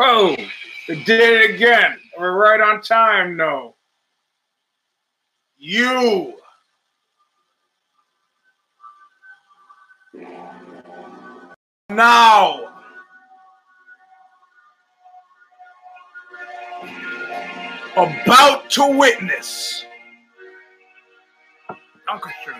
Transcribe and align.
Oh, 0.00 0.36
they 0.86 0.94
did 1.02 1.20
it 1.42 1.54
again. 1.56 1.98
We're 2.16 2.36
right 2.36 2.60
on 2.60 2.82
time, 2.82 3.36
no. 3.36 3.74
You. 5.56 6.34
Now. 11.90 12.60
About 17.96 18.70
to 18.70 18.96
witness. 18.96 19.84
Uncle 22.08 22.30
Shirley. 22.44 22.58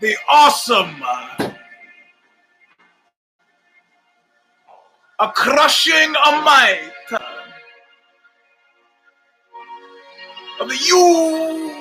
The 0.00 0.16
awesome. 0.30 1.02
uh, 1.04 1.43
a 5.20 5.28
crushing 5.28 6.12
might 6.12 6.90
of 10.60 10.68
the 10.68 10.76
U 10.76 11.72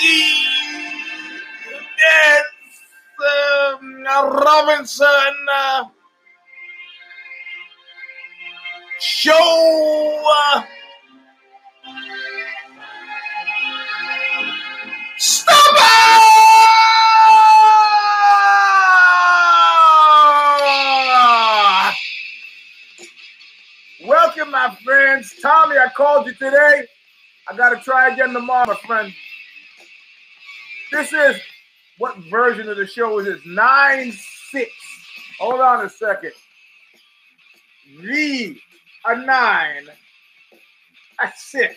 G 0.00 0.46
yes, 1.98 2.44
um, 3.72 4.02
Robinson 4.44 5.06
uh, 5.54 5.84
show. 8.98 10.22
Uh, 10.54 10.62
I 25.80 25.88
called 25.88 26.26
you 26.26 26.34
today. 26.34 26.86
I 27.48 27.56
got 27.56 27.70
to 27.70 27.76
try 27.82 28.12
again 28.12 28.32
tomorrow, 28.32 28.66
my 28.66 28.74
friend. 28.86 29.12
This 30.92 31.12
is 31.12 31.40
what 31.98 32.16
version 32.30 32.68
of 32.68 32.76
the 32.76 32.86
show 32.86 33.18
is 33.18 33.26
this? 33.26 33.40
Nine 33.46 34.12
six. 34.50 34.70
Hold 35.38 35.60
on 35.60 35.86
a 35.86 35.88
second. 35.88 36.32
V 38.00 38.60
a 39.06 39.16
nine, 39.16 39.86
a 41.20 41.32
six. 41.36 41.76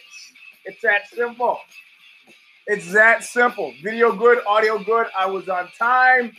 It's 0.66 0.82
that 0.82 1.10
simple. 1.10 1.60
It's 2.68 2.92
that 2.94 3.24
simple. 3.24 3.74
Video 3.84 4.14
good, 4.14 4.40
audio 4.48 4.80
good. 4.84 5.08
I 5.18 5.26
was 5.26 5.50
on 5.50 5.70
time. 5.78 6.32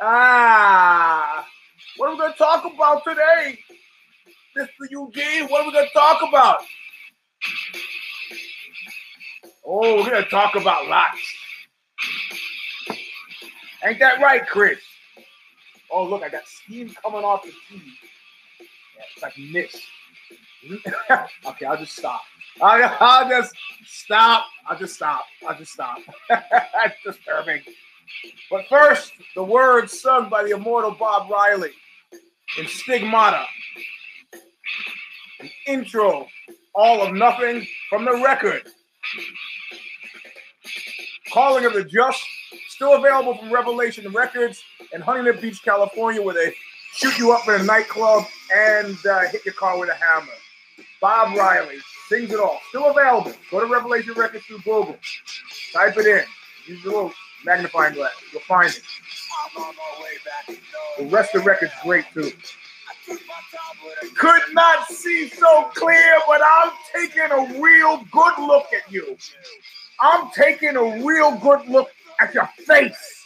Ah, 0.00 1.46
what 1.96 2.08
are 2.08 2.12
we 2.12 2.18
going 2.18 2.32
to 2.32 2.38
talk 2.38 2.64
about 2.64 3.04
today? 3.04 3.58
Mr. 4.56 4.68
Eugene, 4.90 5.48
what 5.48 5.62
are 5.62 5.66
we 5.66 5.72
going 5.72 5.86
to 5.86 5.92
talk 5.92 6.22
about? 6.28 6.58
Oh, 9.66 9.96
we're 9.96 10.10
going 10.10 10.22
to 10.22 10.30
talk 10.30 10.54
about 10.54 10.88
lots. 10.88 11.18
Ain't 13.84 13.98
that 13.98 14.20
right, 14.20 14.46
Chris? 14.46 14.78
Oh, 15.90 16.04
look, 16.04 16.22
I 16.22 16.28
got 16.28 16.46
steam 16.46 16.94
coming 17.02 17.24
off 17.24 17.42
the 17.42 17.50
TV. 17.50 17.82
Yeah, 18.96 19.02
it's 19.14 19.22
like 19.22 19.38
mist. 19.38 19.80
okay, 21.46 21.66
I'll 21.66 21.76
just 21.76 21.96
stop. 21.96 22.22
I'll, 22.60 22.96
I'll 23.00 23.28
just 23.28 23.54
stop. 23.84 24.46
I'll 24.66 24.78
just 24.78 24.94
stop. 24.94 25.24
I'll 25.46 25.58
just 25.58 25.72
stop. 25.72 25.98
That's 26.28 26.94
disturbing. 27.04 27.60
But 28.50 28.66
first, 28.68 29.12
the 29.34 29.42
words 29.42 30.00
sung 30.00 30.28
by 30.28 30.44
the 30.44 30.50
immortal 30.50 30.92
Bob 30.92 31.30
Riley 31.30 31.70
in 32.58 32.66
Stigmata. 32.66 33.44
Intro, 35.66 36.26
all 36.74 37.02
of 37.02 37.14
nothing 37.14 37.66
from 37.88 38.04
the 38.04 38.12
record. 38.24 38.62
Calling 41.32 41.64
of 41.64 41.72
the 41.72 41.84
Just, 41.84 42.22
still 42.68 42.94
available 42.94 43.36
from 43.36 43.52
Revelation 43.52 44.10
Records 44.12 44.62
in 44.92 45.00
Huntington 45.00 45.40
Beach, 45.40 45.62
California, 45.62 46.22
where 46.22 46.34
they 46.34 46.54
shoot 46.94 47.18
you 47.18 47.32
up 47.32 47.48
in 47.48 47.60
a 47.60 47.64
nightclub 47.64 48.24
and 48.54 48.96
uh, 49.06 49.20
hit 49.28 49.44
your 49.44 49.54
car 49.54 49.78
with 49.78 49.88
a 49.88 49.94
hammer. 49.94 50.32
Bob 51.00 51.36
Riley 51.36 51.78
sings 52.08 52.30
it 52.32 52.40
all. 52.40 52.60
Still 52.68 52.90
available. 52.90 53.32
Go 53.50 53.60
to 53.60 53.66
Revelation 53.66 54.14
Records 54.14 54.44
through 54.44 54.58
Google. 54.58 54.96
Type 55.72 55.96
it 55.98 56.06
in. 56.06 56.24
Use 56.66 56.82
the 56.82 56.90
little 56.90 57.12
magnifying 57.44 57.94
glass. 57.94 58.12
You'll 58.32 58.42
find 58.42 58.70
it. 58.70 58.82
The 60.98 61.06
rest 61.06 61.34
of 61.34 61.42
the 61.42 61.48
record's 61.48 61.72
great 61.82 62.04
too. 62.14 62.30
Could 64.16 64.42
not 64.52 64.86
see 64.88 65.28
so 65.28 65.64
clear, 65.74 66.18
but 66.26 66.40
I'm 66.44 66.72
taking 66.94 67.30
a 67.30 67.60
real 67.60 68.04
good 68.10 68.38
look 68.38 68.66
at 68.72 68.90
you. 68.90 69.16
I'm 70.00 70.30
taking 70.30 70.76
a 70.76 71.04
real 71.04 71.36
good 71.38 71.66
look 71.68 71.90
at 72.20 72.34
your 72.34 72.48
face. 72.66 73.24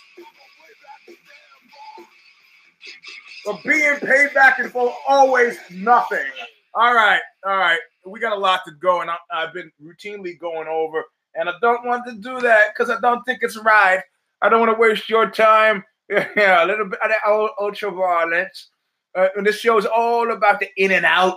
For 3.44 3.58
being 3.64 3.96
paid 3.96 4.34
back 4.34 4.58
and 4.58 4.70
for 4.70 4.94
always 5.06 5.58
nothing. 5.70 6.26
All 6.74 6.94
right, 6.94 7.20
all 7.46 7.56
right. 7.56 7.78
We 8.06 8.20
got 8.20 8.36
a 8.36 8.40
lot 8.40 8.60
to 8.66 8.72
go, 8.72 9.00
and 9.00 9.10
I, 9.10 9.16
I've 9.32 9.52
been 9.52 9.70
routinely 9.82 10.38
going 10.38 10.68
over, 10.68 11.04
and 11.34 11.48
I 11.48 11.52
don't 11.60 11.86
want 11.86 12.06
to 12.06 12.14
do 12.14 12.40
that 12.40 12.74
because 12.74 12.90
I 12.90 13.00
don't 13.00 13.22
think 13.24 13.40
it's 13.42 13.56
right. 13.56 14.00
I 14.42 14.48
don't 14.48 14.60
want 14.60 14.74
to 14.74 14.80
waste 14.80 15.08
your 15.08 15.30
time. 15.30 15.84
Yeah, 16.10 16.64
a 16.64 16.66
little 16.66 16.88
bit 16.88 16.98
of 17.02 17.10
old 17.26 17.50
ultra 17.60 17.90
violence. 17.90 18.70
Uh, 19.14 19.28
and 19.36 19.46
this 19.46 19.58
show 19.58 19.78
is 19.78 19.86
all 19.86 20.30
about 20.32 20.60
the 20.60 20.68
in 20.76 20.92
and 20.92 21.04
out. 21.04 21.36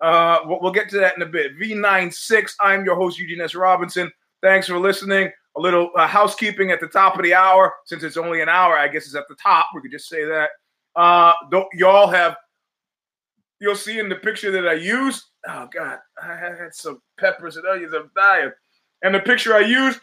Uh, 0.00 0.40
we'll, 0.44 0.72
get 0.72 0.90
to 0.90 0.98
that 0.98 1.16
in 1.16 1.22
a 1.22 1.26
bit. 1.26 1.58
V96, 1.58 2.52
I'm 2.60 2.84
your 2.84 2.96
host, 2.96 3.18
Eugene 3.18 3.40
S. 3.40 3.54
Robinson. 3.54 4.10
Thanks 4.42 4.66
for 4.66 4.78
listening. 4.78 5.30
A 5.56 5.60
little 5.60 5.90
uh, 5.96 6.06
housekeeping 6.06 6.70
at 6.70 6.80
the 6.80 6.86
top 6.86 7.16
of 7.16 7.22
the 7.22 7.32
hour. 7.32 7.72
Since 7.86 8.02
it's 8.02 8.18
only 8.18 8.42
an 8.42 8.48
hour, 8.48 8.76
I 8.76 8.88
guess 8.88 9.06
it's 9.06 9.14
at 9.14 9.26
the 9.28 9.36
top. 9.36 9.68
We 9.74 9.80
could 9.80 9.90
just 9.90 10.08
say 10.08 10.24
that. 10.26 10.50
Uh, 10.94 11.32
don't, 11.50 11.68
y'all 11.72 12.08
have, 12.08 12.36
you'll 13.58 13.74
see 13.74 13.98
in 13.98 14.10
the 14.10 14.16
picture 14.16 14.50
that 14.50 14.68
I 14.68 14.74
used. 14.74 15.24
Oh, 15.48 15.68
God, 15.72 15.98
I 16.22 16.34
had 16.34 16.74
some 16.74 17.00
peppers 17.18 17.56
and 17.56 17.66
onions. 17.66 17.94
I'm 17.94 18.10
dying. 18.14 18.50
And 19.02 19.14
the 19.14 19.20
picture 19.20 19.54
I 19.54 19.60
used, 19.60 20.00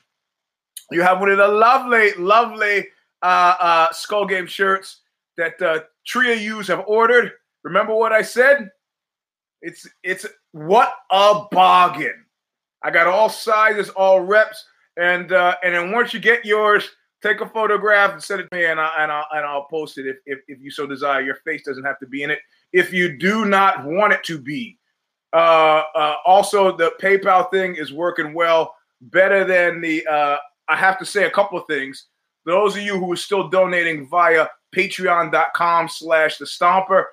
you 0.89 1.03
have 1.03 1.19
one 1.19 1.29
of 1.29 1.37
the 1.37 1.47
lovely, 1.47 2.13
lovely 2.13 2.87
uh, 3.21 3.55
uh, 3.59 3.91
Skull 3.91 4.25
Game 4.25 4.47
shirts 4.47 5.01
that 5.37 5.61
uh, 5.61 5.81
Tria 6.05 6.35
U's 6.35 6.67
have 6.67 6.83
ordered. 6.87 7.31
Remember 7.63 7.95
what 7.95 8.11
I 8.11 8.21
said? 8.21 8.69
It's 9.61 9.87
it's 10.03 10.25
what 10.51 10.93
a 11.09 11.45
bargain. 11.51 12.25
I 12.83 12.91
got 12.91 13.07
all 13.07 13.29
sizes, 13.29 13.89
all 13.89 14.21
reps, 14.21 14.65
and 14.97 15.31
uh, 15.31 15.55
and 15.63 15.73
then 15.73 15.91
once 15.91 16.13
you 16.13 16.19
get 16.19 16.45
yours, 16.45 16.89
take 17.21 17.39
a 17.39 17.47
photograph 17.47 18.11
and 18.11 18.21
send 18.21 18.41
it 18.41 18.47
to 18.51 18.57
me, 18.57 18.65
and 18.65 18.79
I 18.79 18.91
and 18.99 19.11
I'll, 19.11 19.25
and 19.31 19.45
I'll 19.45 19.65
post 19.65 19.97
it 19.97 20.05
if, 20.05 20.17
if 20.25 20.39
if 20.47 20.59
you 20.59 20.69
so 20.69 20.85
desire. 20.85 21.21
Your 21.21 21.35
face 21.35 21.63
doesn't 21.63 21.85
have 21.85 21.99
to 21.99 22.07
be 22.07 22.23
in 22.23 22.31
it 22.31 22.39
if 22.73 22.91
you 22.91 23.17
do 23.17 23.45
not 23.45 23.85
want 23.85 24.13
it 24.13 24.23
to 24.25 24.37
be. 24.37 24.77
Uh, 25.31 25.83
uh, 25.95 26.15
also, 26.25 26.75
the 26.75 26.91
PayPal 27.01 27.49
thing 27.49 27.75
is 27.75 27.91
working 27.91 28.33
well, 28.33 28.75
better 29.01 29.45
than 29.45 29.81
the. 29.81 30.05
Uh, 30.05 30.37
I 30.67 30.75
have 30.75 30.99
to 30.99 31.05
say 31.05 31.25
a 31.25 31.31
couple 31.31 31.57
of 31.57 31.65
things. 31.67 32.07
Those 32.45 32.75
of 32.75 32.83
you 32.83 32.99
who 32.99 33.11
are 33.13 33.17
still 33.17 33.49
donating 33.49 34.07
via 34.07 34.47
patreon.com 34.73 35.89
slash 35.89 36.37
the 36.37 36.45
stomper, 36.45 37.05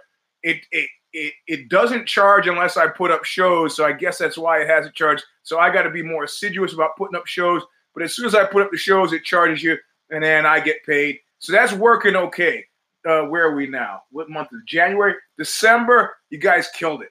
it, 0.43 0.59
it 0.73 0.89
it 1.13 1.33
it 1.47 1.69
doesn't 1.69 2.07
charge 2.07 2.47
unless 2.47 2.77
I 2.77 2.89
put 2.89 3.11
up 3.11 3.25
shows. 3.25 3.75
So 3.77 3.85
I 3.85 3.93
guess 3.93 4.19
that's 4.19 4.39
why 4.39 4.61
it 4.61 4.69
hasn't 4.69 4.95
charged. 4.95 5.25
So 5.43 5.59
I 5.59 5.73
got 5.73 5.83
to 5.83 5.91
be 5.91 6.03
more 6.03 6.25
assiduous 6.25 6.73
about 6.73 6.97
putting 6.97 7.17
up 7.17 7.27
shows. 7.27 7.63
But 7.95 8.05
as 8.05 8.15
soon 8.15 8.27
as 8.27 8.35
I 8.35 8.45
put 8.45 8.63
up 8.63 8.71
the 8.71 8.79
shows, 8.79 9.13
it 9.13 9.25
charges 9.25 9.63
you, 9.63 9.77
and 10.11 10.23
then 10.23 10.47
I 10.47 10.61
get 10.61 10.85
paid. 10.87 11.19
So 11.39 11.53
that's 11.53 11.73
working 11.73 12.17
okay. 12.17 12.65
Uh, 13.09 13.23
where 13.23 13.47
are 13.47 13.55
we 13.55 13.67
now? 13.67 14.03
What 14.11 14.29
month 14.29 14.49
is? 14.53 14.61
January? 14.67 15.15
December? 15.39 16.15
You 16.29 16.39
guys 16.39 16.69
killed 16.75 17.03
it. 17.03 17.09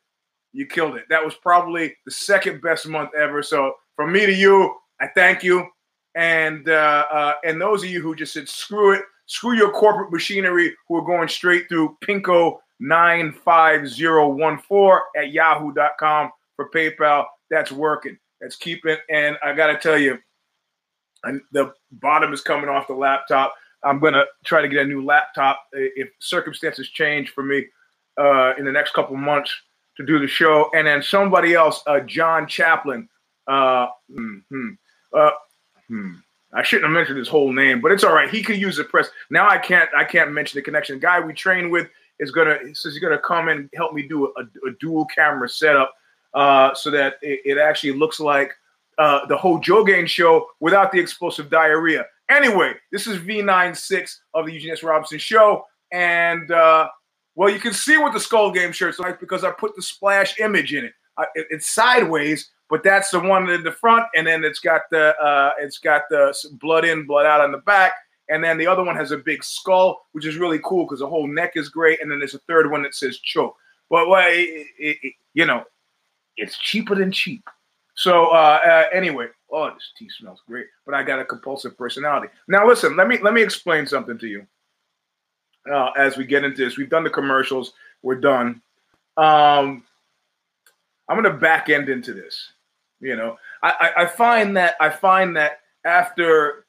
You 0.54 0.66
killed 0.66 0.96
it. 0.96 1.06
That 1.10 1.24
was 1.24 1.36
probably 1.36 1.96
the 2.06 2.12
second 2.12 2.62
best 2.62 2.88
month 2.88 3.10
ever. 3.18 3.42
So 3.44 3.74
from 3.96 4.14
me 4.14 4.26
to 4.26 4.34
you, 4.34 4.76
I 5.02 5.08
thank 5.08 5.44
you. 5.44 5.68
And 6.16 6.70
uh, 6.70 7.06
uh, 7.12 7.34
and 7.44 7.60
those 7.60 7.84
of 7.84 7.90
you 7.90 8.02
who 8.02 8.16
just 8.16 8.34
said 8.34 8.48
screw 8.48 8.94
it, 8.94 9.04
screw 9.30 9.56
your 9.56 9.72
corporate 9.72 10.12
machinery, 10.12 10.76
who 10.88 10.98
are 10.98 11.06
going 11.06 11.30
straight 11.30 11.70
through 11.70 11.96
Pinko 12.04 12.58
95014 12.80 15.00
at 15.16 15.32
yahoo.com 15.32 16.32
for 16.56 16.70
PayPal. 16.72 17.26
That's 17.50 17.72
working. 17.72 18.18
That's 18.42 18.56
keeping. 18.56 18.98
And 19.10 19.38
I 19.44 19.54
got 19.54 19.68
to 19.68 19.78
tell 19.78 19.98
you, 19.98 20.18
and 21.24 21.42
the 21.52 21.74
bottom 21.92 22.34
is 22.34 22.42
coming 22.42 22.70
off 22.70 22.88
the 22.88 22.94
laptop. 22.94 23.54
I'm 23.84 24.00
going 24.00 24.14
to 24.14 24.26
try 24.46 24.62
to 24.62 24.68
get 24.68 24.82
a 24.82 24.86
new 24.86 25.06
laptop 25.06 25.62
if 25.72 26.10
circumstances 26.20 26.90
change 26.90 27.30
for 27.30 27.44
me 27.44 27.66
uh, 28.20 28.54
in 28.58 28.66
the 28.66 28.72
next 28.72 28.94
couple 28.94 29.16
months 29.16 29.54
to 29.98 30.06
do 30.06 30.18
the 30.18 30.28
show. 30.28 30.72
And 30.74 30.88
then 30.88 31.04
somebody 31.04 31.54
else, 31.54 31.84
uh, 31.86 32.00
John 32.02 32.48
Chaplin. 32.48 33.08
Uh, 33.48 33.88
hmm, 34.12 34.70
uh, 35.14 35.32
hmm. 35.88 36.16
I 36.54 36.64
shouldn't 36.64 36.86
have 36.86 36.94
mentioned 36.94 37.20
his 37.20 37.28
whole 37.28 37.54
name, 37.54 37.80
but 37.80 37.92
it's 37.92 38.04
all 38.04 38.14
right. 38.14 38.30
He 38.30 38.42
could 38.42 38.58
use 38.58 38.78
the 38.78 38.84
press. 38.84 39.10
Now 39.30 39.48
I 39.48 39.58
can't. 39.58 39.90
I 39.96 40.04
can't 40.04 40.32
mention 40.32 40.58
the 40.58 40.64
connection. 40.64 40.96
The 40.96 41.02
guy 41.02 41.20
we 41.20 41.34
train 41.34 41.70
with 41.70 41.88
is 42.20 42.32
gonna 42.32 42.58
says 42.74 42.94
he's 42.94 43.00
gonna 43.00 43.20
come 43.20 43.50
and 43.50 43.70
help 43.76 43.94
me 43.94 44.08
do 44.08 44.28
a, 44.28 44.42
a 44.68 44.72
dual 44.80 45.06
camera 45.06 45.48
setup 45.48 45.94
uh, 46.34 46.74
so 46.74 46.90
that 46.92 47.16
it, 47.22 47.42
it 47.46 47.58
actually 47.58 47.94
looks 47.94 48.20
like 48.20 48.52
uh, 48.98 49.26
the 49.28 49.38
whole 49.38 49.60
Joe 49.60 49.86
show 50.06 50.48
without 50.60 50.92
the 50.92 51.00
explosive 51.00 51.50
diarrhea. 51.50 52.06
Anyway, 52.30 52.74
this 52.92 53.08
is 53.08 53.18
V96 53.18 54.18
of 54.34 54.46
the 54.46 54.54
Eugene 54.54 54.72
S. 54.72 54.84
Robinson 54.84 55.18
show. 55.18 55.66
And 55.92 56.52
uh, 56.52 56.90
well, 57.36 57.50
you 57.50 57.60
can 57.60 57.74
see 57.74 57.98
what 57.98 58.14
the 58.14 58.20
Skull 58.20 58.52
Game 58.52 58.72
shirt's 58.72 59.00
like 59.00 59.20
because 59.20 59.44
I 59.44 59.52
put 59.52 59.76
the 59.76 59.82
splash 59.82 60.40
image 60.40 60.74
in 60.74 60.86
it. 60.86 60.94
Uh, 61.18 61.26
it. 61.34 61.48
It's 61.50 61.68
sideways, 61.68 62.52
but 62.70 62.84
that's 62.84 63.10
the 63.10 63.20
one 63.20 63.50
in 63.50 63.64
the 63.64 63.72
front, 63.72 64.06
and 64.16 64.28
then 64.28 64.44
it's 64.44 64.60
got 64.60 64.84
the 64.92 65.16
uh, 65.20 65.52
it's 65.60 65.80
got 65.80 66.04
the 66.10 66.34
blood 66.62 66.86
in, 66.86 67.06
blood 67.06 67.26
out 67.26 67.42
on 67.42 67.52
the 67.52 67.58
back, 67.60 67.94
and 68.30 68.44
then 68.44 68.58
the 68.58 68.68
other 68.68 68.84
one 68.84 68.96
has 68.96 69.12
a 69.12 69.18
big 69.18 69.44
skull, 69.44 70.06
which 70.12 70.26
is 70.26 70.38
really 70.38 70.60
cool 70.64 70.86
because 70.86 71.00
the 71.00 71.08
whole 71.08 71.28
neck 71.28 71.54
is 71.56 71.70
great, 71.70 72.02
and 72.02 72.12
then 72.12 72.20
there's 72.20 72.36
a 72.36 72.40
third 72.40 72.72
one 72.72 72.84
that 72.84 72.94
says 72.94 73.18
choke. 73.20 73.56
But 73.90 74.08
well, 74.08 74.28
it, 74.30 74.68
it, 74.78 74.98
it, 75.02 75.14
you 75.34 75.46
know, 75.46 75.64
it's 76.38 76.58
cheaper 76.60 76.96
than 76.96 77.12
cheap. 77.12 77.44
So 77.96 78.28
uh, 78.28 78.60
uh, 78.66 78.84
anyway, 78.94 79.28
oh, 79.52 79.72
this 79.74 79.92
tea 79.98 80.10
smells 80.10 80.42
great, 80.48 80.68
but 80.86 80.94
I 80.94 81.04
got 81.04 81.20
a 81.20 81.26
compulsive 81.26 81.78
personality. 81.78 82.28
Now 82.48 82.68
listen, 82.68 82.96
let 82.96 83.08
me 83.08 83.18
let 83.22 83.34
me 83.34 83.42
explain 83.42 83.88
something 83.88 84.18
to 84.20 84.28
you. 84.28 84.48
Uh, 85.70 85.92
as 85.98 86.18
we 86.18 86.26
get 86.26 86.44
into 86.44 86.64
this, 86.64 86.78
we've 86.78 86.90
done 86.90 87.04
the 87.04 87.10
commercials. 87.10 87.74
We're 88.02 88.16
done. 88.16 88.62
Um, 89.18 89.84
I'm 91.10 91.16
gonna 91.16 91.34
back 91.34 91.70
end 91.70 91.90
into 91.90 92.14
this. 92.14 92.54
You 93.02 93.16
know, 93.16 93.38
I, 93.64 93.92
I, 93.98 94.04
I 94.04 94.06
find 94.06 94.58
that 94.58 94.76
I 94.80 94.90
find 94.90 95.36
that 95.38 95.60
after 95.86 96.66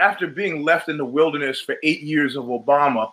after 0.00 0.26
being 0.26 0.64
left 0.64 0.88
in 0.88 0.96
the 0.96 1.04
wilderness 1.04 1.60
for 1.60 1.76
eight 1.82 2.00
years 2.00 2.36
of 2.36 2.44
Obama, 2.44 3.10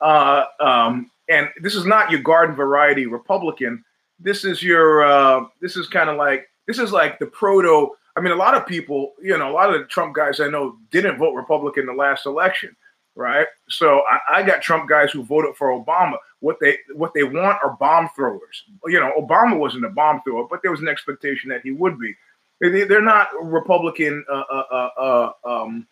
uh, 0.00 0.44
um, 0.60 1.10
and 1.28 1.48
this 1.60 1.74
is 1.74 1.84
not 1.84 2.10
your 2.10 2.20
garden 2.20 2.54
variety 2.54 3.06
Republican. 3.06 3.84
This 4.20 4.44
is 4.44 4.62
your 4.62 5.04
uh, 5.04 5.44
this 5.60 5.76
is 5.76 5.88
kind 5.88 6.08
of 6.08 6.16
like 6.16 6.48
this 6.66 6.78
is 6.78 6.92
like 6.92 7.18
the 7.18 7.26
proto. 7.26 7.90
I 8.16 8.20
mean, 8.20 8.32
a 8.32 8.36
lot 8.36 8.54
of 8.54 8.66
people, 8.66 9.12
you 9.22 9.36
know, 9.36 9.50
a 9.50 9.52
lot 9.52 9.72
of 9.72 9.80
the 9.80 9.86
Trump 9.86 10.14
guys 10.14 10.40
I 10.40 10.48
know 10.48 10.76
didn't 10.90 11.18
vote 11.18 11.34
Republican 11.34 11.86
the 11.86 11.92
last 11.92 12.26
election, 12.26 12.74
right? 13.18 13.48
So 13.68 14.02
I, 14.08 14.38
I 14.38 14.42
got 14.44 14.62
Trump 14.62 14.88
guys 14.88 15.10
who 15.10 15.24
voted 15.24 15.56
for 15.56 15.68
Obama. 15.68 16.16
What 16.40 16.56
they 16.60 16.78
what 16.94 17.12
they 17.14 17.24
want 17.24 17.58
are 17.62 17.76
bomb 17.78 18.08
throwers. 18.14 18.64
You 18.86 19.00
know, 19.00 19.12
Obama 19.20 19.58
wasn't 19.58 19.84
a 19.84 19.90
bomb 19.90 20.22
thrower, 20.22 20.46
but 20.48 20.62
there 20.62 20.70
was 20.70 20.80
an 20.80 20.88
expectation 20.88 21.50
that 21.50 21.62
he 21.62 21.72
would 21.72 21.98
be. 21.98 22.14
They, 22.60 22.82
are 22.82 23.00
not 23.00 23.28
Republican 23.40 24.24
uh, 24.30 24.42
uh, 24.50 24.64
uh, 24.70 24.90
uh, 24.98 25.32
um, 25.44 25.86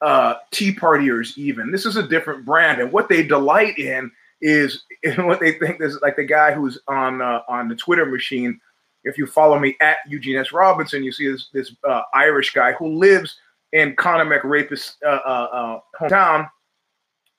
uh, 0.00 0.34
Tea 0.50 0.74
Partiers. 0.74 1.38
Even 1.38 1.70
this 1.70 1.86
is 1.86 1.96
a 1.96 2.06
different 2.06 2.44
brand, 2.44 2.80
and 2.80 2.92
what 2.92 3.08
they 3.08 3.22
delight 3.22 3.78
in 3.78 4.10
is 4.42 4.82
in 5.04 5.26
what 5.26 5.40
they 5.40 5.52
think 5.52 5.80
is 5.80 5.98
like 6.02 6.16
the 6.16 6.24
guy 6.24 6.52
who's 6.52 6.78
on 6.88 7.22
uh, 7.22 7.42
on 7.48 7.68
the 7.68 7.76
Twitter 7.76 8.06
machine 8.06 8.60
if 9.02 9.16
you 9.16 9.26
follow 9.26 9.58
me 9.58 9.78
at 9.80 9.96
Eugene 10.08 10.36
S. 10.36 10.52
Robinson, 10.52 11.02
you 11.02 11.12
see 11.12 11.30
this 11.30 11.48
this 11.52 11.72
Irish 12.12 12.52
guy 12.52 12.72
who 12.72 12.98
lives 12.98 13.38
in 13.72 13.94
Conor 13.96 14.24
McRapist's 14.24 14.96
uh, 15.04 15.08
uh, 15.08 15.48
uh, 15.52 15.80
hometown. 16.00 16.48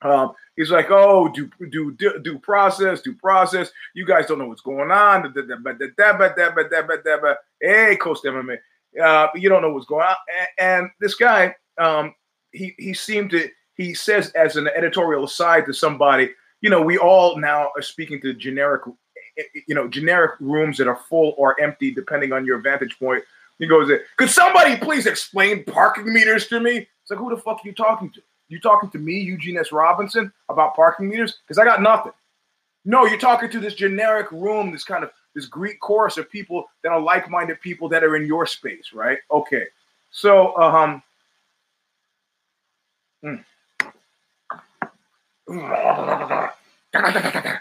Um, 0.04 0.33
he's 0.56 0.72
like, 0.72 0.89
oh, 0.89 1.30
do 1.30 1.50
do 1.69 1.95
do 2.22 2.39
process, 2.39 3.01
do 3.01 3.13
process. 3.13 3.72
You 3.94 4.06
guys 4.06 4.25
don't 4.25 4.39
know 4.39 4.48
what's 4.48 4.62
going 4.62 4.92
on. 4.92 5.33
Hey, 7.62 7.95
Coast 7.98 8.24
MMA, 8.24 8.57
uh, 9.04 9.28
you 9.36 9.50
don't 9.50 9.62
know 9.62 9.74
what's 9.74 9.86
going 9.86 10.06
on. 10.06 10.16
And, 10.39 10.81
and 10.81 10.89
this 11.00 11.16
guy, 11.16 11.56
um, 11.78 12.16
he 12.51 12.74
he 12.80 12.94
seemed 12.94 13.31
to 13.31 13.50
he 13.75 13.94
says 13.94 14.31
as 14.31 14.56
an 14.56 14.69
editorial 14.75 15.25
aside 15.25 15.66
to 15.68 15.74
somebody, 15.74 16.31
you 16.62 16.69
know, 16.69 16.81
we 16.81 16.98
all 16.98 17.38
now 17.38 17.69
are 17.75 17.81
speaking 17.81 18.19
to 18.22 18.33
generic 18.33 18.81
you 19.68 19.75
know, 19.75 19.88
generic 19.88 20.33
rooms 20.39 20.78
that 20.78 20.88
are 20.88 21.00
full 21.10 21.33
or 21.38 21.60
empty, 21.62 21.92
depending 21.92 22.33
on 22.33 22.45
your 22.45 22.60
vantage 22.60 22.98
point. 23.00 23.24
He 23.62 23.68
goes, 23.68 23.90
in. 23.90 24.02
"Could 24.18 24.30
somebody 24.30 24.75
please 24.75 25.06
explain 25.06 25.63
parking 25.63 26.12
meters 26.12 26.48
to 26.48 26.60
me?" 26.60 26.80
It's 26.80 27.12
like, 27.12 27.19
who 27.19 27.30
the 27.30 27.38
fuck 27.42 27.60
are 27.63 27.68
you 27.68 27.74
talking 27.74 28.10
to? 28.12 28.22
You 28.50 28.60
talking 28.60 28.90
to 28.90 28.98
me, 28.98 29.19
Eugene 29.19 29.58
S. 29.58 29.72
Robinson, 29.72 30.34
about 30.50 30.75
parking 30.75 31.08
meters? 31.08 31.38
Because 31.48 31.58
I 31.58 31.63
got 31.63 31.81
nothing. 31.81 32.12
No, 32.84 33.06
you're 33.06 33.19
talking 33.19 33.50
to 33.52 33.60
this 33.60 33.75
generic 33.75 34.30
room, 34.31 34.72
this 34.72 34.84
kind 34.84 35.04
of 35.04 35.12
this 35.36 35.46
Greek 35.46 35.80
chorus 35.80 36.18
of 36.18 36.30
people 36.30 36.66
that 36.84 36.92
are 36.92 37.00
like-minded 37.00 37.62
people 37.62 37.88
that 37.88 38.04
are 38.04 38.18
in 38.18 38.25
your 38.25 38.46
space, 38.46 38.92
right? 38.94 39.19
Okay, 39.31 39.66
so 40.10 40.57
um. 40.57 41.04
Mm. 43.24 43.46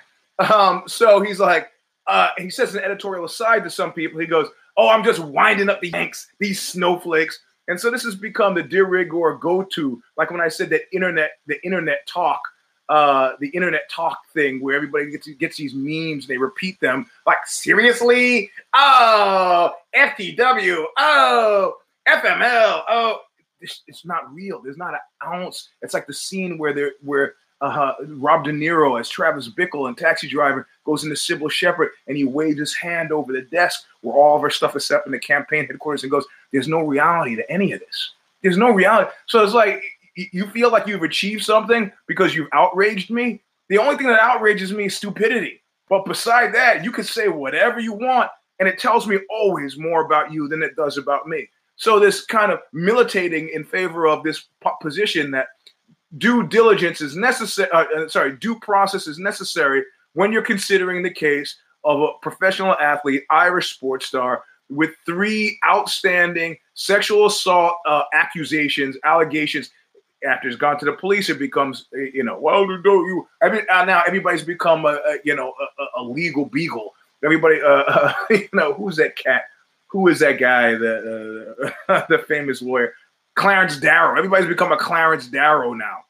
Um, 0.41 0.85
so 0.87 1.21
he's 1.21 1.39
like, 1.39 1.71
uh, 2.07 2.29
he 2.39 2.49
says 2.49 2.75
an 2.75 2.83
editorial 2.83 3.27
aside 3.27 3.63
to 3.65 3.71
some 3.71 3.93
people. 3.93 4.19
He 4.19 4.27
goes, 4.27 4.49
"Oh, 4.77 4.89
I'm 4.89 5.05
just 5.05 5.21
winding 5.21 5.69
up 5.69 5.81
the 5.81 5.91
Yanks, 5.91 6.29
these 6.39 6.61
snowflakes." 6.61 7.39
And 7.69 7.81
so 7.81 7.91
this 7.91 8.03
has 8.03 8.17
become 8.17 8.55
the 8.55 8.63
de 8.63 8.85
rigueur 8.85 9.37
go-to. 9.37 10.03
Like 10.17 10.31
when 10.31 10.41
I 10.41 10.49
said 10.49 10.71
that 10.71 10.83
internet, 10.93 11.33
the 11.47 11.65
internet 11.65 12.07
talk, 12.09 12.41
uh, 12.89 13.33
the 13.39 13.49
internet 13.51 13.89
talk 13.89 14.19
thing, 14.35 14.61
where 14.61 14.75
everybody 14.75 15.11
gets 15.11 15.29
gets 15.29 15.57
these 15.57 15.75
memes, 15.75 16.25
and 16.25 16.29
they 16.29 16.39
repeat 16.39 16.81
them. 16.81 17.07
Like 17.27 17.39
seriously, 17.47 18.51
oh, 18.75 19.73
FTW, 19.95 20.85
oh, 20.99 21.75
FML, 22.09 22.83
oh, 22.89 23.21
it's, 23.61 23.83
it's 23.87 24.05
not 24.05 24.33
real. 24.35 24.61
There's 24.61 24.77
not 24.77 24.95
an 24.95 25.01
ounce. 25.25 25.69
It's 25.83 25.95
like 25.95 26.07
the 26.07 26.15
scene 26.15 26.59
where 26.59 26.73
they're 26.73 26.95
where 27.03 27.35
uh, 27.61 27.93
Rob 28.09 28.45
De 28.45 28.51
Niro 28.51 28.99
as 28.99 29.09
Travis 29.09 29.49
Bickle 29.49 29.87
and 29.87 29.97
Taxi 29.97 30.27
Driver 30.27 30.67
goes 30.85 31.05
into 31.05 31.17
Cybill 31.17 31.51
Shepherd 31.51 31.91
and 32.07 32.17
he 32.17 32.25
waves 32.25 32.59
his 32.59 32.75
hand 32.75 33.13
over 33.13 33.33
the 33.33 33.43
desk 33.43 33.85
where 34.01 34.15
all 34.15 34.37
of 34.37 34.43
our 34.43 34.51
stuff 34.51 34.77
is 34.77 34.87
set 34.87 35.01
up 35.01 35.07
in 35.07 35.13
the 35.13 35.19
campaign 35.19 35.67
headquarters 35.67 36.03
and 36.03 36.11
goes, 36.11 36.27
There's 36.53 36.69
no 36.69 36.81
reality 36.81 37.37
to 37.37 37.51
any 37.51 37.73
of 37.73 37.81
this. 37.81 38.13
There's 38.43 38.57
no 38.57 38.71
reality. 38.71 39.11
So 39.27 39.43
it's 39.43 39.55
like 39.55 39.83
you 40.15 40.47
feel 40.51 40.71
like 40.71 40.87
you've 40.87 41.03
achieved 41.03 41.45
something 41.45 41.93
because 42.07 42.35
you've 42.35 42.49
outraged 42.53 43.11
me. 43.11 43.41
The 43.69 43.79
only 43.79 43.97
thing 43.97 44.09
that 44.09 44.21
outrages 44.21 44.73
me 44.73 44.87
is 44.87 44.97
stupidity. 44.97 45.63
But 45.89 46.05
beside 46.05 46.55
that, 46.55 46.85
you 46.85 46.93
can 46.93 47.05
say 47.05 47.29
whatever 47.29 47.81
you 47.81 47.93
want, 47.93 48.31
and 48.59 48.69
it 48.69 48.79
tells 48.79 49.07
me 49.07 49.19
always 49.29 49.77
more 49.77 50.05
about 50.05 50.33
you 50.33 50.49
than 50.49 50.63
it 50.63 50.77
does 50.77 50.99
about 50.99 51.27
me. 51.27 51.49
So 51.77 51.99
this 51.99 52.25
kind 52.25 52.53
of 52.53 52.61
militating 52.73 53.49
in 53.55 53.65
favor 53.65 54.07
of 54.07 54.23
this 54.23 54.47
position 54.83 55.31
that 55.31 55.49
due 56.19 56.47
diligence 56.47 57.01
is 57.01 57.17
necessary. 57.17 57.71
Uh, 57.73 57.85
uh, 57.97 58.09
sorry, 58.09 58.37
due 58.37 58.59
process 58.61 59.07
is 59.07 59.19
necessary 59.19 59.83
when 60.15 60.33
you're 60.33 60.43
considering 60.43 61.03
the 61.03 61.11
case 61.11 61.57
of 61.85 62.01
a 62.01 62.09
professional 62.21 62.75
athlete, 62.75 63.25
Irish 63.31 63.75
sports 63.75 64.07
star, 64.07 64.45
with 64.69 64.91
three 65.05 65.59
outstanding 65.67 66.57
sexual 66.75 67.27
assault 67.27 67.75
uh, 67.87 68.03
accusations, 68.13 68.97
allegations. 69.05 69.71
After 70.29 70.49
it's 70.49 70.57
gone 70.57 70.79
to 70.79 70.85
the 70.85 70.93
police, 70.93 71.31
it 71.31 71.39
becomes, 71.39 71.87
uh, 71.95 71.99
you 71.99 72.23
know, 72.23 72.39
well, 72.39 72.67
don't 72.67 73.07
you? 73.07 73.27
I 73.43 73.49
mean, 73.49 73.63
uh, 73.73 73.87
now 73.87 74.03
everybody's 74.07 74.45
become 74.45 74.85
a, 74.85 75.01
a 75.09 75.19
you 75.25 75.35
know, 75.35 75.55
a, 75.79 76.01
a, 76.01 76.03
legal 76.03 76.45
beagle. 76.45 76.95
Everybody, 77.25 77.61
uh, 77.63 78.13
you 78.31 78.49
know, 78.53 78.75
who's 78.75 78.97
that 78.97 79.17
cat? 79.17 79.45
Who 79.89 80.09
is 80.09 80.19
that 80.19 80.39
guy? 80.39 80.73
The 80.73 81.75
the 82.11 82.19
famous 82.29 82.61
lawyer. 82.61 82.93
Clarence 83.35 83.79
Darrow. 83.79 84.19
Everybody's 84.19 84.49
become 84.49 84.73
a 84.73 84.77
Clarence 84.77 85.27
Darrow 85.27 85.73
now. 85.73 86.01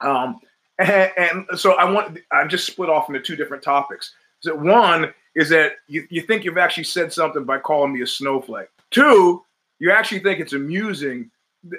Um, 0.00 0.40
and, 0.78 1.10
and, 1.16 1.46
so 1.58 1.72
I 1.74 1.90
want 1.90 2.18
I'm 2.30 2.48
just 2.48 2.66
split 2.66 2.90
off 2.90 3.08
into 3.08 3.20
two 3.20 3.36
different 3.36 3.62
topics. 3.62 4.14
One 4.44 5.12
is 5.34 5.48
that 5.50 5.72
you, 5.86 6.06
you 6.10 6.22
think 6.22 6.44
you've 6.44 6.58
actually 6.58 6.84
said 6.84 7.12
something 7.12 7.44
by 7.44 7.58
calling 7.58 7.92
me 7.92 8.02
a 8.02 8.06
snowflake. 8.06 8.68
Two, 8.90 9.42
you 9.78 9.90
actually 9.90 10.20
think 10.20 10.40
it's 10.40 10.52
amusing. 10.52 11.30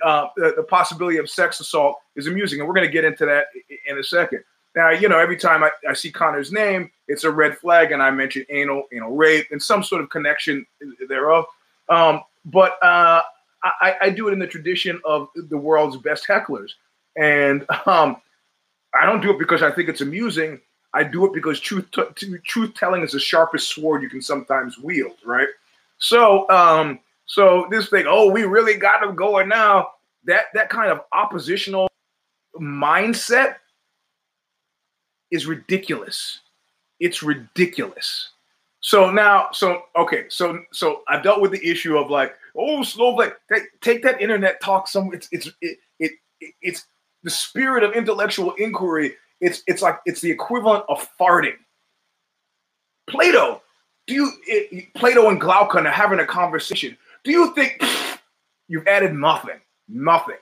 Uh, 0.02 0.28
the, 0.38 0.54
the, 0.56 0.64
possibility 0.64 1.18
of 1.18 1.30
sex 1.30 1.60
assault 1.60 1.98
is 2.16 2.28
amusing, 2.28 2.60
and 2.60 2.68
we're 2.68 2.74
going 2.74 2.88
to 2.88 2.92
get 2.92 3.04
into 3.04 3.26
that 3.26 3.48
in 3.88 3.98
a 3.98 4.04
second. 4.04 4.42
Now, 4.76 4.92
you 4.92 5.10
know, 5.10 5.20
every 5.20 5.36
time 5.36 5.62
I, 5.64 5.72
I 5.88 5.94
see 5.94 6.10
Conor's 6.10 6.52
name, 6.52 6.90
it's 7.08 7.26
a 7.26 7.32
red 7.32 7.58
flag, 7.58 7.92
and 7.92 8.02
I 8.02 8.10
mention 8.10 8.46
anal, 8.50 8.84
anal 8.94 9.12
rape, 9.12 9.48
and 9.52 9.62
some 9.62 9.84
sort 9.84 10.02
of 10.02 10.10
connection 10.10 10.66
thereof. 11.10 11.46
Um, 11.90 12.22
but 12.46 12.82
uh, 12.82 13.22
I, 13.64 13.96
I, 14.02 14.10
do 14.10 14.30
it 14.30 14.34
in 14.34 14.40
the 14.40 14.48
tradition 14.48 15.02
of 15.06 15.28
the 15.36 15.58
world's 15.58 15.98
best 15.98 16.26
hecklers. 16.28 16.72
And 17.18 17.66
um, 17.86 18.18
I 19.00 19.06
don't 19.06 19.22
do 19.22 19.32
it 19.32 19.40
because 19.40 19.64
I 19.64 19.72
think 19.72 19.90
it's 19.90 20.02
amusing. 20.02 20.60
I 20.94 21.04
do 21.04 21.26
it 21.26 21.34
because 21.34 21.60
truth 21.60 21.90
t- 21.92 22.38
truth 22.46 22.74
telling 22.76 23.02
is 23.02 23.14
the 23.14 23.20
sharpest 23.20 23.74
sword 23.74 24.04
you 24.04 24.10
can 24.10 24.22
sometimes 24.22 24.78
wield, 24.78 25.18
right? 25.26 25.48
So, 25.98 26.50
um, 26.50 27.00
so 27.26 27.68
this 27.72 27.90
thing, 27.90 28.06
oh, 28.08 28.30
we 28.30 28.44
really 28.44 28.76
got 28.76 29.02
them 29.02 29.16
going 29.16 29.50
now. 29.50 29.90
That 30.26 30.46
that 30.54 30.70
kind 30.70 30.92
of 30.92 31.02
oppositional 31.12 31.90
mindset 32.60 33.56
is 35.32 35.48
ridiculous. 35.48 36.42
It's 37.00 37.24
ridiculous. 37.24 38.30
So 38.82 39.10
now, 39.10 39.48
so 39.52 39.84
okay, 39.96 40.26
so 40.30 40.60
so 40.72 41.02
I 41.08 41.22
dealt 41.22 41.42
with 41.42 41.52
the 41.52 41.68
issue 41.68 41.98
of 41.98 42.12
like, 42.12 42.36
oh, 42.56 42.84
snowflake, 42.84 43.34
take, 43.52 43.64
take 43.82 44.04
that 44.04 44.22
internet 44.22 44.62
talk. 44.62 44.88
Some 44.88 45.12
it's 45.14 45.28
it's 45.32 45.50
it, 45.62 45.78
it 46.00 46.12
it's 46.62 46.86
the 47.24 47.30
spirit 47.30 47.84
of 47.84 47.94
intellectual 47.94 48.54
inquiry 48.54 49.16
It's 49.42 49.64
it's 49.68 49.82
like 49.82 50.00
it's 50.06 50.22
the 50.22 50.32
equivalent 50.32 50.86
of 50.90 51.08
farting. 51.20 51.58
Plato, 53.08 53.62
do 54.08 54.14
you 54.14 54.32
it, 54.48 54.94
Plato 54.94 55.30
and 55.30 55.40
Glaucon 55.40 55.86
are 55.88 55.92
having 55.92 56.20
a 56.20 56.26
conversation? 56.26 56.98
Do 57.24 57.32
you 57.32 57.54
think 57.54 57.82
you've 58.68 58.88
added 58.88 59.14
nothing? 59.14 59.60
Nothing. 59.88 60.38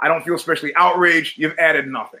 I 0.00 0.08
don't 0.08 0.24
feel 0.24 0.34
especially 0.34 0.74
outraged. 0.76 1.38
You've 1.38 1.58
added 1.58 1.88
nothing. 1.88 2.20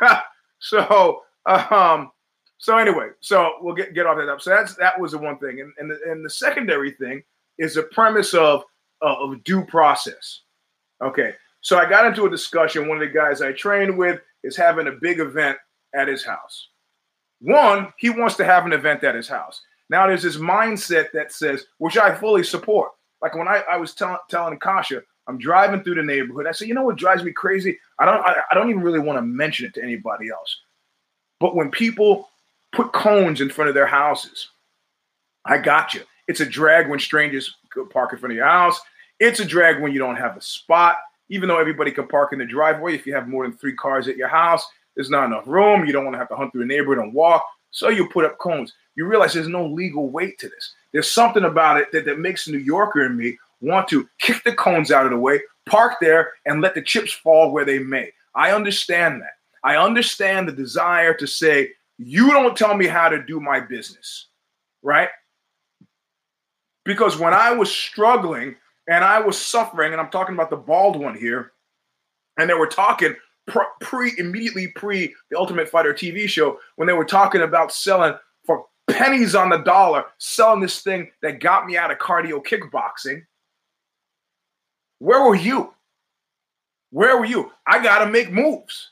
so 0.58 1.22
um 1.46 2.10
so 2.58 2.78
anyway, 2.78 3.08
so 3.20 3.56
we'll 3.60 3.74
get 3.74 3.94
get 3.94 4.06
off 4.06 4.16
that 4.16 4.28
up. 4.28 4.40
So 4.40 4.50
that's 4.50 4.74
that 4.76 4.98
was 4.98 5.12
the 5.12 5.18
one 5.18 5.38
thing, 5.38 5.60
and 5.60 5.72
and 5.78 5.90
the, 5.90 5.98
and 6.06 6.24
the 6.24 6.30
secondary 6.30 6.92
thing 6.92 7.22
is 7.58 7.74
the 7.74 7.82
premise 7.82 8.32
of 8.32 8.64
uh, 9.02 9.16
of 9.18 9.44
due 9.44 9.64
process. 9.66 10.40
Okay, 11.02 11.34
so 11.64 11.78
I 11.78 11.88
got 11.88 12.06
into 12.06 12.26
a 12.26 12.30
discussion. 12.30 12.88
One 12.88 13.02
of 13.02 13.08
the 13.08 13.14
guys 13.14 13.40
I 13.40 13.52
trained 13.52 13.96
with 13.96 14.20
is 14.42 14.54
having 14.54 14.86
a 14.86 14.92
big 14.92 15.18
event 15.18 15.56
at 15.94 16.08
his 16.08 16.22
house. 16.22 16.68
One, 17.40 17.90
he 17.96 18.10
wants 18.10 18.36
to 18.36 18.44
have 18.44 18.66
an 18.66 18.74
event 18.74 19.02
at 19.02 19.14
his 19.14 19.28
house. 19.28 19.62
Now 19.88 20.06
there's 20.06 20.22
this 20.22 20.36
mindset 20.36 21.06
that 21.14 21.32
says, 21.32 21.64
which 21.78 21.96
I 21.96 22.14
fully 22.14 22.44
support. 22.44 22.90
Like 23.22 23.34
when 23.34 23.48
I, 23.48 23.62
I 23.70 23.78
was 23.78 23.94
tell, 23.94 24.20
telling 24.28 24.58
Kasha, 24.58 25.02
I'm 25.26 25.38
driving 25.38 25.82
through 25.82 25.94
the 25.94 26.02
neighborhood. 26.02 26.46
I 26.46 26.52
said, 26.52 26.68
you 26.68 26.74
know 26.74 26.84
what 26.84 26.96
drives 26.96 27.24
me 27.24 27.32
crazy? 27.32 27.78
I 27.98 28.04
don't 28.04 28.20
I, 28.20 28.36
I 28.50 28.54
don't 28.54 28.68
even 28.68 28.82
really 28.82 28.98
want 28.98 29.16
to 29.16 29.22
mention 29.22 29.64
it 29.64 29.72
to 29.74 29.82
anybody 29.82 30.28
else. 30.28 30.60
But 31.40 31.56
when 31.56 31.70
people 31.70 32.28
put 32.74 32.92
cones 32.92 33.40
in 33.40 33.48
front 33.48 33.70
of 33.70 33.74
their 33.74 33.86
houses. 33.86 34.50
I 35.46 35.58
got 35.58 35.94
you. 35.94 36.02
It's 36.28 36.40
a 36.40 36.46
drag 36.46 36.90
when 36.90 36.98
strangers 36.98 37.56
park 37.90 38.12
in 38.12 38.18
front 38.18 38.32
of 38.32 38.36
your 38.36 38.46
house. 38.46 38.80
It's 39.18 39.40
a 39.40 39.44
drag 39.44 39.80
when 39.80 39.92
you 39.92 39.98
don't 39.98 40.16
have 40.16 40.36
a 40.36 40.42
spot. 40.42 40.96
Even 41.30 41.48
though 41.48 41.58
everybody 41.58 41.90
can 41.90 42.06
park 42.06 42.32
in 42.32 42.38
the 42.38 42.44
driveway, 42.44 42.94
if 42.94 43.06
you 43.06 43.14
have 43.14 43.28
more 43.28 43.46
than 43.46 43.56
three 43.56 43.74
cars 43.74 44.08
at 44.08 44.16
your 44.16 44.28
house, 44.28 44.66
there's 44.94 45.10
not 45.10 45.26
enough 45.26 45.46
room. 45.46 45.84
You 45.84 45.92
don't 45.92 46.04
want 46.04 46.14
to 46.14 46.18
have 46.18 46.28
to 46.28 46.36
hunt 46.36 46.52
through 46.52 46.62
the 46.62 46.66
neighborhood 46.66 46.98
and 46.98 47.12
walk. 47.12 47.44
So 47.70 47.88
you 47.88 48.08
put 48.08 48.24
up 48.24 48.38
cones. 48.38 48.72
You 48.94 49.06
realize 49.06 49.34
there's 49.34 49.48
no 49.48 49.66
legal 49.66 50.10
weight 50.10 50.38
to 50.38 50.48
this. 50.48 50.74
There's 50.92 51.10
something 51.10 51.44
about 51.44 51.78
it 51.80 51.90
that, 51.92 52.04
that 52.04 52.20
makes 52.20 52.46
a 52.46 52.52
New 52.52 52.58
Yorker 52.58 53.04
and 53.04 53.16
me 53.16 53.36
want 53.60 53.88
to 53.88 54.08
kick 54.20 54.44
the 54.44 54.52
cones 54.52 54.92
out 54.92 55.06
of 55.06 55.10
the 55.10 55.18
way, 55.18 55.40
park 55.66 55.94
there, 56.00 56.32
and 56.46 56.60
let 56.60 56.74
the 56.74 56.82
chips 56.82 57.12
fall 57.12 57.50
where 57.50 57.64
they 57.64 57.78
may. 57.78 58.12
I 58.34 58.52
understand 58.52 59.20
that. 59.22 59.32
I 59.64 59.76
understand 59.76 60.46
the 60.46 60.52
desire 60.52 61.14
to 61.14 61.26
say, 61.26 61.70
you 61.98 62.30
don't 62.30 62.56
tell 62.56 62.76
me 62.76 62.86
how 62.86 63.08
to 63.08 63.22
do 63.24 63.40
my 63.40 63.60
business, 63.60 64.26
right? 64.82 65.08
Because 66.84 67.18
when 67.18 67.32
I 67.32 67.52
was 67.52 67.70
struggling 67.70 68.56
and 68.88 69.04
I 69.04 69.20
was 69.20 69.38
suffering, 69.38 69.92
and 69.92 70.00
I'm 70.00 70.10
talking 70.10 70.34
about 70.34 70.50
the 70.50 70.56
bald 70.56 70.96
one 70.96 71.16
here, 71.16 71.52
and 72.38 72.48
they 72.48 72.54
were 72.54 72.66
talking 72.66 73.14
pre 73.80 74.12
immediately 74.18 74.68
pre 74.68 75.14
the 75.30 75.38
Ultimate 75.38 75.68
Fighter 75.68 75.94
TV 75.94 76.28
show 76.28 76.58
when 76.76 76.86
they 76.86 76.94
were 76.94 77.04
talking 77.04 77.42
about 77.42 77.72
selling 77.72 78.14
for 78.44 78.66
pennies 78.90 79.34
on 79.34 79.48
the 79.48 79.58
dollar, 79.58 80.04
selling 80.18 80.60
this 80.60 80.80
thing 80.80 81.10
that 81.22 81.40
got 81.40 81.66
me 81.66 81.76
out 81.76 81.90
of 81.90 81.98
cardio 81.98 82.44
kickboxing. 82.44 83.22
Where 84.98 85.24
were 85.24 85.34
you? 85.34 85.72
Where 86.90 87.18
were 87.18 87.24
you? 87.24 87.50
I 87.66 87.82
got 87.82 88.04
to 88.04 88.10
make 88.10 88.30
moves 88.30 88.90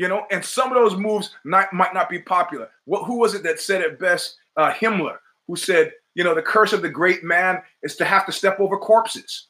you 0.00 0.08
know, 0.08 0.26
and 0.30 0.42
some 0.42 0.72
of 0.72 0.74
those 0.74 0.98
moves 0.98 1.36
not, 1.44 1.72
might 1.74 1.92
not 1.92 2.08
be 2.08 2.18
popular. 2.18 2.70
What, 2.86 3.04
who 3.04 3.18
was 3.18 3.34
it 3.34 3.42
that 3.42 3.60
said 3.60 3.82
it 3.82 3.98
best? 3.98 4.38
Uh, 4.56 4.72
Himmler, 4.72 5.18
who 5.46 5.56
said, 5.56 5.92
you 6.14 6.24
know, 6.24 6.34
the 6.34 6.42
curse 6.42 6.72
of 6.72 6.82
the 6.82 6.88
great 6.88 7.22
man 7.22 7.62
is 7.82 7.96
to 7.96 8.04
have 8.04 8.26
to 8.26 8.32
step 8.32 8.58
over 8.60 8.76
corpses. 8.76 9.46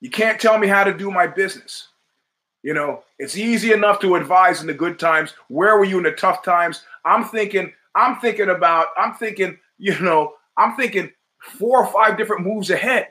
You 0.00 0.10
can't 0.10 0.40
tell 0.40 0.58
me 0.58 0.66
how 0.66 0.84
to 0.84 0.96
do 0.96 1.10
my 1.10 1.26
business. 1.26 1.88
You 2.62 2.74
know, 2.74 3.02
it's 3.18 3.36
easy 3.36 3.72
enough 3.72 4.00
to 4.00 4.16
advise 4.16 4.60
in 4.60 4.66
the 4.66 4.74
good 4.74 4.98
times. 4.98 5.34
Where 5.48 5.78
were 5.78 5.84
you 5.84 5.98
in 5.98 6.04
the 6.04 6.12
tough 6.12 6.42
times? 6.42 6.82
I'm 7.04 7.24
thinking, 7.24 7.72
I'm 7.94 8.16
thinking 8.20 8.50
about, 8.50 8.88
I'm 8.96 9.14
thinking, 9.14 9.58
you 9.78 9.98
know, 10.00 10.34
I'm 10.56 10.74
thinking 10.76 11.12
four 11.38 11.84
or 11.84 11.92
five 11.92 12.16
different 12.16 12.44
moves 12.44 12.70
ahead. 12.70 13.08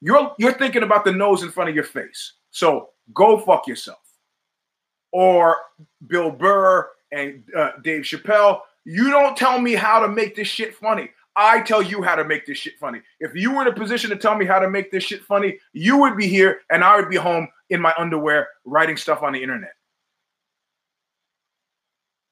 You're 0.00 0.34
you're 0.38 0.54
thinking 0.54 0.82
about 0.82 1.04
the 1.04 1.12
nose 1.12 1.44
in 1.44 1.50
front 1.50 1.70
of 1.70 1.76
your 1.76 1.84
face. 1.84 2.32
So 2.50 2.90
go 3.14 3.38
fuck 3.38 3.68
yourself. 3.68 4.00
Or 5.12 5.56
Bill 6.08 6.30
Burr 6.30 6.88
and 7.12 7.44
uh, 7.56 7.72
Dave 7.84 8.02
Chappelle, 8.02 8.60
you 8.84 9.10
don't 9.10 9.36
tell 9.36 9.58
me 9.58 9.74
how 9.74 10.00
to 10.00 10.08
make 10.08 10.36
this 10.36 10.48
shit 10.48 10.74
funny. 10.74 11.10
I 11.34 11.60
tell 11.60 11.82
you 11.82 12.02
how 12.02 12.14
to 12.14 12.24
make 12.24 12.46
this 12.46 12.58
shit 12.58 12.78
funny. 12.78 13.00
If 13.20 13.34
you 13.34 13.54
were 13.54 13.62
in 13.62 13.68
a 13.68 13.72
position 13.72 14.10
to 14.10 14.16
tell 14.16 14.36
me 14.36 14.44
how 14.44 14.58
to 14.58 14.68
make 14.68 14.90
this 14.90 15.04
shit 15.04 15.24
funny, 15.24 15.58
you 15.72 15.96
would 15.98 16.16
be 16.16 16.26
here 16.26 16.60
and 16.70 16.84
I 16.84 16.96
would 16.96 17.08
be 17.08 17.16
home 17.16 17.48
in 17.70 17.80
my 17.80 17.94
underwear 17.96 18.48
writing 18.64 18.96
stuff 18.96 19.22
on 19.22 19.32
the 19.32 19.42
internet. 19.42 19.72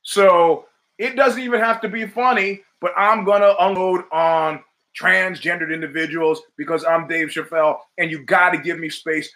So 0.02 0.66
it 0.98 1.16
doesn't 1.16 1.40
even 1.40 1.60
have 1.60 1.80
to 1.80 1.88
be 1.88 2.06
funny, 2.06 2.62
but 2.80 2.92
I'm 2.96 3.24
going 3.24 3.40
to 3.40 3.56
unload 3.64 4.04
on 4.12 4.62
transgendered 4.98 5.72
individuals 5.72 6.42
because 6.56 6.84
I'm 6.84 7.06
Dave 7.06 7.28
Chappelle 7.28 7.78
and 7.96 8.10
you 8.10 8.24
got 8.24 8.50
to 8.50 8.58
give 8.58 8.78
me 8.78 8.90
space. 8.90 9.30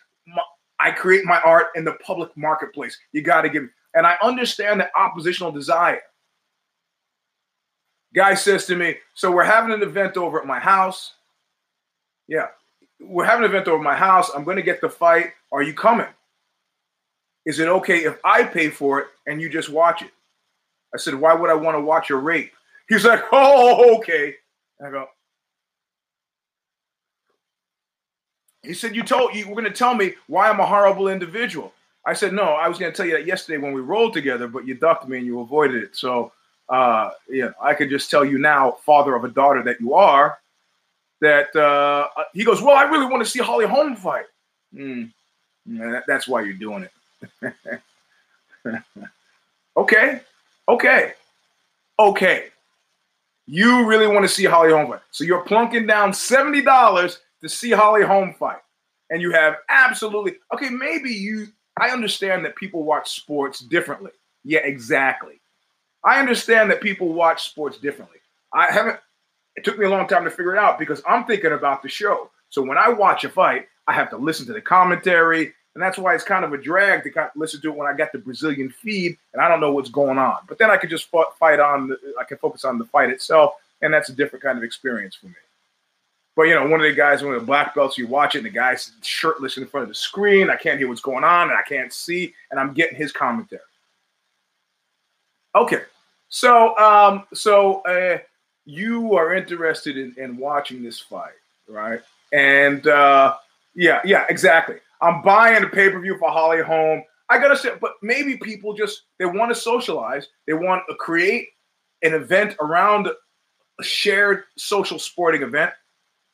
I 0.80 0.90
create 0.90 1.25
my 1.25 1.40
art 1.40 1.68
in 1.75 1.85
the 1.85 1.94
public 2.04 2.37
marketplace. 2.37 2.99
You 3.12 3.23
got 3.23 3.42
to 3.42 3.49
give, 3.49 3.62
me. 3.62 3.68
and 3.94 4.06
I 4.06 4.16
understand 4.23 4.80
the 4.80 4.90
oppositional 4.99 5.52
desire. 5.52 6.02
Guy 8.14 8.35
says 8.35 8.66
to 8.66 8.76
me, 8.76 8.97
So 9.14 9.30
we're 9.30 9.44
having 9.44 9.73
an 9.73 9.83
event 9.83 10.16
over 10.16 10.40
at 10.40 10.47
my 10.47 10.59
house. 10.59 11.14
Yeah, 12.28 12.47
we're 13.00 13.25
having 13.25 13.44
an 13.44 13.50
event 13.50 13.68
over 13.68 13.78
at 13.78 13.85
my 13.85 13.97
house. 13.97 14.30
I'm 14.35 14.44
going 14.44 14.56
to 14.56 14.62
get 14.62 14.80
the 14.80 14.88
fight. 14.88 15.33
Are 15.52 15.62
you 15.62 15.75
coming? 15.75 16.06
Is 17.44 17.59
it 17.59 17.68
okay 17.68 18.04
if 18.04 18.18
I 18.25 18.44
pay 18.44 18.71
for 18.71 19.00
it 19.00 19.06
and 19.26 19.40
you 19.40 19.49
just 19.49 19.68
watch 19.68 20.02
it? 20.02 20.11
I 20.94 20.99
said, 20.99 21.14
Why 21.14 21.35
would 21.35 21.50
I 21.50 21.54
want 21.54 21.76
to 21.76 21.80
watch 21.80 22.11
a 22.11 22.16
rape? 22.16 22.52
He's 22.88 23.04
like, 23.04 23.23
Oh, 23.33 23.99
okay. 23.99 24.35
I 24.85 24.90
go, 24.90 25.09
He 28.64 28.75
said, 28.75 28.97
"You 28.97 29.02
told 29.02 29.35
you 29.35 29.47
were 29.47 29.54
going 29.54 29.64
to 29.64 29.71
tell 29.71 29.94
me 29.94 30.14
why 30.26 30.49
I'm 30.49 30.61
a 30.61 30.66
horrible 30.66 31.09
individual." 31.09 31.73
I 32.06 32.14
said, 32.14 32.33
"No, 32.33 32.44
I 32.44 32.68
was 32.68 32.78
going 32.78 32.90
to 32.90 32.97
tell 32.97 33.06
you 33.06 33.12
that 33.12 33.26
yesterday 33.26 33.59
when 33.59 33.73
we 33.73 33.80
rolled 33.80 34.14
together, 34.14 34.49
but 34.49 34.66
you 34.66 34.75
ducked 34.75 35.09
me 35.09 35.18
and 35.18 35.26
you 35.26 35.40
avoided 35.40 35.83
it. 35.83 35.97
So, 35.97 36.33
uh, 36.68 37.11
yeah, 37.28 37.50
I 37.61 37.75
could 37.75 37.90
just 37.90 38.11
tell 38.11 38.25
you 38.25 38.38
now, 38.38 38.78
father 38.85 39.14
of 39.14 39.25
a 39.25 39.28
daughter 39.28 39.62
that 39.62 39.80
you 39.80 39.94
are, 39.94 40.38
that 41.21 41.54
uh, 41.56 42.09
he 42.33 42.44
goes, 42.44 42.62
well, 42.62 42.76
I 42.76 42.85
really 42.85 43.06
want 43.06 43.25
to 43.25 43.30
see 43.30 43.40
Holly 43.40 43.66
Holm 43.66 43.97
fight. 43.97 44.26
Mm, 44.75 45.11
that, 45.66 46.04
that's 46.06 46.26
why 46.26 46.42
you're 46.42 46.54
doing 46.54 46.88
it. 47.42 47.54
okay, 49.76 50.21
okay, 50.68 51.12
okay. 51.99 52.47
You 53.47 53.87
really 53.87 54.06
want 54.06 54.25
to 54.25 54.28
see 54.28 54.44
Holly 54.44 54.73
Holm 54.73 54.90
fight, 54.90 55.00
so 55.11 55.25
you're 55.25 55.44
plunking 55.44 55.87
down 55.87 56.14
seventy 56.14 56.62
dollars 56.62 57.21
to 57.42 57.49
see 57.49 57.71
Holly 57.71 58.02
Holm 58.02 58.35
fight, 58.35 58.61
and 59.11 59.21
you 59.21 59.33
have 59.33 59.56
absolutely 59.68 60.37
okay. 60.52 60.71
Maybe 60.71 61.11
you. 61.11 61.49
I 61.78 61.90
understand 61.90 62.44
that 62.44 62.56
people 62.56 62.85
watch 62.85 63.11
sports 63.11 63.59
differently. 63.59 64.12
Yeah, 64.44 64.61
exactly. 64.61 65.40
I 66.04 66.20
understand 66.20 66.70
that 66.70 66.80
people 66.80 67.12
watch 67.12 67.49
sports 67.49 67.78
differently. 67.78 68.18
I 68.52 68.70
haven't. 68.70 68.99
It 69.56 69.64
took 69.64 69.78
me 69.78 69.87
a 69.87 69.90
long 69.90 70.06
time 70.06 70.25
to 70.25 70.30
figure 70.30 70.54
it 70.54 70.58
out 70.58 70.78
because 70.78 71.00
I'm 71.08 71.25
thinking 71.25 71.52
about 71.52 71.82
the 71.82 71.88
show. 71.88 72.30
So 72.50 72.62
when 72.62 72.76
I 72.76 72.88
watch 72.88 73.25
a 73.25 73.28
fight, 73.28 73.68
I 73.87 73.92
have 73.92 74.11
to 74.11 74.16
listen 74.16 74.46
to 74.46 74.52
the 74.52 74.61
commentary, 74.61 75.52
and 75.75 75.82
that's 75.82 75.99
why 75.99 76.14
it's 76.14 76.25
kind 76.25 76.44
of 76.44 76.52
a 76.52 76.58
drag 76.58 77.04
to 77.04 77.30
listen 77.37 77.61
to 77.62 77.68
it 77.68 77.76
when 77.76 77.87
I 77.87 77.96
got 77.96 78.12
the 78.12 78.18
Brazilian 78.18 78.70
feed 78.70 79.16
and 79.32 79.42
I 79.42 79.49
don't 79.49 79.61
know 79.61 79.73
what's 79.73 79.90
going 79.90 80.18
on. 80.18 80.38
But 80.49 80.58
then 80.58 80.70
I 80.70 80.76
could 80.76 80.90
just 80.90 81.08
fight 81.38 81.61
on. 81.61 81.96
I 82.20 82.25
can 82.25 82.38
focus 82.38 82.64
on 82.64 82.78
the 82.78 82.84
fight 82.84 83.11
itself, 83.11 83.54
and 83.82 83.92
that's 83.92 84.08
a 84.08 84.12
different 84.12 84.42
kind 84.42 84.58
of 84.58 84.64
experience 84.64 85.14
for 85.14 85.26
me. 85.26 85.34
But 86.37 86.44
you 86.44 86.54
know, 86.54 86.66
one 86.66 86.80
of 86.80 86.87
the 86.87 86.92
guys, 86.92 87.23
one 87.23 87.34
of 87.34 87.40
the 87.40 87.46
black 87.46 87.75
belts, 87.75 87.96
you 87.96 88.06
watch 88.08 88.34
it, 88.34 88.38
and 88.38 88.46
the 88.46 88.50
guy's 88.50 88.92
shirtless 89.02 89.56
in 89.56 89.66
front 89.66 89.84
of 89.84 89.88
the 89.88 89.94
screen. 89.94 90.50
I 90.50 90.56
can't 90.56 90.78
hear 90.78 90.88
what's 90.88 91.00
going 91.00 91.25
on, 91.25 91.49
and 91.49 91.56
I 91.56 91.62
can't 91.62 91.92
see, 91.92 92.34
and 92.50 92.58
I'm 92.58 92.75
getting 92.75 92.96
his 92.96 93.12
commentary. 93.12 93.62
Okay, 95.54 95.82
so 96.35 96.76
um, 96.79 97.26
so 97.33 97.81
uh, 97.83 98.19
you 98.64 99.14
are 99.14 99.35
interested 99.37 99.97
in, 99.97 100.12
in 100.19 100.37
watching 100.37 100.83
this 100.83 100.99
fight, 100.99 101.31
right? 101.69 102.00
And 102.33 102.85
uh, 102.88 103.37
yeah, 103.76 104.00
yeah, 104.05 104.26
exactly. 104.29 104.79
I'm 105.00 105.23
buying 105.23 105.62
a 105.62 105.69
pay 105.69 105.91
per 105.91 106.00
view 106.00 106.19
for 106.19 106.31
Holly 106.31 106.61
Holm. 106.61 107.05
I 107.29 107.38
gotta 107.38 107.57
say, 107.57 107.71
but 107.81 107.93
maybe 108.03 108.37
people 108.37 108.75
just 108.75 109.03
they 109.21 109.26
want 109.26 109.53
to 109.53 109.55
socialize. 109.55 110.26
They 110.49 110.55
want 110.55 110.83
to 110.88 110.97
create 110.97 111.50
an 112.03 112.14
event 112.14 112.57
around 112.61 113.07
a 113.07 113.85
shared 113.85 114.43
social 114.59 114.99
sporting 114.99 115.43
event 115.43 115.73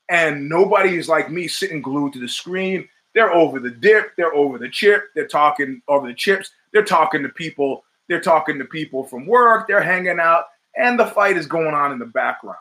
and 0.08 0.48
nobody 0.48 0.96
is 0.96 1.10
like 1.10 1.30
me 1.30 1.46
sitting 1.46 1.82
glued 1.82 2.14
to 2.14 2.20
the 2.20 2.28
screen. 2.28 2.88
They're 3.14 3.34
over 3.34 3.60
the 3.60 3.70
dip, 3.70 4.16
they're 4.16 4.34
over 4.34 4.56
the 4.56 4.70
chip, 4.70 5.04
they're 5.14 5.28
talking 5.28 5.82
over 5.88 6.06
the 6.06 6.14
chips, 6.14 6.50
they're 6.72 6.86
talking 6.86 7.22
to 7.22 7.28
people, 7.28 7.84
they're 8.10 8.20
talking 8.20 8.58
to 8.58 8.64
people 8.64 9.04
from 9.04 9.24
work, 9.24 9.68
they're 9.68 9.80
hanging 9.80 10.18
out, 10.18 10.46
and 10.76 10.98
the 10.98 11.06
fight 11.06 11.36
is 11.36 11.46
going 11.46 11.74
on 11.74 11.92
in 11.92 12.00
the 12.00 12.06
background. 12.06 12.58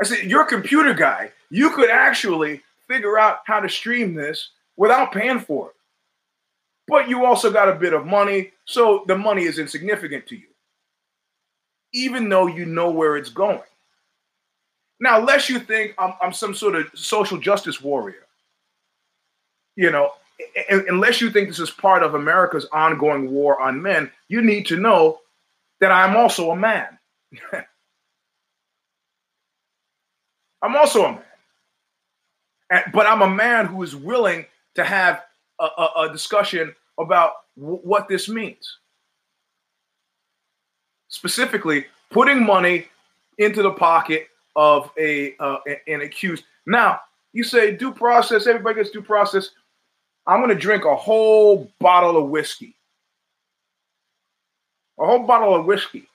I 0.00 0.04
said, 0.04 0.24
You're 0.24 0.42
a 0.42 0.46
computer 0.46 0.92
guy. 0.92 1.32
You 1.50 1.70
could 1.70 1.88
actually 1.88 2.62
figure 2.86 3.18
out 3.18 3.38
how 3.46 3.58
to 3.58 3.68
stream 3.68 4.14
this 4.14 4.50
without 4.76 5.12
paying 5.12 5.40
for 5.40 5.70
it. 5.70 5.74
but 6.86 7.08
you 7.08 7.24
also 7.24 7.50
got 7.50 7.70
a 7.70 7.74
bit 7.74 7.94
of 7.94 8.04
money, 8.04 8.52
so 8.66 9.04
the 9.08 9.16
money 9.16 9.44
is 9.44 9.58
insignificant 9.58 10.26
to 10.26 10.36
you, 10.36 10.48
even 11.94 12.28
though 12.28 12.46
you 12.48 12.66
know 12.66 12.90
where 12.90 13.16
it's 13.16 13.30
going. 13.30 13.62
Now, 15.00 15.20
unless 15.20 15.48
you 15.48 15.58
think 15.58 15.94
I'm, 15.96 16.12
I'm 16.20 16.34
some 16.34 16.54
sort 16.54 16.74
of 16.74 16.86
social 16.94 17.38
justice 17.38 17.80
warrior, 17.80 18.26
you 19.74 19.90
know, 19.90 20.12
unless 20.88 21.20
you 21.20 21.30
think 21.30 21.48
this 21.48 21.58
is 21.58 21.70
part 21.70 22.02
of 22.02 22.14
America's 22.14 22.66
ongoing 22.72 23.30
war 23.30 23.60
on 23.60 23.82
men, 23.82 24.10
you 24.28 24.40
need 24.42 24.66
to 24.66 24.76
know 24.76 25.18
that 25.80 25.90
I'm 25.92 26.16
also 26.16 26.50
a 26.50 26.56
man. 26.56 26.98
I'm 30.62 30.76
also 30.76 31.04
a 31.04 31.12
man. 31.12 31.22
But 32.92 33.06
I'm 33.06 33.22
a 33.22 33.30
man 33.30 33.66
who 33.66 33.82
is 33.82 33.96
willing 33.96 34.44
to 34.74 34.84
have 34.84 35.22
a, 35.58 35.64
a, 35.64 36.02
a 36.02 36.12
discussion 36.12 36.74
about 36.98 37.32
w- 37.56 37.80
what 37.82 38.08
this 38.08 38.28
means. 38.28 38.78
Specifically, 41.08 41.86
putting 42.10 42.44
money 42.44 42.88
into 43.38 43.62
the 43.62 43.70
pocket 43.70 44.28
of 44.56 44.90
a 44.98 45.34
uh, 45.38 45.58
an 45.86 46.02
accused. 46.02 46.44
Now, 46.66 47.00
you 47.32 47.44
say 47.44 47.74
due 47.74 47.92
process, 47.92 48.46
everybody 48.46 48.76
gets 48.76 48.90
due 48.90 49.02
process. 49.02 49.50
I'm 50.28 50.40
going 50.40 50.54
to 50.54 50.60
drink 50.60 50.84
a 50.84 50.94
whole 50.94 51.70
bottle 51.80 52.18
of 52.18 52.28
whiskey. 52.28 52.76
A 55.00 55.06
whole 55.06 55.26
bottle 55.26 55.54
of 55.54 55.64
whiskey. 55.64 56.06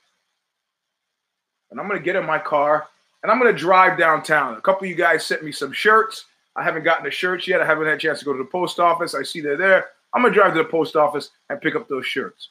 And 1.71 1.79
I'm 1.79 1.87
going 1.87 1.99
to 1.99 2.05
get 2.05 2.15
in 2.15 2.25
my 2.25 2.37
car 2.37 2.87
and 3.23 3.31
I'm 3.31 3.39
going 3.39 3.51
to 3.51 3.59
drive 3.59 3.97
downtown. 3.97 4.55
A 4.55 4.61
couple 4.61 4.85
of 4.85 4.89
you 4.89 4.95
guys 4.95 5.25
sent 5.25 5.43
me 5.43 5.51
some 5.51 5.71
shirts. 5.71 6.25
I 6.55 6.63
haven't 6.63 6.83
gotten 6.83 7.05
the 7.05 7.09
shirts 7.09 7.47
yet. 7.47 7.59
I 7.59 7.65
haven't 7.65 7.87
had 7.87 7.95
a 7.95 7.99
chance 7.99 8.19
to 8.19 8.25
go 8.25 8.33
to 8.33 8.37
the 8.37 8.45
post 8.45 8.79
office. 8.79 9.15
I 9.15 9.23
see 9.23 9.41
they're 9.41 9.57
there. 9.57 9.87
I'm 10.13 10.21
going 10.21 10.31
to 10.31 10.39
drive 10.39 10.53
to 10.53 10.59
the 10.59 10.69
post 10.69 10.95
office 10.95 11.31
and 11.49 11.59
pick 11.59 11.75
up 11.75 11.87
those 11.87 12.05
shirts. 12.05 12.49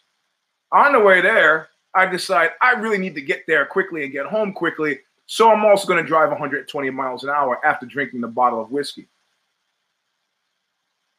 On 0.73 0.93
the 0.93 0.99
way 0.99 1.21
there, 1.21 1.69
I 1.95 2.07
decide 2.07 2.51
I 2.61 2.73
really 2.73 2.99
need 2.99 3.15
to 3.15 3.21
get 3.21 3.45
there 3.47 3.67
quickly 3.67 4.03
and 4.03 4.13
get 4.13 4.27
home 4.27 4.53
quickly. 4.53 4.99
So 5.27 5.53
I'm 5.53 5.65
also 5.65 5.87
going 5.87 6.03
to 6.03 6.09
drive 6.09 6.31
120 6.31 6.91
miles 6.91 7.23
an 7.23 7.31
hour 7.31 7.65
after 7.65 7.87
drinking 7.87 8.23
the 8.23 8.29
bottle 8.29 8.61
of 8.61 8.73
whiskey. 8.73 9.07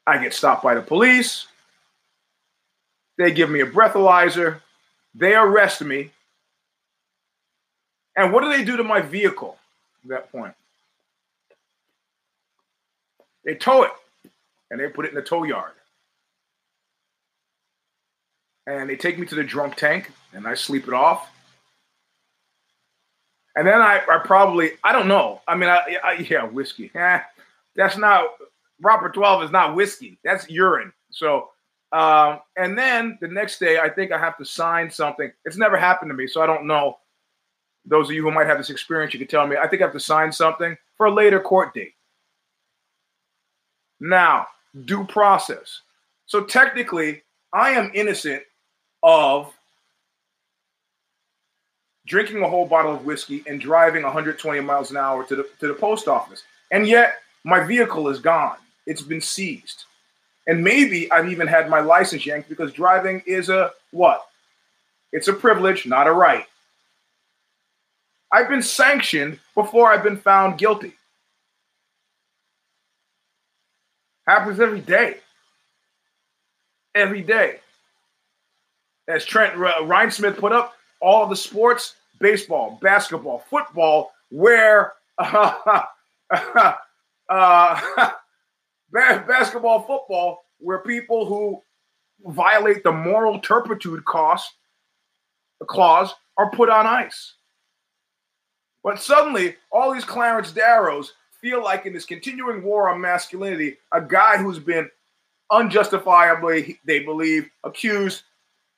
I 0.06 0.18
get 0.18 0.34
stopped 0.34 0.64
by 0.64 0.76
the 0.76 0.82
police. 0.82 1.48
They 3.18 3.32
give 3.32 3.50
me 3.50 3.62
a 3.62 3.66
breathalyzer. 3.66 4.60
They 5.16 5.36
arrest 5.36 5.82
me. 5.82 6.12
And 8.16 8.32
what 8.32 8.44
do 8.44 8.50
they 8.50 8.64
do 8.64 8.78
to 8.78 8.84
my 8.84 9.02
vehicle 9.02 9.58
at 10.04 10.10
that 10.10 10.32
point? 10.32 10.54
They 13.44 13.56
tow 13.56 13.84
it 13.84 13.92
and 14.72 14.80
they 14.80 14.88
put 14.88 15.06
it 15.06 15.10
in 15.10 15.16
the 15.16 15.22
tow 15.22 15.44
yard. 15.44 15.72
And 18.66 18.90
they 18.90 18.96
take 18.96 19.20
me 19.20 19.26
to 19.28 19.36
the 19.36 19.44
drunk 19.44 19.76
tank 19.76 20.12
and 20.34 20.48
I 20.48 20.54
sleep 20.54 20.88
it 20.88 20.94
off. 20.94 21.30
And 23.56 23.68
then 23.68 23.82
I, 23.82 24.02
I 24.10 24.20
probably, 24.24 24.72
I 24.84 24.92
don't 24.92 25.08
know. 25.08 25.42
I 25.48 25.56
mean, 25.56 25.70
I, 25.70 25.98
I 26.04 26.14
yeah, 26.14 26.46
whiskey. 26.46 26.92
Eh, 26.96 27.20
that's 27.76 27.98
not 27.98 28.30
Proper 28.84 29.10
12 29.10 29.44
is 29.44 29.52
not 29.52 29.76
whiskey. 29.76 30.20
That's 30.26 30.50
urine. 30.50 30.92
So, 31.10 31.50
um, 31.94 32.40
and 32.58 32.78
then 32.78 33.18
the 33.22 33.30
next 33.30 33.58
day, 33.58 33.80
I 33.80 33.90
think 33.90 34.12
I 34.12 34.18
have 34.18 34.38
to 34.38 34.46
sign 34.46 34.92
something. 34.92 35.32
It's 35.46 35.56
never 35.56 35.78
happened 35.78 36.10
to 36.10 36.16
me, 36.16 36.28
so 36.28 36.42
I 36.42 36.46
don't 36.46 36.68
know. 36.68 36.98
Those 37.86 38.10
of 38.10 38.16
you 38.16 38.24
who 38.24 38.32
might 38.32 38.48
have 38.48 38.58
this 38.58 38.70
experience, 38.70 39.14
you 39.14 39.20
can 39.20 39.28
tell 39.30 39.48
me. 39.48 39.56
I 39.56 39.68
think 39.68 39.82
I 39.82 39.86
have 39.86 39.94
to 39.94 40.00
sign 40.02 40.34
something 40.34 40.76
for 40.98 41.06
a 41.06 41.14
later 41.14 41.40
court 41.40 41.74
date. 41.74 41.94
Now, 44.02 44.48
due 44.84 45.06
process. 45.06 45.82
So 46.26 46.44
technically, 46.44 47.24
I 47.54 47.72
am 47.72 47.90
innocent 47.94 48.44
of 49.02 49.54
drinking 52.06 52.44
a 52.44 52.50
whole 52.50 52.66
bottle 52.66 52.94
of 52.94 53.06
whiskey 53.06 53.44
and 53.48 53.62
driving 53.62 54.04
120 54.04 54.60
miles 54.60 54.92
an 54.92 54.98
hour 54.98 55.24
to 55.26 55.36
the 55.38 55.50
to 55.62 55.68
the 55.68 55.74
post 55.74 56.10
office. 56.10 56.44
And 56.72 56.86
yet 56.86 57.20
my 57.46 57.64
vehicle 57.64 58.10
is 58.10 58.20
gone. 58.20 58.58
It's 58.86 59.02
been 59.02 59.22
seized. 59.22 59.86
And 60.48 60.64
maybe 60.64 61.12
I've 61.12 61.30
even 61.32 61.48
had 61.48 61.70
my 61.70 61.80
license 61.80 62.26
yanked 62.26 62.50
because 62.50 62.74
driving 62.74 63.24
is 63.26 63.50
a 63.50 63.72
what? 63.92 64.26
It's 65.12 65.28
a 65.28 65.34
privilege, 65.34 65.86
not 65.86 66.08
a 66.08 66.12
right. 66.12 66.46
I've 68.32 68.50
been 68.50 68.64
sanctioned 68.64 69.40
before 69.54 69.92
I've 69.92 70.04
been 70.04 70.18
found 70.18 70.58
guilty. 70.58 70.94
Happens 74.28 74.60
every 74.60 74.82
day. 74.82 75.18
Every 76.96 77.22
day. 77.22 77.60
As 79.08 79.26
Trent 79.26 79.56
Reinsmith 79.56 80.38
put 80.38 80.52
up, 80.52 80.74
all 81.00 81.28
the 81.28 81.36
sports 81.36 81.96
baseball, 82.20 82.80
basketball, 82.82 83.44
football 83.50 84.14
where 84.30 84.94
uh, 85.18 85.84
uh, 87.30 87.82
basketball, 88.94 89.82
football, 89.82 90.46
where 90.60 90.80
people 90.80 91.26
who 91.26 91.62
violate 92.32 92.84
the 92.84 92.92
moral 92.92 93.40
turpitude 93.40 94.06
cost 94.06 94.54
clause 95.68 96.14
are 96.38 96.52
put 96.52 96.70
on 96.70 96.86
ice. 96.86 97.36
But 98.84 99.02
suddenly, 99.02 99.56
all 99.72 99.94
these 99.94 100.06
Clarence 100.06 100.52
Darrows 100.52 101.14
feel 101.42 101.64
like 101.64 101.86
in 101.86 101.94
this 101.94 102.06
continuing 102.06 102.64
war 102.64 102.90
on 102.90 103.02
masculinity, 103.02 103.78
a 103.92 104.02
guy 104.02 104.38
who's 104.38 104.60
been 104.60 104.90
unjustifiably, 105.52 106.80
they 106.86 107.00
believe, 107.00 107.50
accused 107.64 108.24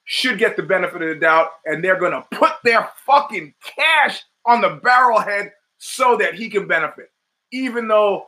should 0.06 0.38
get 0.38 0.56
the 0.56 0.64
benefit 0.64 1.02
of 1.02 1.10
the 1.10 1.16
doubt, 1.16 1.50
and 1.66 1.84
they're 1.84 2.00
going 2.00 2.12
to 2.12 2.26
put 2.32 2.54
their 2.64 2.88
fucking 3.06 3.54
cash 3.64 4.22
on 4.46 4.62
the 4.62 4.80
barrelhead 4.84 5.50
so 5.80 6.16
that 6.18 6.36
he 6.36 6.50
can 6.50 6.68
benefit, 6.68 7.10
even 7.52 7.88
though 7.88 8.28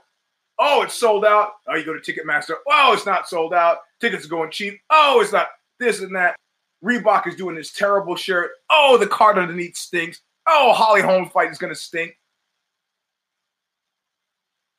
Oh, 0.60 0.82
it's 0.82 0.96
sold 0.96 1.26
out. 1.26 1.54
Oh, 1.68 1.76
you 1.76 1.86
go 1.86 1.98
to 1.98 2.00
Ticketmaster. 2.00 2.56
Oh, 2.68 2.94
it's 2.94 3.06
not 3.06 3.30
sold 3.30 3.54
out. 3.54 3.80
Tickets 4.00 4.26
are 4.26 4.30
going 4.30 4.52
cheap. 4.52 4.80
Oh, 4.90 5.20
it's 5.22 5.32
not 5.32 5.48
this 5.80 6.02
and 6.02 6.16
that. 6.16 6.36
Reebok 6.84 7.28
is 7.28 7.36
doing 7.36 7.56
this 7.56 7.72
terrible 7.72 8.16
shirt. 8.16 8.52
Oh, 8.70 8.98
the 8.98 9.08
card 9.08 9.38
underneath 9.38 9.76
stinks. 9.76 10.22
Oh, 10.48 10.74
Holly 10.74 11.02
Holm 11.02 11.30
fight 11.30 11.52
is 11.52 11.58
going 11.58 11.74
to 11.74 11.80
stink. 11.80 12.18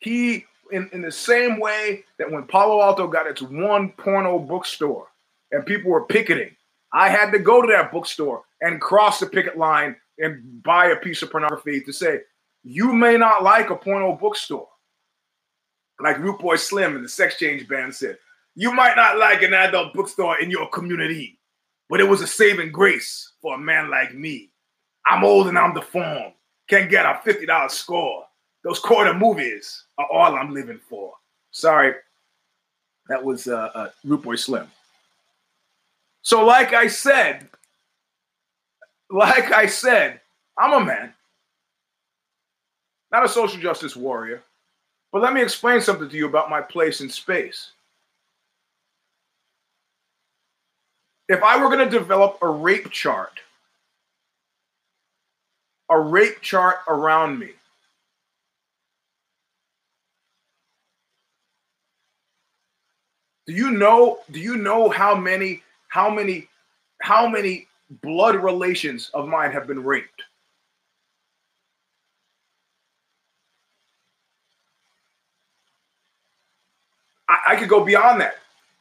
He, 0.00 0.44
in, 0.70 0.88
in 0.92 1.02
the 1.02 1.12
same 1.12 1.58
way 1.60 2.04
that 2.18 2.30
when 2.30 2.44
Palo 2.44 2.80
Alto 2.80 3.06
got 3.06 3.26
its 3.26 3.42
one 3.42 3.90
porno 3.90 4.38
bookstore 4.38 5.08
and 5.50 5.66
people 5.66 5.90
were 5.90 6.06
picketing, 6.06 6.54
I 6.92 7.08
had 7.08 7.30
to 7.32 7.38
go 7.38 7.60
to 7.60 7.68
that 7.68 7.92
bookstore 7.92 8.42
and 8.60 8.80
cross 8.80 9.20
the 9.20 9.26
picket 9.26 9.58
line 9.58 9.96
and 10.18 10.62
buy 10.62 10.86
a 10.86 10.96
piece 10.96 11.22
of 11.22 11.30
pornography 11.30 11.80
to 11.82 11.92
say, 11.92 12.20
you 12.64 12.92
may 12.92 13.16
not 13.16 13.42
like 13.42 13.70
a 13.70 13.76
porno 13.76 14.14
bookstore 14.14 14.68
like 16.00 16.18
Root 16.18 16.38
Boy 16.38 16.56
Slim 16.56 16.96
and 16.96 17.04
the 17.04 17.08
Sex 17.08 17.36
Change 17.38 17.68
Band 17.68 17.94
said, 17.94 18.18
you 18.54 18.72
might 18.72 18.96
not 18.96 19.18
like 19.18 19.42
an 19.42 19.54
adult 19.54 19.94
bookstore 19.94 20.40
in 20.40 20.50
your 20.50 20.68
community, 20.70 21.38
but 21.88 22.00
it 22.00 22.08
was 22.08 22.22
a 22.22 22.26
saving 22.26 22.72
grace 22.72 23.32
for 23.40 23.54
a 23.54 23.58
man 23.58 23.90
like 23.90 24.14
me. 24.14 24.50
I'm 25.06 25.24
old 25.24 25.48
and 25.48 25.58
I'm 25.58 25.74
deformed. 25.74 26.34
Can't 26.68 26.90
get 26.90 27.06
a 27.06 27.20
$50 27.24 27.70
score. 27.70 28.24
Those 28.64 28.78
quarter 28.78 29.14
movies 29.14 29.84
are 29.96 30.06
all 30.12 30.34
I'm 30.34 30.52
living 30.52 30.80
for. 30.88 31.14
Sorry, 31.50 31.94
that 33.08 33.22
was 33.22 33.46
uh, 33.46 33.70
uh, 33.74 33.90
Root 34.04 34.22
Boy 34.22 34.36
Slim. 34.36 34.66
So, 36.22 36.44
like 36.44 36.74
I 36.74 36.88
said, 36.88 37.48
like 39.08 39.52
I 39.52 39.66
said, 39.66 40.20
I'm 40.58 40.82
a 40.82 40.84
man, 40.84 41.14
not 43.10 43.24
a 43.24 43.28
social 43.28 43.60
justice 43.60 43.96
warrior. 43.96 44.42
But 45.12 45.22
let 45.22 45.32
me 45.32 45.42
explain 45.42 45.80
something 45.80 46.08
to 46.08 46.16
you 46.16 46.26
about 46.26 46.50
my 46.50 46.60
place 46.60 47.00
in 47.00 47.08
space. 47.08 47.72
If 51.28 51.42
I 51.42 51.62
were 51.62 51.74
going 51.74 51.88
to 51.88 51.98
develop 51.98 52.38
a 52.42 52.48
rape 52.48 52.90
chart, 52.90 53.40
a 55.90 55.98
rape 55.98 56.40
chart 56.40 56.78
around 56.88 57.38
me, 57.38 57.50
do 63.46 63.54
you 63.54 63.70
know 63.70 64.18
do 64.30 64.40
you 64.40 64.56
know 64.56 64.90
how 64.90 65.14
many 65.14 65.62
how 65.88 66.10
many 66.10 66.46
how 67.00 67.26
many 67.26 67.66
blood 68.02 68.36
relations 68.36 69.10
of 69.14 69.26
mine 69.26 69.50
have 69.50 69.66
been 69.66 69.82
raped 69.82 70.22
I 77.48 77.56
could 77.56 77.70
go 77.70 77.82
beyond 77.82 78.20
that. 78.20 78.34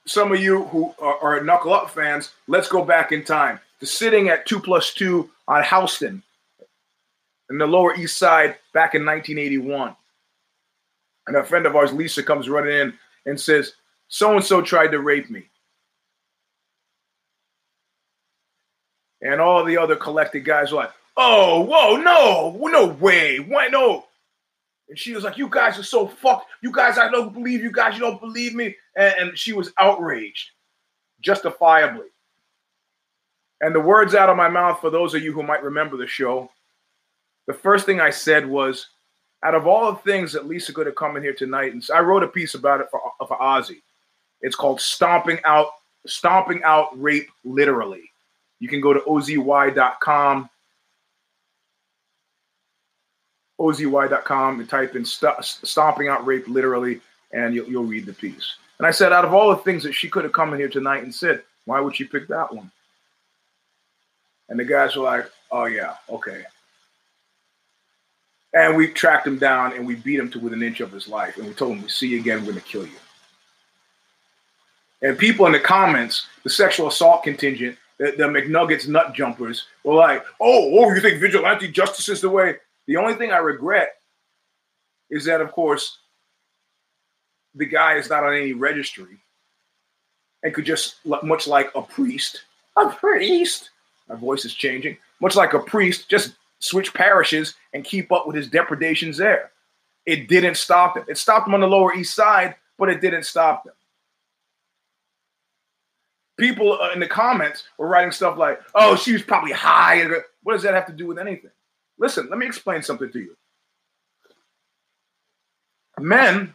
Some 0.06 0.34
of 0.34 0.42
you 0.42 0.66
who 0.66 0.94
are, 1.00 1.18
are 1.20 1.42
knuckle 1.42 1.74
up 1.74 1.90
fans, 1.90 2.32
let's 2.48 2.68
go 2.68 2.84
back 2.84 3.14
in 3.14 3.24
time. 3.24 3.62
The 3.80 3.86
sitting 3.86 4.28
at 4.28 4.46
two 4.46 4.60
plus 4.60 4.94
two 4.94 5.30
on 5.48 5.64
Houston 5.64 6.22
in 7.50 7.58
the 7.58 7.66
Lower 7.66 7.96
East 7.96 8.18
Side 8.18 8.58
back 8.74 8.94
in 8.94 9.06
1981. 9.06 9.96
And 11.28 11.38
a 11.38 11.46
friend 11.46 11.66
of 11.66 11.78
ours, 11.78 11.94
Lisa, 11.94 12.22
comes 12.22 12.50
running 12.50 12.74
in 12.74 12.94
and 13.26 13.40
says, 13.40 13.74
So 14.10 14.36
and 14.36 14.44
so 14.44 14.62
tried 14.62 14.92
to 14.92 15.00
rape 15.00 15.30
me. 15.30 15.44
And 19.22 19.40
all 19.40 19.64
the 19.64 19.78
other 19.78 19.96
collected 19.96 20.42
guys 20.42 20.74
are 20.74 20.76
like, 20.76 20.92
Oh, 21.16 21.62
whoa, 21.62 21.96
no, 21.96 22.58
no 22.70 22.88
way. 22.88 23.40
Why, 23.40 23.68
no, 23.70 24.07
and 24.89 24.97
she 24.97 25.13
was 25.13 25.23
like, 25.23 25.38
You 25.38 25.50
guys 25.50 25.78
are 25.78 25.84
so 25.84 26.08
fucked. 26.08 26.47
You 26.62 26.71
guys, 26.71 26.97
I 26.97 27.10
don't 27.10 27.34
believe 27.34 27.62
you 27.62 27.71
guys, 27.71 27.95
you 27.95 28.02
don't 28.02 28.19
believe 28.19 28.54
me. 28.54 28.76
And, 28.95 29.15
and 29.19 29.38
she 29.38 29.54
was 29.54 29.73
outraged, 29.80 30.52
justifiably. 31.21 32.08
And 33.62 33.73
the 33.73 33.80
words 33.80 34.13
out 34.15 34.30
of 34.30 34.38
my 34.38 34.50
mouth, 34.50 34.80
for 34.80 34.89
those 34.89 35.15
of 35.15 35.23
you 35.23 35.34
who 35.34 35.43
might 35.43 35.63
remember 35.63 35.97
the 35.97 36.08
show, 36.08 36.50
the 37.47 37.54
first 37.54 37.86
thing 37.86 38.00
I 38.00 38.12
said 38.12 38.45
was, 38.45 38.88
out 39.43 39.56
of 39.56 39.67
all 39.67 39.91
the 39.91 40.00
things 40.00 40.34
that 40.34 40.47
Lisa 40.47 40.73
could 40.73 40.88
have 40.88 40.95
come 40.95 41.15
in 41.15 41.23
here 41.23 41.34
tonight, 41.34 41.73
and 41.73 41.86
I 41.93 42.00
wrote 42.00 42.23
a 42.23 42.28
piece 42.28 42.56
about 42.56 42.82
it 42.82 42.88
for, 42.89 43.00
for 43.19 43.38
OZY. 43.38 43.82
It's 44.41 44.56
called 44.56 44.82
Stomping 44.82 45.39
Out, 45.45 45.69
Stomping 46.06 46.62
Out 46.63 46.89
Rape 47.00 47.30
Literally. 47.43 48.12
You 48.60 48.67
can 48.67 48.82
go 48.82 48.93
to 48.93 49.00
ozy.com, 49.02 50.50
ozy.com, 53.60 54.60
and 54.60 54.70
type 54.70 54.96
in 54.96 55.06
st- 55.06 55.43
Stomping 55.43 56.08
Out 56.08 56.26
Rape 56.26 56.48
Literally, 56.48 57.02
and 57.32 57.54
you'll, 57.54 57.67
you'll 57.67 57.84
read 57.84 58.06
the 58.06 58.13
piece. 58.13 58.56
And 58.78 58.86
I 58.86 58.91
said, 58.91 59.12
out 59.12 59.26
of 59.26 59.34
all 59.34 59.50
the 59.50 59.63
things 59.63 59.84
that 59.84 59.93
she 59.93 60.10
could 60.10 60.24
have 60.24 60.34
come 60.34 60.54
in 60.54 60.60
here 60.60 60.70
tonight 60.70 61.04
and 61.04 61.13
said, 61.13 61.41
why 61.65 61.80
would 61.80 61.96
she 61.96 62.04
pick 62.04 62.28
that 62.28 62.54
one? 62.54 62.72
And 64.50 64.60
the 64.60 64.65
guys 64.65 64.96
were 64.96 65.04
like, 65.04 65.30
oh, 65.52 65.65
yeah, 65.65 65.96
okay. 66.10 66.43
And 68.54 68.78
we 68.78 68.88
tracked 68.88 69.28
him 69.28 69.38
down 69.38 69.74
and 69.74 69.86
we 69.86 69.96
beat 69.96 70.20
him 70.20 70.30
to 70.32 70.39
within 70.39 70.62
an 70.62 70.67
inch 70.67 70.80
of 70.80 70.91
his 70.91 71.08
life. 71.08 71.38
And 71.38 71.48
we 71.48 71.54
told 71.54 71.74
him, 71.74 71.84
we 71.84 71.89
see 71.89 72.08
you 72.08 72.20
again, 72.20 72.39
we're 72.39 72.52
going 72.52 72.62
to 72.62 72.62
kill 72.62 72.86
you. 72.86 72.91
And 75.02 75.17
people 75.17 75.46
in 75.46 75.52
the 75.52 75.60
comments, 75.60 76.26
the 76.43 76.50
sexual 76.50 76.88
assault 76.88 77.24
contingent, 77.24 77.78
the, 77.98 78.13
the 78.17 78.24
McNuggets 78.24 78.88
nut 78.88 79.13
jumpers, 79.13 79.65
were 79.84 79.96
like, 79.96 80.24
oh, 80.39 80.80
oh, 80.80 80.93
you 80.93 81.02
think 81.02 81.20
vigilante 81.20 81.67
justice 81.67 82.10
is 82.10 82.22
the 82.22 82.30
way? 82.30 82.56
The 82.88 82.97
only 82.97 83.15
thing 83.15 83.32
I 83.32 83.38
regret 83.38 83.95
is 85.10 85.26
that, 85.26 85.41
of 85.41 85.52
course, 85.52 86.00
the 87.54 87.65
guy 87.65 87.95
is 87.95 88.10
not 88.10 88.23
on 88.23 88.34
any 88.34 88.54
registry 88.54 89.19
and 90.43 90.54
could 90.54 90.65
just, 90.65 90.95
much 91.06 91.47
like 91.47 91.69
a 91.76 91.82
priest, 91.82 92.43
a 92.76 92.89
priest, 92.89 93.71
my 94.08 94.15
voice 94.15 94.45
is 94.45 94.54
changing, 94.54 94.97
much 95.19 95.36
like 95.36 95.54
a 95.54 95.60
priest, 95.60 96.10
just 96.10 96.36
switch 96.60 96.93
parishes 96.93 97.56
and 97.73 97.84
keep 97.84 98.12
up 98.12 98.26
with 98.26 98.36
his 98.36 98.47
depredations 98.47 99.17
there. 99.17 99.52
It 100.06 100.30
didn't 100.30 100.56
stop 100.56 100.95
them. 100.95 101.06
It 101.10 101.17
stopped 101.17 101.45
them 101.45 101.54
on 101.54 101.60
the 101.62 101.67
Lower 101.67 101.93
East 101.93 102.15
Side, 102.15 102.56
but 102.78 102.89
it 102.89 103.02
didn't 103.02 103.23
stop 103.23 103.65
them. 103.65 103.73
People 106.38 106.80
uh, 106.80 106.91
in 106.91 107.00
the 107.00 107.08
comments 107.08 107.63
were 107.78 107.88
writing 107.88 108.12
stuff 108.12 108.38
like, 108.38 108.62
oh, 108.76 108.95
she 108.95 109.12
was 109.12 109.23
probably 109.23 109.52
high. 109.52 110.06
What 110.43 110.54
does 110.54 110.63
that 110.63 110.76
have 110.76 110.86
to 110.86 110.93
do 110.93 111.08
with 111.08 111.19
anything? 111.19 111.52
Listen, 112.00 112.28
let 112.30 112.38
me 112.38 112.46
explain 112.46 112.82
something 112.82 113.12
to 113.12 113.20
you. 113.20 113.36
Men, 116.00 116.54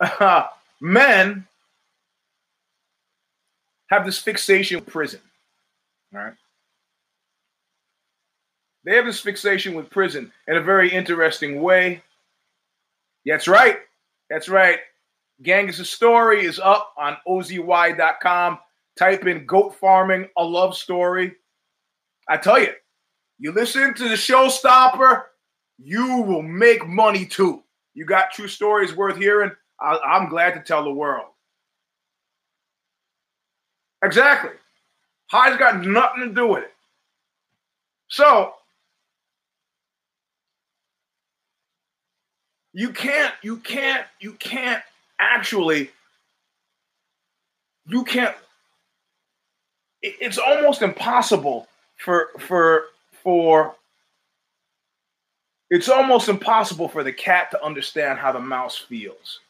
men 0.80 1.46
have 3.90 4.06
this 4.06 4.18
fixation 4.18 4.78
with 4.78 4.86
prison. 4.86 5.20
All 6.14 6.20
right. 6.20 6.34
They 8.84 8.96
have 8.96 9.06
this 9.06 9.20
fixation 9.20 9.74
with 9.74 9.90
prison 9.90 10.32
in 10.48 10.56
a 10.56 10.60
very 10.60 10.90
interesting 10.90 11.60
way. 11.60 12.02
That's 13.24 13.46
right. 13.46 13.78
That's 14.30 14.48
right. 14.48 14.78
Genghis' 15.42 15.90
story 15.90 16.44
is 16.44 16.58
up 16.58 16.94
on 16.98 17.16
ozy.com. 17.28 18.58
Type 18.98 19.26
in 19.26 19.46
goat 19.46 19.74
farming, 19.76 20.28
a 20.36 20.44
love 20.44 20.76
story. 20.76 21.34
I 22.28 22.36
tell 22.36 22.60
you, 22.60 22.72
you 23.42 23.50
listen 23.50 23.92
to 23.94 24.04
the 24.08 24.14
showstopper, 24.14 25.24
you 25.76 26.18
will 26.22 26.42
make 26.42 26.86
money 26.86 27.26
too. 27.26 27.64
You 27.92 28.04
got 28.04 28.30
true 28.30 28.46
stories 28.46 28.94
worth 28.94 29.16
hearing. 29.16 29.50
I, 29.80 29.98
I'm 29.98 30.28
glad 30.28 30.54
to 30.54 30.60
tell 30.60 30.84
the 30.84 30.92
world. 30.92 31.26
Exactly. 34.04 34.52
High's 35.26 35.58
got 35.58 35.84
nothing 35.84 36.28
to 36.28 36.32
do 36.32 36.46
with 36.46 36.62
it. 36.62 36.72
So 38.06 38.52
you 42.72 42.90
can't, 42.90 43.34
you 43.42 43.56
can't, 43.56 44.06
you 44.20 44.34
can't 44.34 44.84
actually, 45.18 45.90
you 47.88 48.04
can't. 48.04 48.36
It's 50.00 50.38
almost 50.38 50.82
impossible 50.82 51.66
for 51.96 52.28
for 52.38 52.84
for. 53.22 53.74
It's 55.70 55.88
almost 55.88 56.28
impossible 56.28 56.88
for 56.88 57.02
the 57.02 57.12
cat 57.12 57.50
to 57.52 57.64
understand 57.64 58.18
how 58.18 58.30
the 58.32 58.40
mouse 58.40 58.76
feels. 58.76 59.40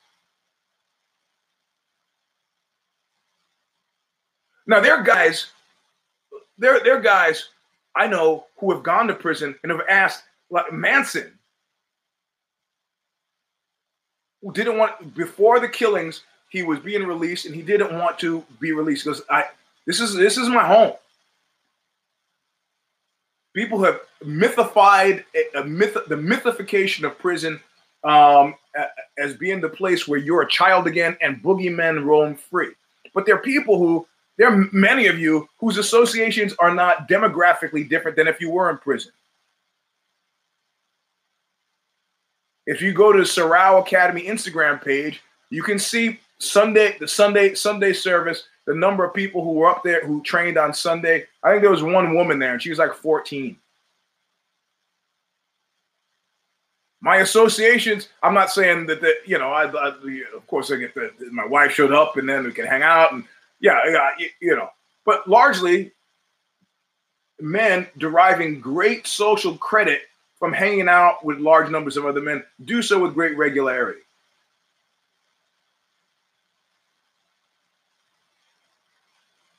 Now 4.66 4.80
there 4.80 4.94
are 4.94 5.02
guys, 5.02 5.48
there 6.58 6.80
there 6.80 6.96
are 6.96 7.00
guys 7.00 7.48
I 7.94 8.06
know 8.06 8.46
who 8.58 8.72
have 8.72 8.82
gone 8.82 9.08
to 9.08 9.14
prison 9.14 9.56
and 9.62 9.72
have 9.72 9.82
asked 9.88 10.24
like 10.50 10.72
Manson 10.72 11.32
who 14.42 14.52
didn't 14.52 14.78
want 14.78 15.14
before 15.14 15.60
the 15.60 15.68
killings. 15.68 16.22
He 16.50 16.62
was 16.62 16.78
being 16.80 17.04
released, 17.06 17.46
and 17.46 17.54
he 17.54 17.62
didn't 17.62 17.98
want 17.98 18.18
to 18.20 18.44
be 18.60 18.72
released 18.72 19.04
because 19.04 19.22
I. 19.30 19.44
This 19.86 20.00
is 20.00 20.14
this 20.14 20.36
is 20.36 20.48
my 20.48 20.66
home. 20.66 20.92
People 23.54 23.82
have 23.84 24.00
mythified 24.24 25.24
a 25.54 25.64
myth, 25.64 25.96
the 26.08 26.16
mythification 26.16 27.04
of 27.04 27.18
prison 27.18 27.60
um, 28.04 28.54
as 29.18 29.34
being 29.34 29.60
the 29.60 29.68
place 29.68 30.08
where 30.08 30.18
you're 30.18 30.42
a 30.42 30.48
child 30.48 30.86
again 30.86 31.16
and 31.20 31.42
boogeymen 31.42 32.04
roam 32.04 32.34
free. 32.34 32.72
But 33.14 33.26
there 33.26 33.34
are 33.34 33.42
people 33.42 33.78
who, 33.78 34.06
there 34.38 34.48
are 34.48 34.68
many 34.72 35.06
of 35.06 35.18
you 35.18 35.48
whose 35.58 35.76
associations 35.76 36.54
are 36.58 36.74
not 36.74 37.08
demographically 37.08 37.88
different 37.88 38.16
than 38.16 38.26
if 38.26 38.40
you 38.40 38.50
were 38.50 38.70
in 38.70 38.78
prison. 38.78 39.12
If 42.66 42.80
you 42.80 42.92
go 42.92 43.12
to 43.12 43.18
the 43.18 43.26
Sorrow 43.26 43.82
Academy 43.82 44.22
Instagram 44.22 44.82
page, 44.82 45.20
you 45.50 45.62
can 45.62 45.78
see 45.78 46.20
Sunday, 46.38 46.96
the 46.98 47.08
Sunday, 47.08 47.54
Sunday 47.54 47.92
service, 47.92 48.44
the 48.66 48.74
number 48.74 49.04
of 49.04 49.14
people 49.14 49.42
who 49.42 49.52
were 49.52 49.68
up 49.68 49.82
there 49.82 50.06
who 50.06 50.22
trained 50.22 50.56
on 50.56 50.72
Sunday. 50.72 51.26
I 51.42 51.50
think 51.50 51.62
there 51.62 51.70
was 51.70 51.82
one 51.82 52.14
woman 52.14 52.38
there, 52.38 52.52
and 52.52 52.62
she 52.62 52.70
was 52.70 52.78
like 52.78 52.94
14. 52.94 53.56
My 57.00 57.16
associations, 57.16 58.08
I'm 58.22 58.34
not 58.34 58.50
saying 58.50 58.86
that, 58.86 59.00
that 59.00 59.16
you 59.26 59.36
know, 59.36 59.50
I, 59.50 59.64
I 59.64 59.88
of 60.36 60.46
course, 60.46 60.70
I 60.70 60.76
get 60.76 60.94
that 60.94 61.32
my 61.32 61.44
wife 61.44 61.72
showed 61.72 61.92
up 61.92 62.16
and 62.16 62.28
then 62.28 62.44
we 62.44 62.52
can 62.52 62.64
hang 62.64 62.82
out 62.82 63.12
and 63.12 63.24
yeah, 63.58 63.80
yeah, 63.88 64.26
you 64.40 64.54
know, 64.54 64.68
but 65.04 65.28
largely 65.28 65.90
men 67.40 67.88
deriving 67.98 68.60
great 68.60 69.06
social 69.08 69.56
credit 69.56 70.02
from 70.38 70.52
hanging 70.52 70.88
out 70.88 71.24
with 71.24 71.38
large 71.38 71.70
numbers 71.70 71.96
of 71.96 72.06
other 72.06 72.20
men, 72.20 72.42
do 72.64 72.82
so 72.82 73.00
with 73.00 73.14
great 73.14 73.36
regularity. 73.36 74.00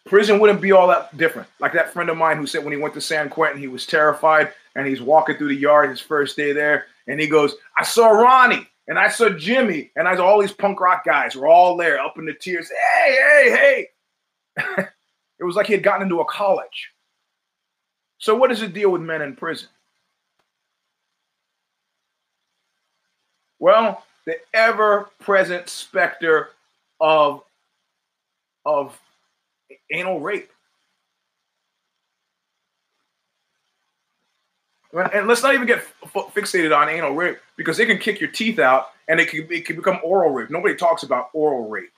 Prison 0.06 0.40
wouldn't 0.40 0.62
be 0.62 0.72
all 0.72 0.88
that 0.88 1.16
different. 1.18 1.48
Like 1.60 1.74
that 1.74 1.94
friend 1.94 2.10
of 2.10 2.18
mine 2.18 2.38
who 2.38 2.46
said 2.46 2.64
when 2.64 2.74
he 2.74 2.80
went 2.80 2.94
to 2.96 3.02
San 3.02 3.30
Quentin, 3.30 3.60
he 3.60 3.68
was 3.68 3.86
terrified 3.86 4.54
and 4.76 4.86
he's 4.86 5.02
walking 5.02 5.38
through 5.38 5.50
the 5.50 5.56
yard 5.56 5.90
his 5.90 6.02
first 6.02 6.36
day 6.36 6.52
there. 6.52 6.88
And 7.08 7.20
he 7.20 7.28
goes, 7.28 7.56
I 7.78 7.84
saw 7.84 8.10
Ronnie 8.10 8.68
and 8.88 9.00
I 9.00 9.08
saw 9.08 9.30
Jimmy 9.30 9.92
and 9.96 10.08
I 10.08 10.16
saw 10.16 10.26
all 10.26 10.42
these 10.42 10.52
punk 10.52 10.80
rock 10.80 11.06
guys 11.06 11.36
were 11.36 11.48
all 11.48 11.78
there 11.78 12.00
up 12.00 12.18
in 12.18 12.26
the 12.26 12.34
tears. 12.34 12.70
Hey, 12.70 13.16
hey, 13.16 13.88
hey. 14.58 14.84
it 15.40 15.44
was 15.44 15.56
like 15.56 15.68
he 15.68 15.74
had 15.74 15.84
gotten 15.84 16.04
into 16.04 16.20
a 16.20 16.26
college. 16.26 16.90
So, 18.18 18.36
what 18.36 18.52
is 18.52 18.62
the 18.62 18.68
deal 18.68 18.90
with 18.90 19.02
men 19.02 19.22
in 19.22 19.36
prison? 19.36 19.68
Well, 23.60 24.04
the 24.26 24.36
ever-present 24.54 25.68
specter 25.70 26.50
of 27.00 27.44
of 28.66 28.98
anal 29.92 30.20
rape. 30.20 30.50
And 35.14 35.28
let's 35.28 35.42
not 35.42 35.56
even 35.56 35.68
get 35.68 35.84
fixated 36.06 36.76
on 36.76 36.88
anal 36.88 37.16
rape 37.16 37.40
because 37.56 37.80
it 37.80 37.88
can 37.88 37.98
kick 37.98 38.22
your 38.22 38.30
teeth 38.30 38.60
out 38.60 38.90
and 39.08 39.20
it 39.20 39.30
can, 39.30 39.48
it 39.52 39.66
can 39.66 39.76
become 39.76 40.00
oral 40.04 40.30
rape. 40.30 40.52
Nobody 40.52 40.76
talks 40.76 41.02
about 41.02 41.30
oral 41.34 41.68
rape. 41.68 41.92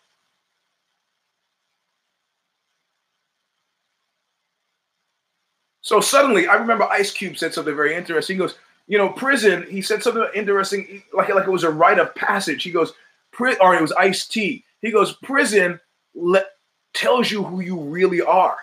So 5.82 6.00
suddenly, 6.00 6.48
I 6.48 6.56
remember 6.56 6.86
Ice 6.86 7.12
Cube 7.12 7.38
said 7.38 7.54
something 7.54 7.76
very 7.76 7.94
interesting. 7.94 8.38
He 8.38 8.40
goes, 8.40 8.56
you 8.88 8.98
know, 8.98 9.10
prison. 9.10 9.68
He 9.70 9.82
said 9.82 10.02
something 10.02 10.26
interesting, 10.34 11.04
like 11.14 11.30
like 11.30 11.46
it 11.46 11.52
was 11.52 11.64
a 11.64 11.70
rite 11.70 12.00
of 12.00 12.16
passage. 12.16 12.64
He 12.64 12.72
goes, 12.72 12.94
or 13.40 13.76
it 13.76 13.82
was 13.82 13.92
Ice 13.92 14.28
T. 14.28 14.64
He 14.82 14.90
goes, 14.90 15.14
prison 15.18 15.80
let, 16.16 16.46
tells 16.96 17.30
you 17.30 17.44
who 17.44 17.62
you 17.62 17.80
really 17.80 18.22
are. 18.22 18.58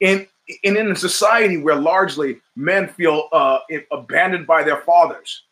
In 0.00 0.26
in, 0.62 0.76
in 0.76 0.90
a 0.90 0.96
society 0.96 1.56
where 1.56 1.76
largely 1.76 2.40
men 2.56 2.88
feel 2.88 3.28
uh, 3.32 3.58
abandoned 3.90 4.46
by 4.46 4.62
their 4.62 4.78
fathers. 4.78 5.44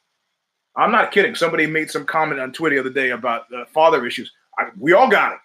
I'm 0.77 0.93
not 0.93 1.13
kidding. 1.13 1.35
Somebody 1.35 1.67
made 1.67 1.91
some 1.91 2.05
comment 2.05 2.41
on 2.41 2.53
Twitter 2.53 2.77
the 2.77 2.81
other 2.81 2.91
day 2.91 3.11
about 3.11 3.53
uh, 3.53 3.65
father 3.67 4.07
issues. 4.07 4.33
I, 4.59 4.69
we 4.79 4.93
all 4.93 5.09
got 5.09 5.33
it. 5.33 5.39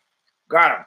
Got 0.49 0.77
them. 0.77 0.85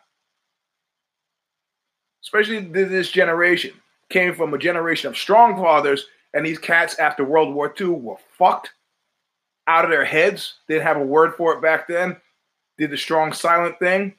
Especially 2.22 2.60
this 2.60 3.10
generation 3.10 3.72
came 4.10 4.34
from 4.34 4.54
a 4.54 4.58
generation 4.58 5.08
of 5.08 5.16
strong 5.16 5.56
fathers, 5.56 6.06
and 6.34 6.44
these 6.44 6.58
cats 6.58 6.98
after 6.98 7.24
World 7.24 7.54
War 7.54 7.74
II 7.80 7.88
were 7.88 8.16
fucked 8.36 8.72
out 9.66 9.84
of 9.84 9.90
their 9.90 10.04
heads. 10.04 10.54
They 10.66 10.74
didn't 10.74 10.86
have 10.86 10.96
a 10.98 11.04
word 11.04 11.34
for 11.34 11.54
it 11.54 11.62
back 11.62 11.88
then. 11.88 12.16
Did 12.78 12.90
the 12.90 12.96
strong 12.96 13.32
silent 13.32 13.78
thing, 13.78 14.14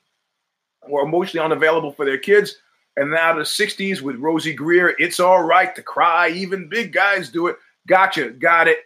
were 0.88 1.04
emotionally 1.04 1.44
unavailable 1.44 1.92
for 1.92 2.06
their 2.06 2.18
kids. 2.18 2.56
And 2.98 3.12
now 3.12 3.34
the 3.34 3.42
60s 3.42 4.02
with 4.02 4.18
Rosey 4.18 4.56
Grier, 4.56 4.96
it's 4.98 5.20
all 5.20 5.44
right 5.44 5.74
to 5.76 5.82
cry. 5.82 6.30
Even 6.30 6.70
big 6.70 6.92
guys 6.92 7.30
do 7.30 7.48
it. 7.48 7.58
Gotcha, 7.88 8.32
got 8.32 8.68
it. 8.68 8.80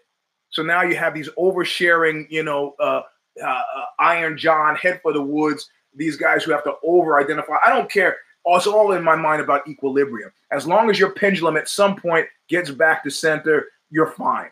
So 0.50 0.62
now 0.62 0.84
you 0.84 0.96
have 0.96 1.14
these 1.14 1.30
oversharing, 1.38 2.28
you 2.30 2.44
know, 2.44 2.76
uh, 2.80 3.02
uh, 3.42 3.48
uh, 3.48 3.86
Iron 4.00 4.38
John, 4.38 4.76
Head 4.76 5.00
for 5.02 5.14
the 5.14 5.22
Woods, 5.22 5.68
these 5.96 6.16
guys 6.16 6.44
who 6.44 6.52
have 6.52 6.64
to 6.66 6.76
over 6.84 7.20
identify. 7.20 7.56
I 7.66 7.70
don't 7.70 7.92
care. 7.92 8.18
It's 8.46 8.68
all 8.68 8.92
in 8.92 9.04
my 9.04 9.16
mind 9.16 9.42
about 9.42 9.68
equilibrium. 9.68 10.32
As 10.52 10.68
long 10.68 10.90
as 10.90 11.00
your 11.00 11.12
pendulum 11.12 11.58
at 11.58 11.70
some 11.70 11.96
point 11.96 12.28
gets 12.50 12.70
back 12.70 13.04
to 13.04 13.10
center, 13.10 13.68
you're 13.90 14.12
fine. 14.12 14.50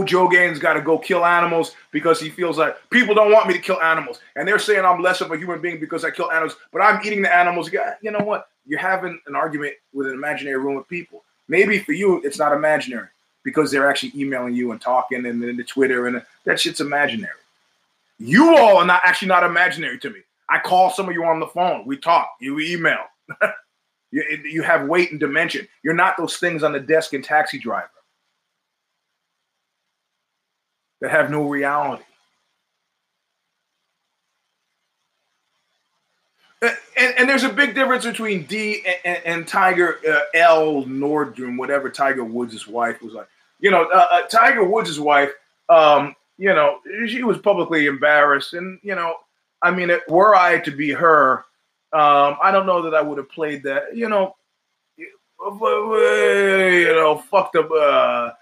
Joe 0.00 0.22
Rogan's 0.22 0.58
got 0.58 0.74
to 0.74 0.80
go 0.80 0.96
kill 0.96 1.24
animals 1.24 1.74
because 1.90 2.20
he 2.20 2.30
feels 2.30 2.56
like 2.56 2.76
people 2.90 3.14
don't 3.14 3.32
want 3.32 3.48
me 3.48 3.54
to 3.54 3.60
kill 3.60 3.82
animals. 3.82 4.20
And 4.36 4.46
they're 4.46 4.58
saying 4.58 4.84
I'm 4.84 5.02
less 5.02 5.20
of 5.20 5.30
a 5.32 5.36
human 5.36 5.60
being 5.60 5.80
because 5.80 6.04
I 6.04 6.10
kill 6.10 6.30
animals, 6.30 6.56
but 6.72 6.80
I'm 6.80 7.04
eating 7.04 7.20
the 7.20 7.34
animals. 7.34 7.70
You 8.00 8.10
know 8.12 8.20
what? 8.20 8.48
You're 8.64 8.78
having 8.78 9.20
an 9.26 9.34
argument 9.34 9.74
with 9.92 10.06
an 10.06 10.14
imaginary 10.14 10.58
room 10.58 10.76
of 10.76 10.88
people. 10.88 11.24
Maybe 11.48 11.80
for 11.80 11.92
you, 11.92 12.22
it's 12.22 12.38
not 12.38 12.52
imaginary 12.52 13.08
because 13.42 13.70
they're 13.70 13.90
actually 13.90 14.12
emailing 14.14 14.54
you 14.54 14.70
and 14.70 14.80
talking 14.80 15.26
and 15.26 15.42
then 15.42 15.56
the 15.56 15.64
Twitter 15.64 16.06
and 16.06 16.22
that 16.44 16.60
shit's 16.60 16.80
imaginary. 16.80 17.32
You 18.18 18.56
all 18.56 18.76
are 18.76 18.86
not 18.86 19.02
actually 19.04 19.28
not 19.28 19.42
imaginary 19.42 19.98
to 19.98 20.10
me. 20.10 20.20
I 20.48 20.60
call 20.60 20.90
some 20.90 21.08
of 21.08 21.14
you 21.14 21.24
on 21.24 21.40
the 21.40 21.48
phone. 21.48 21.84
We 21.86 21.96
talk. 21.96 22.36
You 22.40 22.60
email. 22.60 23.04
you, 24.12 24.22
you 24.44 24.62
have 24.62 24.86
weight 24.86 25.10
and 25.10 25.18
dimension. 25.18 25.66
You're 25.82 25.94
not 25.94 26.16
those 26.16 26.36
things 26.36 26.62
on 26.62 26.72
the 26.72 26.80
desk 26.80 27.14
in 27.14 27.22
Taxi 27.22 27.58
Driver 27.58 27.90
that 31.02 31.10
have 31.10 31.30
no 31.30 31.42
reality. 31.42 32.04
And, 36.62 37.14
and, 37.18 37.28
there's 37.28 37.42
a 37.42 37.52
big 37.52 37.74
difference 37.74 38.04
between 38.04 38.44
D 38.44 38.84
and, 39.04 39.18
and, 39.24 39.48
Tiger 39.48 39.98
uh, 40.08 40.20
L 40.32 40.84
Nordrum, 40.84 41.58
whatever 41.58 41.90
Tiger 41.90 42.22
Woods' 42.22 42.68
wife 42.68 43.02
was 43.02 43.14
like. 43.14 43.26
You 43.58 43.72
know, 43.72 43.88
uh, 43.92 44.06
uh, 44.12 44.22
Tiger 44.28 44.62
Woods' 44.62 45.00
wife, 45.00 45.30
um, 45.68 46.14
you 46.38 46.54
know, 46.54 46.78
she 47.08 47.24
was 47.24 47.38
publicly 47.38 47.86
embarrassed. 47.86 48.54
And, 48.54 48.78
you 48.84 48.94
know, 48.94 49.16
I 49.60 49.72
mean, 49.72 49.90
were 50.06 50.36
I 50.36 50.60
to 50.60 50.70
be 50.70 50.92
her, 50.92 51.38
um, 51.92 52.36
I 52.40 52.52
don't 52.52 52.66
know 52.66 52.82
that 52.82 52.94
I 52.94 53.02
would 53.02 53.18
have 53.18 53.30
played 53.30 53.64
that, 53.64 53.96
you 53.96 54.08
know, 54.08 54.36
you 54.96 55.08
know, 56.94 57.24
fuck 57.28 57.52
the, 57.52 57.66
uh, 57.66 58.34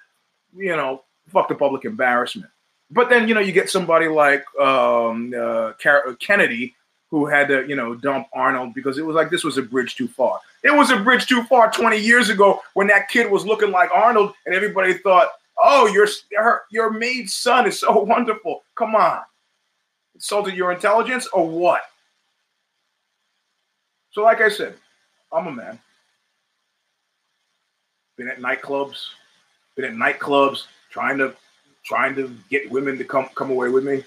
you 0.55 0.77
know, 0.77 1.05
fuck 1.31 1.49
the 1.49 1.55
public 1.55 1.85
embarrassment. 1.85 2.51
But 2.91 3.09
then, 3.09 3.29
you 3.29 3.35
know, 3.35 3.41
you 3.41 3.53
get 3.53 3.71
somebody 3.71 4.09
like 4.09 4.45
um, 4.61 5.33
uh, 5.39 5.73
Kennedy 6.19 6.75
who 7.09 7.27
had 7.27 7.49
to, 7.49 7.67
you 7.69 7.77
know, 7.77 7.95
dump 7.95 8.29
Arnold 8.33 8.75
because 8.75 8.99
it 8.99 9.07
was 9.07 9.15
like 9.15 9.31
this 9.31 9.45
was 9.45 9.59
a 9.59 9.63
bridge 9.63 9.95
too 9.97 10.09
far. 10.09 10.41
It 10.63 10.75
was 10.75 10.91
a 10.91 10.99
bridge 10.99 11.27
too 11.27 11.43
far 11.45 11.71
20 11.71 11.99
years 11.99 12.31
ago 12.31 12.61
when 12.75 12.89
that 12.89 13.09
kid 13.09 13.31
was 13.31 13.47
looking 13.47 13.71
like 13.71 13.91
Arnold 13.93 14.35
and 14.47 14.55
everybody 14.55 14.95
thought, 14.95 15.29
oh, 15.63 15.87
your, 15.87 16.09
her, 16.37 16.63
your 16.71 16.91
maid's 16.91 17.35
son 17.35 17.67
is 17.67 17.81
so 17.81 18.01
wonderful. 18.03 18.63
Come 18.75 18.95
on. 18.95 19.21
Insulted 20.15 20.55
your 20.55 20.73
intelligence 20.73 21.27
or 21.29 21.49
what? 21.49 21.83
So, 24.11 24.23
like 24.23 24.41
I 24.41 24.49
said, 24.49 24.75
I'm 25.33 25.47
a 25.47 25.53
man. 25.53 25.79
Been 28.17 28.29
at 28.29 28.41
nightclubs, 28.41 29.07
been 29.77 29.85
at 29.85 29.95
nightclubs 29.95 30.65
trying 30.91 31.19
to 31.19 31.35
trying 31.85 32.15
to 32.15 32.37
get 32.51 32.71
women 32.71 32.99
to 32.99 33.05
come 33.05 33.29
come 33.35 33.51
away 33.51 33.69
with 33.69 33.85
me. 33.85 34.05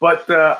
But 0.00 0.28
uh, 0.28 0.58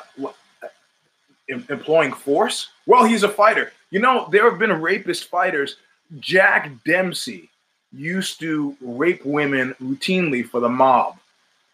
employing 1.47 2.13
force? 2.13 2.69
Well, 2.85 3.05
he's 3.05 3.23
a 3.23 3.29
fighter. 3.29 3.73
You 3.91 3.99
know, 3.99 4.27
there 4.31 4.49
have 4.49 4.59
been 4.59 4.81
rapist 4.81 5.29
fighters. 5.29 5.77
Jack 6.19 6.71
Dempsey 6.85 7.49
used 7.91 8.39
to 8.39 8.75
rape 8.81 9.25
women 9.25 9.75
routinely 9.81 10.45
for 10.47 10.59
the 10.59 10.69
mob. 10.69 11.17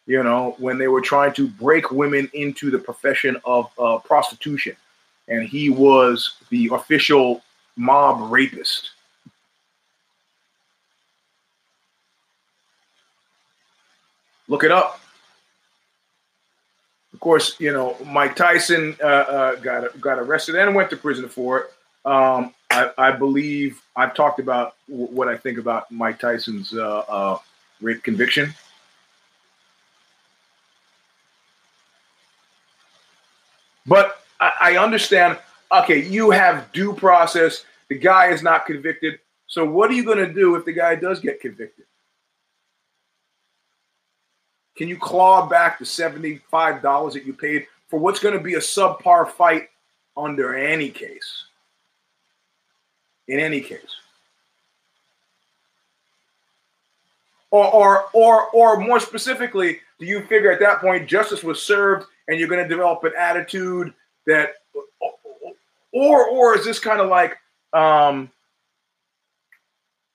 You 0.06 0.24
know, 0.24 0.56
when 0.58 0.78
they 0.80 0.88
were 0.88 1.02
trying 1.02 1.34
to 1.34 1.48
break 1.48 1.92
women 1.92 2.30
into 2.34 2.72
the 2.72 2.80
profession 2.80 3.38
of 3.46 3.70
uh, 3.78 4.00
prostitution, 4.00 4.76
and 5.28 5.48
he 5.48 5.70
was 5.70 6.38
the 6.50 6.70
official 6.74 7.44
mob 7.80 8.30
rapist. 8.30 8.92
Look 14.50 14.64
it 14.64 14.72
up. 14.72 15.00
Of 17.14 17.20
course, 17.22 17.60
you 17.60 17.72
know 17.72 17.96
Mike 18.06 18.36
Tyson 18.36 18.96
uh, 19.02 19.06
uh, 19.06 19.56
got 19.56 20.00
got 20.00 20.20
arrested 20.20 20.56
and 20.56 20.76
went 20.76 20.90
to 20.90 20.98
prison 20.98 21.28
for 21.30 21.60
it. 21.60 21.74
Um, 22.06 22.54
I, 22.72 22.92
I, 22.98 23.12
believe 23.12 23.82
I've 23.96 24.14
talked 24.14 24.40
about 24.40 24.76
w- 24.88 25.08
what 25.08 25.28
I 25.28 25.36
think 25.36 25.58
about 25.58 25.92
Mike 25.92 26.20
Tyson's 26.20 26.74
uh, 26.74 27.00
uh 27.00 27.38
rape 27.82 28.04
conviction. 28.04 28.54
But 33.86 34.22
I, 34.40 34.52
I 34.62 34.78
understand. 34.78 35.38
Okay, 35.72 36.04
you 36.04 36.32
have 36.32 36.72
due 36.72 36.94
process. 36.94 37.66
The 37.90 37.98
guy 37.98 38.28
is 38.28 38.42
not 38.42 38.66
convicted. 38.66 39.20
So 39.48 39.66
what 39.66 39.90
are 39.90 39.94
you 39.94 40.04
going 40.04 40.18
to 40.18 40.32
do 40.32 40.56
if 40.56 40.66
the 40.66 40.74
guy 40.74 40.96
does 40.96 41.20
get 41.20 41.42
convicted? 41.42 41.86
Can 44.76 44.88
you 44.88 44.98
claw 44.98 45.48
back 45.48 45.78
the 45.78 45.86
$75 45.86 47.14
that 47.14 47.26
you 47.26 47.34
paid 47.34 47.68
for 47.88 48.00
what's 48.00 48.20
going 48.20 48.38
to 48.38 48.44
be 48.44 48.54
a 48.54 48.60
subpar 48.60 49.30
fight 49.30 49.70
under 50.16 50.56
any 50.56 50.90
case? 50.90 51.46
In 53.28 53.40
any 53.40 53.60
case. 53.60 53.98
Or, 57.52 57.68
or, 57.68 58.06
or, 58.14 58.50
or 58.52 58.80
more 58.80 59.00
specifically, 59.00 59.80
do 60.00 60.06
you 60.06 60.22
figure 60.28 60.52
at 60.52 60.60
that 60.60 60.80
point 60.80 61.10
justice 61.10 61.44
was 61.44 61.62
served 61.62 62.06
and 62.28 62.40
you're 62.40 62.48
going 62.48 62.64
to 62.64 62.70
develop 62.70 63.04
an 63.04 63.14
attitude 63.18 63.94
that, 64.28 64.54
or, 65.92 66.28
or 66.28 66.58
is 66.58 66.66
this 66.66 66.80
kind 66.80 67.02
of 67.02 67.10
like, 67.10 67.38
um, 67.74 68.30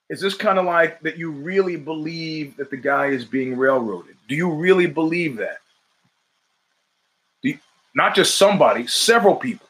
is 0.08 0.20
this 0.20 0.34
kind 0.34 0.58
of 0.58 0.64
like 0.64 1.00
that 1.00 1.16
you 1.16 1.30
really 1.30 1.76
believe 1.76 2.56
that 2.56 2.70
the 2.70 2.76
guy 2.76 3.06
is 3.06 3.24
being 3.24 3.56
railroaded? 3.56 4.16
Do 4.28 4.34
you 4.34 4.52
really 4.52 4.86
believe 4.86 5.36
that? 5.36 5.58
You, 7.42 7.58
not 7.94 8.14
just 8.14 8.36
somebody, 8.36 8.86
several 8.86 9.34
people. 9.34 9.66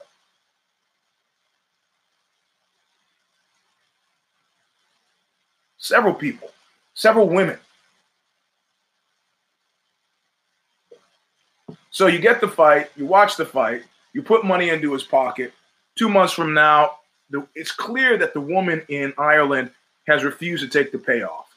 Several 5.78 6.14
people, 6.14 6.50
several 6.94 7.28
women. 7.28 7.58
So 11.90 12.06
you 12.06 12.18
get 12.18 12.40
the 12.40 12.48
fight, 12.48 12.90
you 12.96 13.06
watch 13.06 13.36
the 13.36 13.44
fight, 13.44 13.84
you 14.14 14.22
put 14.22 14.44
money 14.44 14.70
into 14.70 14.92
his 14.92 15.02
pocket. 15.02 15.52
Two 15.96 16.08
months 16.08 16.32
from 16.32 16.54
now, 16.54 16.92
it's 17.54 17.72
clear 17.72 18.18
that 18.18 18.34
the 18.34 18.40
woman 18.40 18.82
in 18.88 19.12
Ireland 19.16 19.70
has 20.06 20.24
refused 20.24 20.62
to 20.62 20.68
take 20.68 20.92
the 20.92 20.98
payoff. 20.98 21.48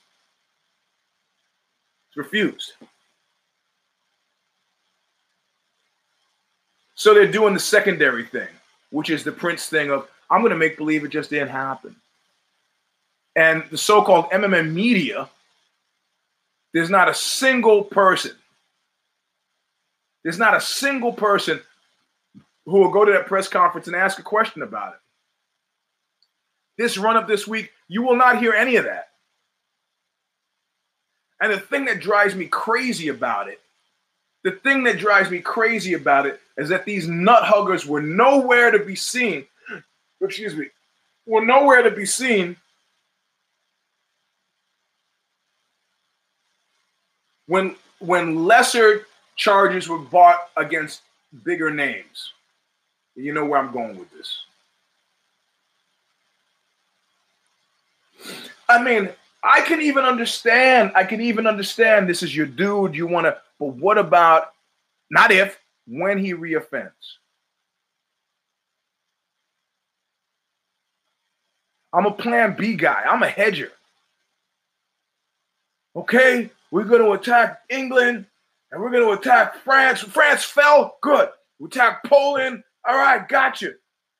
It's 2.10 2.18
refused. 2.18 2.74
So 6.96 7.14
they're 7.14 7.32
doing 7.32 7.54
the 7.54 7.60
secondary 7.60 8.26
thing, 8.26 8.48
which 8.90 9.10
is 9.10 9.24
the 9.24 9.32
Prince 9.32 9.68
thing 9.68 9.92
of, 9.92 10.10
I'm 10.30 10.42
going 10.42 10.52
to 10.52 10.58
make 10.58 10.78
believe 10.78 11.04
it 11.04 11.10
just 11.10 11.30
didn't 11.30 11.50
happen. 11.50 11.96
And 13.36 13.64
the 13.70 13.78
so 13.78 14.02
called 14.02 14.32
MMA 14.32 14.72
media, 14.72 15.30
there's 16.74 16.90
not 16.90 17.08
a 17.08 17.14
single 17.14 17.84
person, 17.84 18.32
there's 20.24 20.40
not 20.40 20.56
a 20.56 20.62
single 20.62 21.14
person 21.14 21.62
who 22.68 22.80
will 22.80 22.92
go 22.92 23.04
to 23.04 23.12
that 23.14 23.26
press 23.26 23.48
conference 23.48 23.88
and 23.88 23.96
ask 23.96 24.20
a 24.20 24.24
question 24.24 24.62
about 24.62 24.94
it. 24.94 25.00
This 26.78 26.98
run 26.98 27.18
up 27.18 27.28
this 27.28 27.48
week, 27.48 27.72
you 27.88 28.04
will 28.04 28.16
not 28.16 28.40
hear 28.40 28.54
any 28.54 28.76
of 28.76 28.86
that. 28.86 29.10
And 31.42 31.52
the 31.52 31.60
thing 31.60 31.86
that 31.86 32.00
drives 32.00 32.36
me 32.36 32.46
crazy 32.46 33.08
about 33.08 33.48
it 33.48 33.60
the 34.48 34.52
thing 34.52 34.84
that 34.84 34.98
drives 34.98 35.30
me 35.30 35.40
crazy 35.40 35.94
about 35.94 36.26
it 36.26 36.40
is 36.58 36.70
that 36.70 36.86
these 36.86 37.06
nut 37.06 37.44
huggers 37.44 37.86
were 37.86 38.02
nowhere 38.02 38.72
to 38.72 38.80
be 38.80 38.96
seen. 38.96 39.46
Excuse 40.22 40.56
me, 40.56 40.68
were 41.26 41.46
nowhere 41.46 41.82
to 41.82 41.92
be 41.92 42.06
seen 42.06 42.56
when 47.48 47.76
when 48.00 48.46
lesser 48.46 49.06
charges 49.36 49.90
were 49.90 50.00
brought 50.00 50.50
against 50.56 51.02
bigger 51.44 51.70
names. 51.70 52.32
You 53.18 53.34
know 53.34 53.46
where 53.46 53.60
I'm 53.60 53.72
going 53.72 53.98
with 53.98 54.12
this. 54.12 54.44
I 58.70 58.84
mean, 58.84 59.10
I 59.44 59.62
can 59.62 59.82
even 59.82 60.06
understand. 60.06 60.92
I 60.96 61.04
can 61.04 61.20
even 61.22 61.48
understand 61.48 62.08
this 62.08 62.22
is 62.22 62.36
your 62.36 62.46
dude. 62.46 62.96
You 62.96 63.08
want 63.08 63.26
to, 63.26 63.38
but 63.60 63.74
what 63.74 63.98
about 63.98 64.54
not 65.10 65.32
if 65.32 65.60
when 65.88 66.20
he 66.20 66.34
reoffends? 66.34 66.92
I'm 71.92 72.06
a 72.06 72.12
plan 72.12 72.56
B 72.56 72.76
guy. 72.76 73.04
I'm 73.10 73.24
a 73.24 73.30
hedger. 73.30 73.72
Okay, 75.96 76.52
we're 76.70 76.84
going 76.84 77.02
to 77.02 77.14
attack 77.14 77.62
England 77.70 78.28
and 78.72 78.80
we're 78.80 78.92
going 78.92 79.04
to 79.04 79.20
attack 79.20 79.56
France. 79.64 80.02
France 80.02 80.44
fell. 80.44 80.98
Good. 81.02 81.30
We 81.58 81.68
attack 81.68 82.04
Poland. 82.04 82.64
All 82.88 82.98
right, 82.98 83.28
gotcha. 83.28 83.74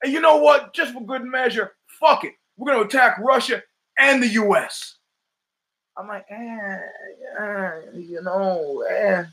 And 0.04 0.12
you 0.12 0.20
know 0.20 0.38
what? 0.38 0.74
Just 0.74 0.94
for 0.94 1.06
good 1.06 1.24
measure, 1.24 1.74
fuck 2.00 2.24
it. 2.26 2.34
We're 2.58 2.74
going 2.74 2.88
to 2.88 2.98
attack 2.98 3.18
Russia 3.20 3.64
and 3.98 4.22
the 4.22 4.28
U.S. 4.28 4.96
I'm 5.98 6.08
like, 6.08 6.26
eh, 6.30 6.78
eh 7.40 7.72
you 7.94 8.22
know, 8.22 8.84
eh, 8.90 9.24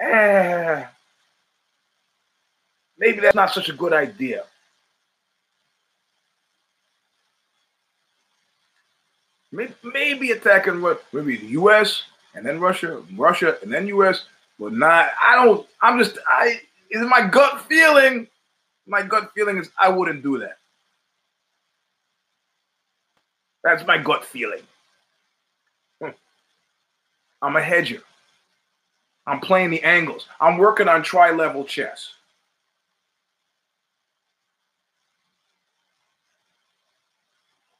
eh. 0.00 0.84
Maybe 2.98 3.20
that's 3.20 3.34
not 3.34 3.52
such 3.52 3.68
a 3.68 3.72
good 3.72 3.92
idea. 3.92 4.44
Maybe, 9.50 9.74
maybe 9.82 10.30
attacking 10.32 10.80
what 10.80 11.04
maybe 11.12 11.36
the 11.36 11.46
U.S. 11.48 12.02
and 12.34 12.44
then 12.44 12.58
Russia, 12.58 13.02
Russia 13.16 13.56
and 13.62 13.72
then 13.72 13.86
U.S. 13.88 14.26
But 14.58 14.72
not. 14.72 15.10
I 15.20 15.44
don't. 15.44 15.66
I'm 15.80 15.98
just. 15.98 16.18
I. 16.26 16.60
Is 16.90 17.06
my 17.06 17.26
gut 17.26 17.62
feeling. 17.62 18.28
My 18.86 19.02
gut 19.02 19.30
feeling 19.34 19.58
is 19.58 19.70
I 19.78 19.88
wouldn't 19.88 20.22
do 20.22 20.38
that. 20.38 20.58
That's 23.64 23.86
my 23.86 23.98
gut 23.98 24.24
feeling. 24.24 24.62
Hmm. 26.00 26.10
I'm 27.40 27.56
a 27.56 27.62
hedger. 27.62 28.02
I'm 29.26 29.40
playing 29.40 29.70
the 29.70 29.82
angles. 29.84 30.26
I'm 30.40 30.58
working 30.58 30.88
on 30.88 31.02
tri-level 31.02 31.64
chess. 31.64 32.12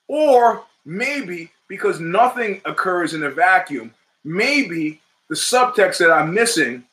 Or 0.06 0.64
maybe 0.84 1.50
because 1.68 2.00
nothing 2.00 2.60
occurs 2.64 3.14
in 3.14 3.24
a 3.24 3.30
vacuum, 3.30 3.92
maybe 4.24 5.00
the 5.28 5.34
subtext 5.34 5.98
that 5.98 6.12
I'm 6.12 6.34
missing 6.34 6.84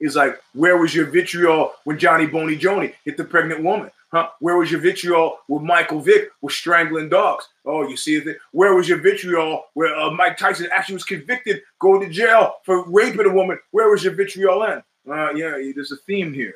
is 0.00 0.16
like, 0.16 0.40
where 0.52 0.76
was 0.76 0.94
your 0.94 1.06
vitriol 1.06 1.72
when 1.84 1.98
Johnny 1.98 2.26
Boney 2.26 2.56
Joni 2.56 2.94
hit 3.04 3.16
the 3.16 3.24
pregnant 3.24 3.62
woman? 3.62 3.90
Huh? 4.10 4.28
Where 4.38 4.56
was 4.56 4.70
your 4.70 4.80
vitriol 4.80 5.38
with 5.48 5.62
Michael 5.62 6.00
Vick 6.00 6.30
was 6.40 6.54
strangling 6.54 7.08
dogs? 7.08 7.48
Oh, 7.64 7.88
you 7.88 7.96
see 7.96 8.16
it? 8.16 8.36
Where 8.52 8.74
was 8.74 8.88
your 8.88 8.98
vitriol 8.98 9.64
where 9.74 9.94
uh, 9.96 10.10
Mike 10.10 10.36
Tyson 10.36 10.68
actually 10.72 10.94
was 10.94 11.04
convicted, 11.04 11.62
going 11.80 12.00
to 12.00 12.08
jail 12.08 12.56
for 12.64 12.88
raping 12.88 13.26
a 13.26 13.32
woman? 13.32 13.58
Where 13.72 13.90
was 13.90 14.04
your 14.04 14.14
vitriol 14.14 14.62
in? 14.64 14.82
Uh, 15.10 15.32
yeah, 15.34 15.58
there's 15.74 15.90
a 15.90 15.96
theme 15.96 16.32
here. 16.32 16.54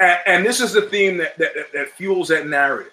And, 0.00 0.20
and 0.26 0.44
this 0.44 0.60
is 0.60 0.72
the 0.72 0.82
theme 0.82 1.16
that, 1.18 1.38
that, 1.38 1.54
that 1.72 1.90
fuels 1.92 2.28
that 2.28 2.46
narrative. 2.46 2.92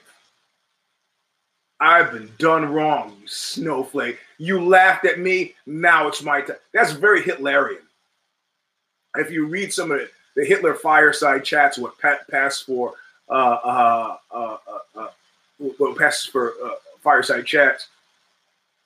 I've 1.80 2.12
been 2.12 2.32
done 2.38 2.72
wrong, 2.74 3.16
you 3.22 3.28
snowflake. 3.28 4.20
You 4.38 4.64
laughed 4.64 5.06
at 5.06 5.20
me, 5.20 5.56
now 5.66 6.08
it's 6.08 6.22
my 6.22 6.42
time. 6.42 6.58
That's 6.74 6.92
very 6.92 7.22
Hitlerian. 7.22 7.82
If 9.16 9.32
you 9.32 9.48
read 9.48 9.74
some 9.74 9.92
of 9.92 10.02
the 10.36 10.46
Hitler 10.46 10.74
fireside 10.74 11.44
chats, 11.44 11.78
what 11.78 11.94
passed 11.98 12.66
for 12.66 12.94
uh, 13.30 13.32
uh, 13.32 14.18
uh, 14.32 14.58
uh, 14.96 15.08
what 15.58 15.98
passes 15.98 16.26
for 16.26 16.54
uh, 16.64 16.72
fireside 17.02 17.46
chats, 17.46 17.88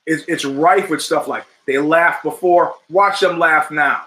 it's, 0.06 0.24
it's 0.28 0.46
rife 0.46 0.90
with 0.90 1.02
stuff 1.02 1.28
like 1.28 1.46
they 1.66 1.78
laughed 1.78 2.24
before, 2.24 2.76
watch 2.90 3.20
them 3.22 3.40
laugh 3.40 3.72
now. 3.72 4.06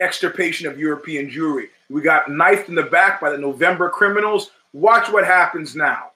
Extirpation 0.00 0.66
of 0.66 0.78
European 0.78 1.28
Jewry. 1.28 1.68
We 1.90 2.00
got 2.00 2.30
knifed 2.30 2.68
in 2.68 2.74
the 2.74 2.84
back 2.84 3.20
by 3.20 3.30
the 3.30 3.38
November 3.38 3.90
criminals. 3.90 4.50
Watch 4.72 5.10
what 5.10 5.26
happens 5.26 5.76
now. 5.76 6.09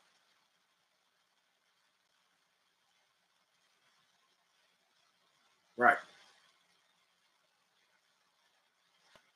Right. 5.76 5.96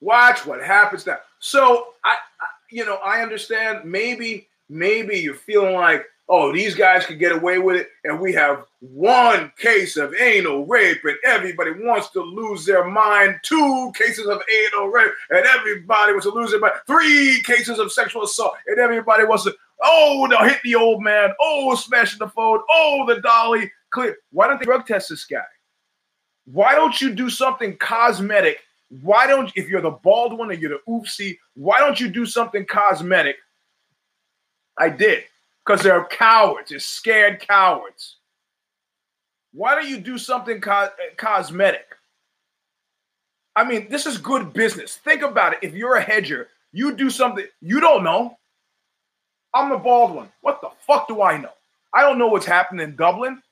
Watch 0.00 0.46
what 0.46 0.62
happens 0.62 1.06
now. 1.06 1.18
So 1.40 1.88
I, 2.04 2.12
I, 2.12 2.46
you 2.70 2.84
know, 2.84 2.96
I 2.96 3.22
understand. 3.22 3.84
Maybe, 3.84 4.48
maybe 4.68 5.18
you're 5.18 5.34
feeling 5.34 5.74
like, 5.74 6.04
oh, 6.28 6.52
these 6.52 6.74
guys 6.74 7.06
could 7.06 7.18
get 7.18 7.32
away 7.32 7.58
with 7.58 7.76
it, 7.76 7.88
and 8.04 8.20
we 8.20 8.32
have 8.34 8.64
one 8.80 9.50
case 9.58 9.96
of 9.96 10.14
anal 10.14 10.66
rape, 10.66 10.98
and 11.02 11.16
everybody 11.24 11.72
wants 11.72 12.10
to 12.10 12.20
lose 12.20 12.66
their 12.66 12.84
mind. 12.84 13.40
Two 13.42 13.90
cases 13.96 14.26
of 14.26 14.40
anal 14.72 14.88
rape, 14.88 15.10
and 15.30 15.44
everybody 15.46 16.12
wants 16.12 16.26
to 16.26 16.32
lose 16.32 16.50
their 16.50 16.60
mind. 16.60 16.74
Three 16.86 17.42
cases 17.42 17.78
of 17.78 17.90
sexual 17.90 18.22
assault, 18.24 18.54
and 18.66 18.78
everybody 18.78 19.24
wants 19.24 19.44
to. 19.44 19.54
Oh, 19.82 20.26
they'll 20.28 20.48
hit 20.48 20.60
the 20.62 20.74
old 20.74 21.02
man. 21.02 21.30
Oh, 21.40 21.74
smashing 21.74 22.18
the 22.18 22.28
phone. 22.28 22.60
Oh, 22.70 23.04
the 23.06 23.20
dolly. 23.20 23.70
Clear. 23.90 24.16
Why 24.30 24.48
don't 24.48 24.58
they 24.58 24.64
drug 24.64 24.86
test 24.86 25.08
this 25.08 25.24
guy? 25.24 25.42
Why 26.52 26.74
don't 26.74 26.98
you 26.98 27.14
do 27.14 27.28
something 27.28 27.76
cosmetic? 27.76 28.58
Why 29.02 29.26
don't, 29.26 29.52
if 29.54 29.68
you're 29.68 29.82
the 29.82 29.90
bald 29.90 30.36
one 30.38 30.48
or 30.48 30.54
you're 30.54 30.70
the 30.70 30.80
oopsie, 30.88 31.36
why 31.54 31.78
don't 31.78 32.00
you 32.00 32.08
do 32.08 32.24
something 32.24 32.64
cosmetic? 32.64 33.36
I 34.78 34.88
did 34.88 35.24
because 35.64 35.82
they're 35.82 36.04
cowards, 36.04 36.70
they're 36.70 36.78
scared 36.78 37.46
cowards. 37.46 38.16
Why 39.52 39.74
don't 39.74 39.88
you 39.88 39.98
do 39.98 40.16
something 40.16 40.60
co- 40.60 40.88
eh, 40.88 41.14
cosmetic? 41.18 41.84
I 43.54 43.64
mean, 43.64 43.88
this 43.90 44.06
is 44.06 44.16
good 44.16 44.54
business. 44.54 44.96
Think 44.96 45.22
about 45.22 45.54
it. 45.54 45.58
If 45.62 45.74
you're 45.74 45.96
a 45.96 46.02
hedger, 46.02 46.48
you 46.72 46.94
do 46.94 47.10
something 47.10 47.44
you 47.60 47.80
don't 47.80 48.04
know. 48.04 48.38
I'm 49.52 49.68
the 49.68 49.76
bald 49.76 50.14
one. 50.14 50.30
What 50.40 50.60
the 50.62 50.70
fuck 50.86 51.08
do 51.08 51.20
I 51.20 51.36
know? 51.36 51.52
I 51.92 52.02
don't 52.02 52.18
know 52.18 52.28
what's 52.28 52.46
happening 52.46 52.84
in 52.88 52.96
Dublin. 52.96 53.42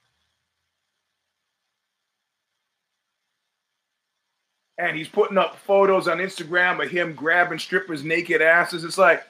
And 4.78 4.96
he's 4.96 5.08
putting 5.08 5.38
up 5.38 5.56
photos 5.56 6.08
on 6.08 6.18
Instagram 6.18 6.84
of 6.84 6.90
him 6.90 7.14
grabbing 7.14 7.58
strippers' 7.58 8.04
naked 8.04 8.42
asses. 8.42 8.84
It's 8.84 8.98
like, 8.98 9.24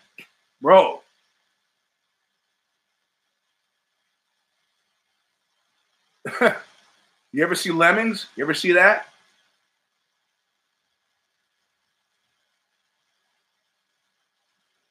bro. 0.61 1.03
you 7.33 7.43
ever 7.43 7.55
see 7.55 7.71
Lemmings? 7.71 8.27
You 8.37 8.45
ever 8.45 8.55
see 8.55 8.73
that? 8.73 9.07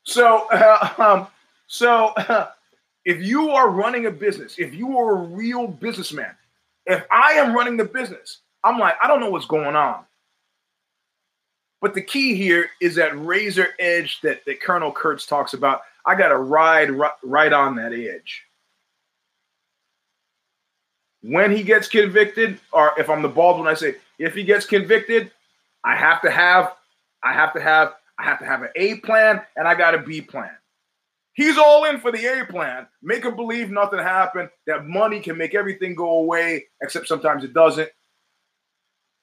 So, 0.06 0.48
uh, 0.52 0.94
um, 0.98 1.28
so 1.68 2.08
uh, 2.16 2.48
if 3.06 3.22
you 3.22 3.50
are 3.50 3.70
running 3.70 4.06
a 4.06 4.12
business, 4.12 4.56
if 4.58 4.74
you 4.74 4.98
are 4.98 5.18
a 5.18 5.28
real 5.28 5.68
businessman, 5.68 6.34
if 6.86 7.04
I 7.12 7.34
am 7.34 7.54
running 7.54 7.76
the 7.76 7.86
business, 7.86 8.40
I'm 8.64 8.80
like, 8.80 8.96
I 9.04 9.08
don't 9.08 9.20
know 9.20 9.30
what's 9.30 9.46
going 9.46 9.76
on. 9.76 10.06
But 11.86 11.94
the 11.94 12.02
key 12.02 12.34
here 12.34 12.72
is 12.82 12.96
that 12.96 13.16
razor 13.16 13.68
edge 13.78 14.20
that, 14.22 14.44
that 14.46 14.60
Colonel 14.60 14.92
Kurtz 14.92 15.28
talks 15.28 15.54
about. 15.54 15.82
I 16.04 16.16
got 16.16 16.30
to 16.30 16.38
ride 16.38 16.90
right, 16.90 17.12
right 17.22 17.54
on 17.54 17.76
that 17.76 17.94
edge. 17.94 18.42
When 21.22 21.56
he 21.56 21.62
gets 21.62 21.88
convicted, 21.88 22.60
or 22.74 22.94
if 22.98 23.08
I'm 23.08 23.22
the 23.22 23.30
bald 23.30 23.60
one, 23.60 23.68
I 23.68 23.76
say, 23.76 23.98
if 24.18 24.34
he 24.34 24.44
gets 24.44 24.66
convicted, 24.66 25.30
I 25.84 25.96
have 25.96 26.24
to 26.24 26.32
have, 26.32 26.74
I 27.24 27.34
have 27.34 27.54
to 27.54 27.62
have, 27.62 27.94
I 28.18 28.24
have 28.24 28.40
to 28.40 28.46
have 28.46 28.64
an 28.64 28.70
A 28.76 28.96
plan 29.02 29.44
and 29.56 29.68
I 29.68 29.76
got 29.76 29.94
a 29.94 30.00
B 30.00 30.22
plan. 30.22 30.58
He's 31.34 31.60
all 31.60 31.86
in 31.86 32.00
for 32.00 32.12
the 32.12 32.26
A 32.26 32.46
plan. 32.46 32.88
Make 33.04 33.26
him 33.26 33.36
believe 33.36 33.70
nothing 33.70 34.00
happened, 34.00 34.50
that 34.66 34.88
money 34.88 35.20
can 35.20 35.38
make 35.38 35.54
everything 35.54 35.94
go 35.94 36.18
away, 36.18 36.66
except 36.82 37.08
sometimes 37.08 37.44
it 37.44 37.54
doesn't 37.54 37.92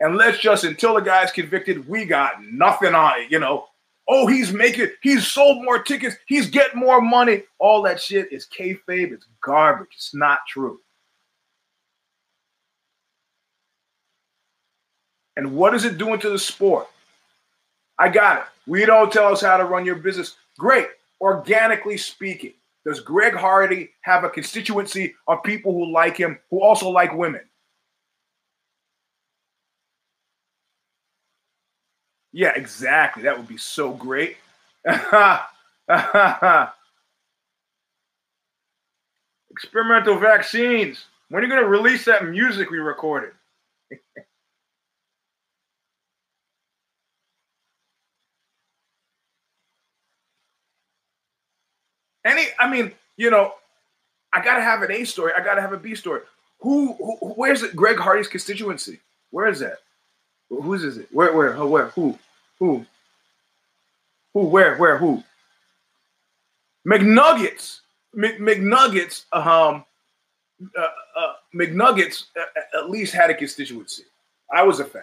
and 0.02 0.16
let's 0.16 0.38
just 0.38 0.64
until 0.64 0.94
the 0.94 1.00
guy's 1.00 1.30
convicted, 1.30 1.88
we 1.88 2.04
got 2.04 2.42
nothing 2.42 2.92
on 2.92 3.20
it, 3.20 3.30
you 3.30 3.38
know. 3.38 3.68
Oh, 4.08 4.26
he's 4.26 4.52
making, 4.52 4.88
he's 5.00 5.28
sold 5.28 5.64
more 5.64 5.80
tickets, 5.80 6.16
he's 6.26 6.50
getting 6.50 6.80
more 6.80 7.00
money. 7.00 7.44
All 7.60 7.82
that 7.82 8.00
shit 8.00 8.32
is 8.32 8.48
kayfabe. 8.48 9.12
It's 9.12 9.26
garbage. 9.40 9.90
It's 9.94 10.12
not 10.12 10.40
true. 10.48 10.80
And 15.36 15.54
what 15.54 15.72
is 15.72 15.84
it 15.84 15.98
doing 15.98 16.18
to 16.18 16.30
the 16.30 16.38
sport? 16.38 16.88
I 17.96 18.08
got 18.08 18.38
it. 18.38 18.44
We 18.66 18.84
don't 18.84 19.12
tell 19.12 19.32
us 19.32 19.40
how 19.40 19.56
to 19.56 19.64
run 19.64 19.86
your 19.86 19.94
business. 19.94 20.34
Great. 20.58 20.88
Organically 21.20 21.96
speaking, 21.96 22.54
does 22.84 22.98
Greg 22.98 23.34
Hardy 23.34 23.90
have 24.00 24.24
a 24.24 24.28
constituency 24.28 25.14
of 25.28 25.44
people 25.44 25.72
who 25.72 25.92
like 25.92 26.16
him, 26.16 26.40
who 26.50 26.60
also 26.60 26.88
like 26.88 27.14
women? 27.14 27.42
Yeah, 32.32 32.52
exactly. 32.56 33.24
That 33.24 33.36
would 33.36 33.48
be 33.48 33.58
so 33.58 33.92
great. 33.92 34.36
Experimental 39.50 40.18
vaccines. 40.18 41.04
When 41.28 41.42
are 41.42 41.46
you 41.46 41.52
going 41.52 41.62
to 41.62 41.68
release 41.68 42.04
that 42.06 42.26
music 42.26 42.70
we 42.70 42.78
recorded? 42.78 43.32
Any, 52.24 52.46
I 52.58 52.70
mean, 52.70 52.92
you 53.16 53.30
know, 53.30 53.52
I 54.32 54.42
got 54.44 54.56
to 54.56 54.62
have 54.62 54.82
an 54.82 54.92
A 54.92 55.04
story. 55.04 55.32
I 55.36 55.42
got 55.44 55.54
to 55.56 55.60
have 55.60 55.72
a 55.72 55.76
B 55.78 55.94
story. 55.94 56.20
Who, 56.60 56.94
who, 56.94 57.16
where's 57.36 57.62
it? 57.62 57.74
Greg 57.76 57.98
Hardy's 57.98 58.28
constituency? 58.28 59.00
Where 59.30 59.48
is 59.48 59.60
that? 59.60 59.78
Whose 60.60 60.84
is 60.84 60.98
it? 60.98 61.08
Where, 61.10 61.34
where, 61.34 61.54
where, 61.64 61.86
who, 61.88 62.18
who, 62.58 62.84
who, 64.34 64.40
where, 64.40 64.76
where, 64.76 64.98
who? 64.98 65.22
McNuggets, 66.86 67.80
Mc, 68.12 68.38
McNuggets, 68.38 69.24
um, 69.32 69.84
uh, 70.76 70.82
uh, 71.16 71.32
McNuggets 71.54 72.24
uh, 72.38 72.78
at 72.78 72.90
least 72.90 73.14
had 73.14 73.30
a 73.30 73.34
constituency. 73.34 74.04
I 74.52 74.62
was 74.62 74.80
a 74.80 74.84
fan. 74.84 75.02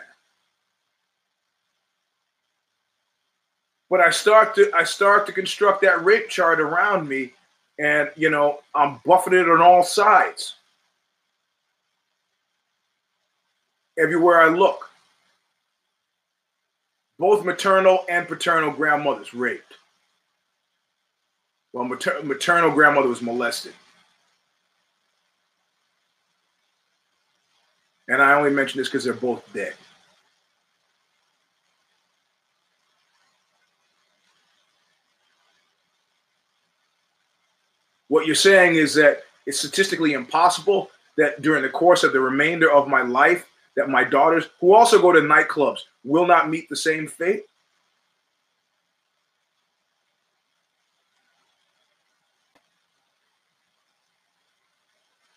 But 3.89 4.01
I 4.01 4.11
start 4.11 4.53
to 4.55 4.71
I 4.75 4.83
start 4.83 5.25
to 5.25 5.31
construct 5.31 5.81
that 5.81 6.03
rape 6.05 6.29
chart 6.29 6.59
around 6.59 7.09
me, 7.09 7.33
and 7.79 8.11
you 8.15 8.29
know 8.29 8.59
I'm 8.75 8.99
buffeted 9.03 9.49
on 9.49 9.61
all 9.61 9.83
sides. 9.83 10.53
Everywhere 13.97 14.41
I 14.41 14.49
look, 14.49 14.88
both 17.19 17.43
maternal 17.43 18.05
and 18.07 18.27
paternal 18.27 18.71
grandmothers 18.71 19.33
raped. 19.33 19.73
Well, 21.73 21.83
mater- 21.83 22.23
maternal 22.23 22.71
grandmother 22.71 23.09
was 23.09 23.21
molested. 23.21 23.73
And 28.07 28.21
I 28.21 28.33
only 28.33 28.49
mention 28.49 28.79
this 28.79 28.87
because 28.87 29.03
they're 29.03 29.13
both 29.13 29.43
dead. 29.53 29.75
What 38.07 38.25
you're 38.25 38.33
saying 38.33 38.75
is 38.75 38.95
that 38.95 39.21
it's 39.45 39.59
statistically 39.59 40.13
impossible 40.13 40.89
that 41.17 41.43
during 41.43 41.61
the 41.61 41.69
course 41.69 42.03
of 42.03 42.13
the 42.13 42.19
remainder 42.19 42.71
of 42.71 42.87
my 42.87 43.03
life, 43.03 43.47
that 43.79 43.89
my 43.89 44.03
daughters, 44.03 44.49
who 44.59 44.73
also 44.73 45.01
go 45.01 45.13
to 45.13 45.21
nightclubs, 45.21 45.79
will 46.03 46.27
not 46.27 46.49
meet 46.49 46.67
the 46.67 46.75
same 46.75 47.07
fate? 47.07 47.45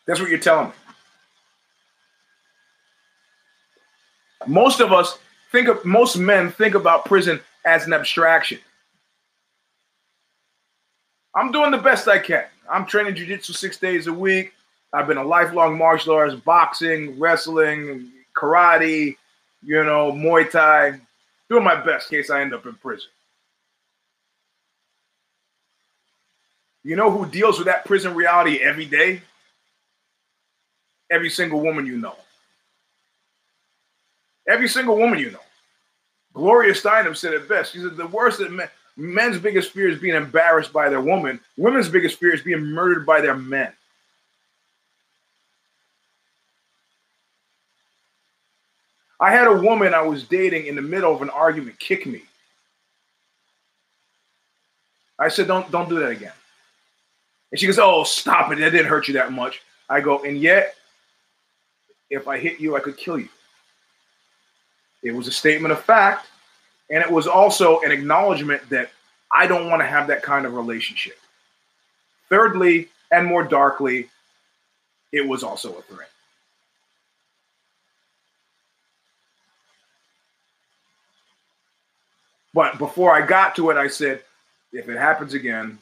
That's 0.09 0.19
what 0.19 0.29
you're 0.29 0.41
telling 0.41 0.71
me. 0.71 0.75
Most 4.49 4.81
of 4.81 4.93
us 4.93 5.19
think 5.53 5.69
of 5.69 5.85
most 5.85 6.17
men 6.17 6.51
think 6.51 6.75
about 6.75 7.05
prison 7.05 7.39
as 7.65 7.87
an 7.87 7.93
abstraction. 7.93 8.59
I'm 11.37 11.53
doing 11.53 11.71
the 11.71 11.79
best 11.79 12.09
I 12.09 12.19
can. 12.19 12.47
I'm 12.69 12.87
training 12.87 13.15
jujitsu 13.15 13.55
six 13.55 13.77
days 13.77 14.09
a 14.09 14.13
week. 14.13 14.53
I've 14.93 15.07
been 15.07 15.17
a 15.17 15.25
lifelong 15.25 15.79
martial 15.79 16.15
arts, 16.15 16.35
boxing, 16.35 17.21
wrestling, 17.21 18.11
karate, 18.37 19.17
you 19.63 19.85
know, 19.85 20.13
Muay 20.13 20.51
Thai. 20.51 21.01
Doing 21.49 21.65
my 21.65 21.75
best 21.75 22.11
in 22.11 22.19
case 22.19 22.31
I 22.31 22.41
end 22.41 22.55
up 22.55 22.65
in 22.67 22.75
prison. 22.75 23.11
You 26.85 26.97
know 26.97 27.11
who 27.11 27.27
deals 27.27 27.59
with 27.59 27.67
that 27.67 27.85
prison 27.85 28.15
reality 28.15 28.59
every 28.59 28.87
day? 28.87 29.23
Every 31.11 31.31
single 31.31 31.61
woman 31.61 31.87
you 31.87 31.99
know. 31.99 32.17
Every 34.49 34.69
single 34.69 34.97
woman 34.97 35.19
you 35.19 35.31
know. 35.31 35.39
Gloria 36.33 36.73
Steinem 36.73 37.17
said 37.17 37.35
it 37.35 37.49
best. 37.49 37.73
She 37.73 37.81
said 37.81 37.97
the 37.97 38.07
worst 38.07 38.39
that 38.39 38.51
men, 38.51 38.69
men's 38.97 39.39
biggest 39.39 39.73
fear 39.73 39.89
is 39.89 39.99
being 39.99 40.17
embarrassed 40.17 40.73
by 40.73 40.89
their 40.89 41.01
woman. 41.01 41.39
Women's 41.57 41.89
biggest 41.89 42.19
fear 42.19 42.35
is 42.35 42.43
being 42.43 42.65
murdered 42.65 43.07
by 43.07 43.21
their 43.21 43.37
men. 43.37 43.73
I 49.23 49.31
had 49.31 49.47
a 49.47 49.55
woman 49.55 49.95
I 49.95 50.03
was 50.03 50.25
dating 50.25 50.67
in 50.67 50.75
the 50.75 50.83
middle 50.83 51.15
of 51.15 51.23
an 51.23 51.31
argument 51.31 51.79
kick 51.79 52.07
me. 52.07 52.23
I 55.17 55.29
said, 55.29 55.47
"Don't 55.47 55.71
don't 55.71 55.89
do 55.89 56.01
that 56.01 56.11
again." 56.11 56.33
And 57.53 57.61
she 57.61 57.67
goes, 57.67 57.79
"Oh, 57.79 58.03
stop 58.03 58.51
it! 58.51 58.59
That 58.59 58.71
didn't 58.71 58.89
hurt 58.89 59.07
you 59.07 59.15
that 59.15 59.33
much." 59.33 59.63
I 59.89 60.01
go, 60.01 60.25
and 60.25 60.37
yet, 60.39 60.75
if 62.11 62.27
I 62.27 62.37
hit 62.37 62.59
you, 62.59 62.77
I 62.77 62.81
could 62.81 62.97
kill 62.97 63.19
you. 63.19 63.29
It 65.03 65.13
was 65.13 65.29
a 65.29 65.33
statement 65.33 65.73
of 65.73 65.83
fact. 65.85 66.27
And 66.91 67.03
it 67.03 67.11
was 67.11 67.27
also 67.27 67.81
an 67.81 67.93
acknowledgement 67.93 68.69
that 68.71 68.91
I 69.33 69.47
don't 69.47 69.71
want 69.71 69.81
to 69.81 69.87
have 69.87 70.09
that 70.09 70.23
kind 70.23 70.45
of 70.47 70.55
relationship. 70.55 71.19
Thirdly, 72.29 72.89
and 73.11 73.27
more 73.27 73.45
darkly, 73.45 74.11
it 75.13 75.27
was 75.27 75.43
also 75.43 75.75
a 75.77 75.83
threat. 75.83 76.12
But 82.55 82.79
before 82.79 83.15
I 83.15 83.25
got 83.27 83.57
to 83.57 83.71
it, 83.71 83.77
I 83.77 83.89
said, 83.89 84.23
if 84.73 84.89
it 84.89 84.99
happens 84.99 85.35
again, 85.35 85.79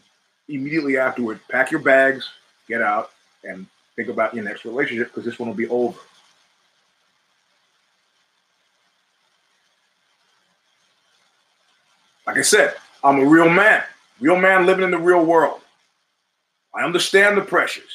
immediately 0.49 0.97
afterward, 0.99 1.41
pack 1.49 1.71
your 1.71 1.81
bags, 1.81 2.29
get 2.69 2.83
out, 2.83 3.11
and 3.45 3.67
think 3.97 4.09
about 4.09 4.35
your 4.35 4.45
next 4.45 4.65
relationship 4.65 5.09
because 5.09 5.25
this 5.25 5.39
one 5.39 5.49
will 5.49 5.57
be 5.57 5.69
over. 5.69 5.99
Like 12.27 12.39
I 12.39 12.43
said, 12.43 12.75
I'm 13.03 13.19
a 13.19 13.27
real 13.27 13.49
man, 13.49 13.83
real 14.21 14.37
man 14.37 14.67
living 14.67 14.85
in 14.85 14.93
the 14.93 14.99
real 14.99 15.25
world. 15.25 15.61
I 16.73 16.85
understand 16.85 17.37
the 17.37 17.43
pressures, 17.43 17.91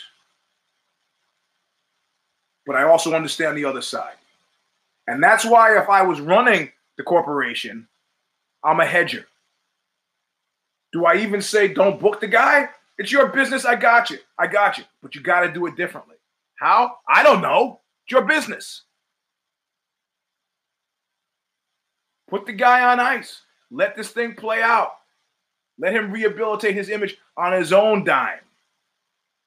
but 2.66 2.76
I 2.76 2.84
also 2.84 3.14
understand 3.14 3.58
the 3.58 3.64
other 3.64 3.82
side. 3.82 4.16
And 5.08 5.24
that's 5.24 5.46
why 5.46 5.78
if 5.78 5.88
I 5.88 6.02
was 6.02 6.20
running 6.20 6.72
the 6.98 7.04
corporation, 7.04 7.88
I'm 8.66 8.80
a 8.80 8.86
hedger. 8.86 9.26
Do 10.92 11.06
I 11.06 11.18
even 11.18 11.42
say 11.42 11.74
don't 11.74 12.00
book 12.00 12.20
the 12.20 12.28
guy? 12.28 12.70
It's 12.98 13.12
your 13.12 13.28
business. 13.28 13.64
I 13.64 13.76
got 13.76 14.10
you. 14.10 14.18
I 14.40 14.48
got 14.48 14.78
you. 14.78 14.86
But 15.04 15.14
you 15.14 15.22
got 15.22 15.42
to 15.42 15.54
do 15.54 15.68
it 15.68 15.76
differently. 15.76 16.16
How? 16.56 16.98
I 17.08 17.22
don't 17.22 17.42
know. 17.42 17.82
It's 18.06 18.12
your 18.12 18.24
business. 18.24 18.84
Put 22.28 22.46
the 22.46 22.54
guy 22.54 22.92
on 22.92 23.00
ice. 23.00 23.42
Let 23.70 23.96
this 23.96 24.10
thing 24.10 24.34
play 24.36 24.62
out. 24.62 24.94
Let 25.78 25.94
him 25.94 26.12
rehabilitate 26.12 26.76
his 26.76 26.90
image 26.90 27.18
on 27.38 27.54
his 27.54 27.74
own 27.74 28.04
dime. 28.04 28.40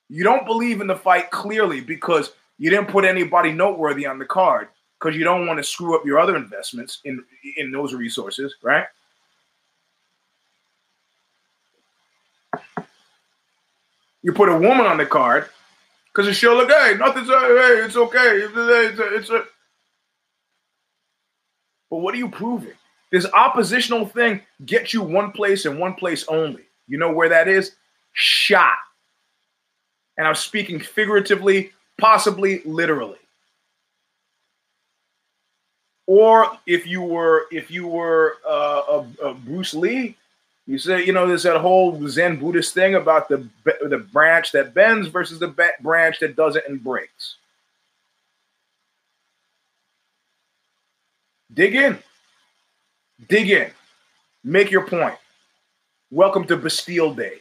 You 0.08 0.24
don't 0.24 0.46
believe 0.46 0.80
in 0.80 0.86
the 0.86 0.96
fight 0.96 1.30
clearly 1.30 1.80
because 1.80 2.32
you 2.58 2.70
didn't 2.70 2.88
put 2.88 3.04
anybody 3.04 3.52
noteworthy 3.52 4.06
on 4.06 4.18
the 4.18 4.24
card 4.24 4.68
because 4.98 5.16
you 5.16 5.24
don't 5.24 5.46
want 5.46 5.58
to 5.58 5.64
screw 5.64 5.96
up 5.96 6.04
your 6.04 6.18
other 6.18 6.36
investments 6.36 7.00
in 7.04 7.24
in 7.56 7.70
those 7.70 7.94
resources, 7.94 8.54
right? 8.62 8.86
You 14.22 14.32
put 14.32 14.48
a 14.48 14.58
woman 14.58 14.86
on 14.86 14.98
the 14.98 15.06
card 15.06 15.48
because 16.14 16.36
she'll 16.36 16.56
look, 16.56 16.70
hey, 16.70 16.96
nothing's, 16.98 17.28
hey, 17.28 17.82
it's 17.84 17.96
okay. 17.96 18.40
It's, 18.42 18.56
a, 18.98 19.14
it's 19.14 19.30
a. 19.30 19.44
But 21.90 21.98
what 21.98 22.14
are 22.14 22.18
you 22.18 22.28
proving? 22.28 22.74
This 23.10 23.26
oppositional 23.32 24.06
thing 24.06 24.42
gets 24.66 24.92
you 24.92 25.02
one 25.02 25.32
place 25.32 25.64
and 25.64 25.78
one 25.78 25.94
place 25.94 26.26
only. 26.28 26.62
You 26.86 26.98
know 26.98 27.12
where 27.12 27.28
that 27.28 27.48
is? 27.48 27.72
Shot. 28.12 28.76
And 30.16 30.26
I'm 30.26 30.34
speaking 30.34 30.80
figuratively, 30.80 31.72
possibly 31.96 32.60
literally. 32.64 33.18
Or 36.06 36.58
if 36.66 36.86
you 36.86 37.02
were 37.02 37.46
if 37.52 37.70
you 37.70 37.86
were 37.86 38.38
uh, 38.46 39.04
a, 39.22 39.26
a 39.28 39.34
Bruce 39.34 39.74
Lee, 39.74 40.16
You 40.68 40.76
say, 40.76 41.02
you 41.06 41.14
know, 41.14 41.26
there's 41.26 41.44
that 41.44 41.58
whole 41.62 42.06
Zen 42.08 42.38
Buddhist 42.38 42.74
thing 42.74 42.94
about 42.94 43.30
the 43.30 43.48
the 43.64 44.06
branch 44.12 44.52
that 44.52 44.74
bends 44.74 45.08
versus 45.08 45.38
the 45.38 45.48
branch 45.80 46.18
that 46.20 46.36
doesn't 46.36 46.66
and 46.68 46.84
breaks. 46.84 47.36
Dig 51.54 51.74
in. 51.74 51.98
Dig 53.30 53.48
in. 53.48 53.70
Make 54.44 54.70
your 54.70 54.86
point. 54.86 55.16
Welcome 56.10 56.44
to 56.48 56.56
Bastille 56.58 57.14
Day. 57.14 57.40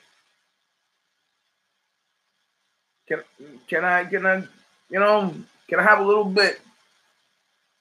Can 3.10 3.24
can 3.68 3.84
I 3.84 4.06
can 4.06 4.26
I 4.26 4.48
you 4.90 5.00
know 5.02 5.36
can 5.68 5.82
I 5.82 5.84
have 5.84 6.00
a 6.00 6.06
little 6.06 6.24
bit? 6.24 6.62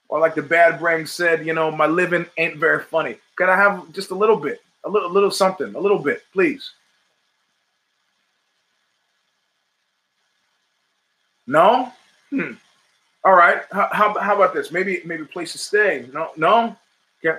Or 0.08 0.18
like 0.18 0.34
the 0.34 0.42
bad 0.42 0.80
brain 0.80 1.06
said, 1.06 1.46
you 1.46 1.54
know, 1.54 1.70
my 1.70 1.86
living 1.86 2.26
ain't 2.36 2.56
very 2.56 2.82
funny. 2.82 3.18
Can 3.36 3.48
I 3.48 3.56
have 3.56 3.92
just 3.92 4.10
a 4.10 4.14
little 4.14 4.36
bit, 4.36 4.60
a 4.86 4.88
little, 4.88 5.10
a 5.10 5.12
little 5.12 5.30
something, 5.30 5.74
a 5.74 5.78
little 5.78 5.98
bit, 5.98 6.22
please? 6.32 6.70
No. 11.46 11.92
Hmm. 12.30 12.52
All 13.24 13.34
right. 13.34 13.62
How, 13.70 13.88
how, 13.92 14.18
how 14.18 14.36
about 14.36 14.54
this? 14.54 14.72
Maybe 14.72 15.02
maybe 15.04 15.24
place 15.24 15.52
to 15.52 15.58
stay. 15.58 16.08
No. 16.12 16.30
No. 16.36 16.76
Okay. 17.24 17.38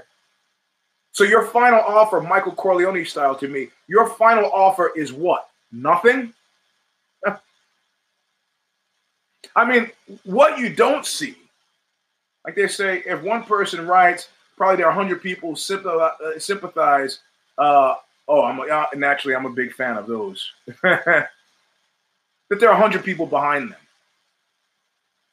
So 1.12 1.24
your 1.24 1.48
final 1.48 1.80
offer, 1.80 2.22
Michael 2.22 2.54
Corleone 2.54 3.04
style 3.06 3.36
to 3.36 3.48
me, 3.48 3.70
your 3.88 4.08
final 4.08 4.52
offer 4.52 4.92
is 4.96 5.12
what? 5.12 5.50
Nothing? 5.72 6.34
I 9.56 9.66
mean, 9.66 9.92
what 10.24 10.60
you 10.60 10.70
don't 10.70 11.06
see, 11.06 11.36
like 12.46 12.56
they 12.56 12.68
say, 12.68 13.02
if 13.06 13.22
one 13.24 13.44
person 13.44 13.88
writes, 13.88 14.30
probably 14.56 14.78
there 14.78 14.86
are 14.86 14.96
100 14.96 15.22
people 15.22 15.56
sympathize. 15.56 17.20
Uh, 17.58 17.96
oh, 18.28 18.44
I'm 18.44 18.60
uh, 18.60 18.86
naturally, 18.96 19.36
I'm 19.36 19.46
a 19.46 19.52
big 19.52 19.74
fan 19.74 19.98
of 19.98 20.08
those. 20.08 20.52
that 20.84 21.30
there 22.50 22.70
are 22.70 22.80
100 22.80 23.04
people 23.04 23.26
behind 23.26 23.72
them. 23.72 23.80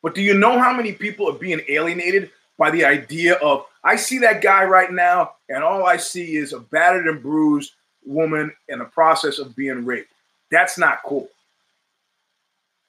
But 0.03 0.15
do 0.15 0.23
you 0.23 0.35
know 0.35 0.59
how 0.59 0.73
many 0.73 0.93
people 0.93 1.29
are 1.29 1.39
being 1.39 1.63
alienated 1.69 2.31
by 2.59 2.71
the 2.71 2.85
idea 2.85 3.35
of, 3.37 3.67
I 3.83 3.97
see 3.97 4.19
that 4.19 4.43
guy 4.43 4.65
right 4.65 4.93
now, 4.93 5.33
and 5.49 5.65
all 5.65 5.87
I 5.87 5.97
see 5.97 6.37
is 6.37 6.53
a 6.53 6.61
battered 6.61 7.07
and 7.07 7.23
bruised 7.23 7.73
woman 8.05 8.53
in 8.69 8.81
the 8.81 8.85
process 8.85 9.39
of 9.39 9.57
being 9.57 9.85
raped? 9.85 10.11
That's 10.51 10.79
not 10.79 11.03
cool. 11.05 11.29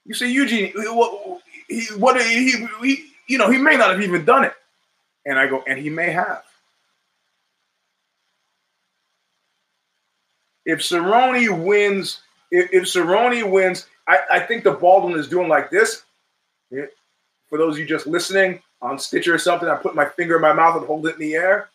You 0.06 0.14
say 0.14 0.30
Eugene, 0.30 0.72
what 0.76 1.42
he, 1.68 1.86
what 1.98 2.22
he, 2.22 2.68
he, 2.82 3.06
you 3.28 3.38
know, 3.38 3.50
he 3.50 3.58
may 3.58 3.76
not 3.76 3.92
have 3.92 4.02
even 4.02 4.24
done 4.24 4.44
it. 4.44 4.54
And 5.26 5.40
I 5.40 5.48
go, 5.48 5.64
and 5.68 5.80
he 5.80 5.90
may 5.90 6.12
have. 6.12 6.44
If 10.66 10.80
Cerrone 10.80 11.64
wins, 11.64 12.22
if, 12.52 12.72
if 12.74 12.84
Cerrone 12.84 13.50
wins, 13.52 13.88
I, 14.08 14.20
I 14.32 14.40
think 14.40 14.64
the 14.64 14.72
bald 14.72 15.04
one 15.04 15.20
is 15.20 15.28
doing 15.28 15.50
like 15.50 15.70
this. 15.70 16.04
For 17.50 17.58
those 17.58 17.76
of 17.76 17.80
you 17.80 17.86
just 17.86 18.08
listening 18.08 18.62
on 18.82 19.00
Stitcher 19.00 19.36
or 19.36 19.40
something, 19.40 19.70
I 19.70 19.76
put 19.76 19.96
my 19.96 20.06
finger 20.06 20.36
in 20.36 20.42
my 20.42 20.54
mouth 20.54 20.78
and 20.78 20.86
hold 20.86 21.08
it 21.08 21.14
in 21.14 21.20
the 21.20 21.36
air. 21.36 21.70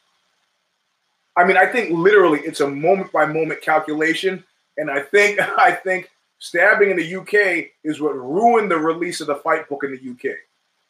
I 1.36 1.44
mean, 1.44 1.56
I 1.56 1.66
think 1.66 1.90
literally 1.90 2.40
it's 2.40 2.60
a 2.60 2.68
moment 2.68 3.12
by 3.12 3.24
moment 3.24 3.62
calculation. 3.62 4.44
And 4.76 4.90
I 4.90 5.00
think 5.00 5.40
I 5.58 5.72
think 5.72 6.10
Stabbing 6.40 6.90
in 6.90 6.96
the 6.96 7.16
UK 7.16 7.70
is 7.84 8.00
what 8.00 8.16
ruined 8.16 8.70
the 8.70 8.78
release 8.78 9.20
of 9.20 9.26
the 9.26 9.36
fight 9.36 9.68
book 9.68 9.84
in 9.84 9.92
the 9.92 10.10
UK 10.10 10.36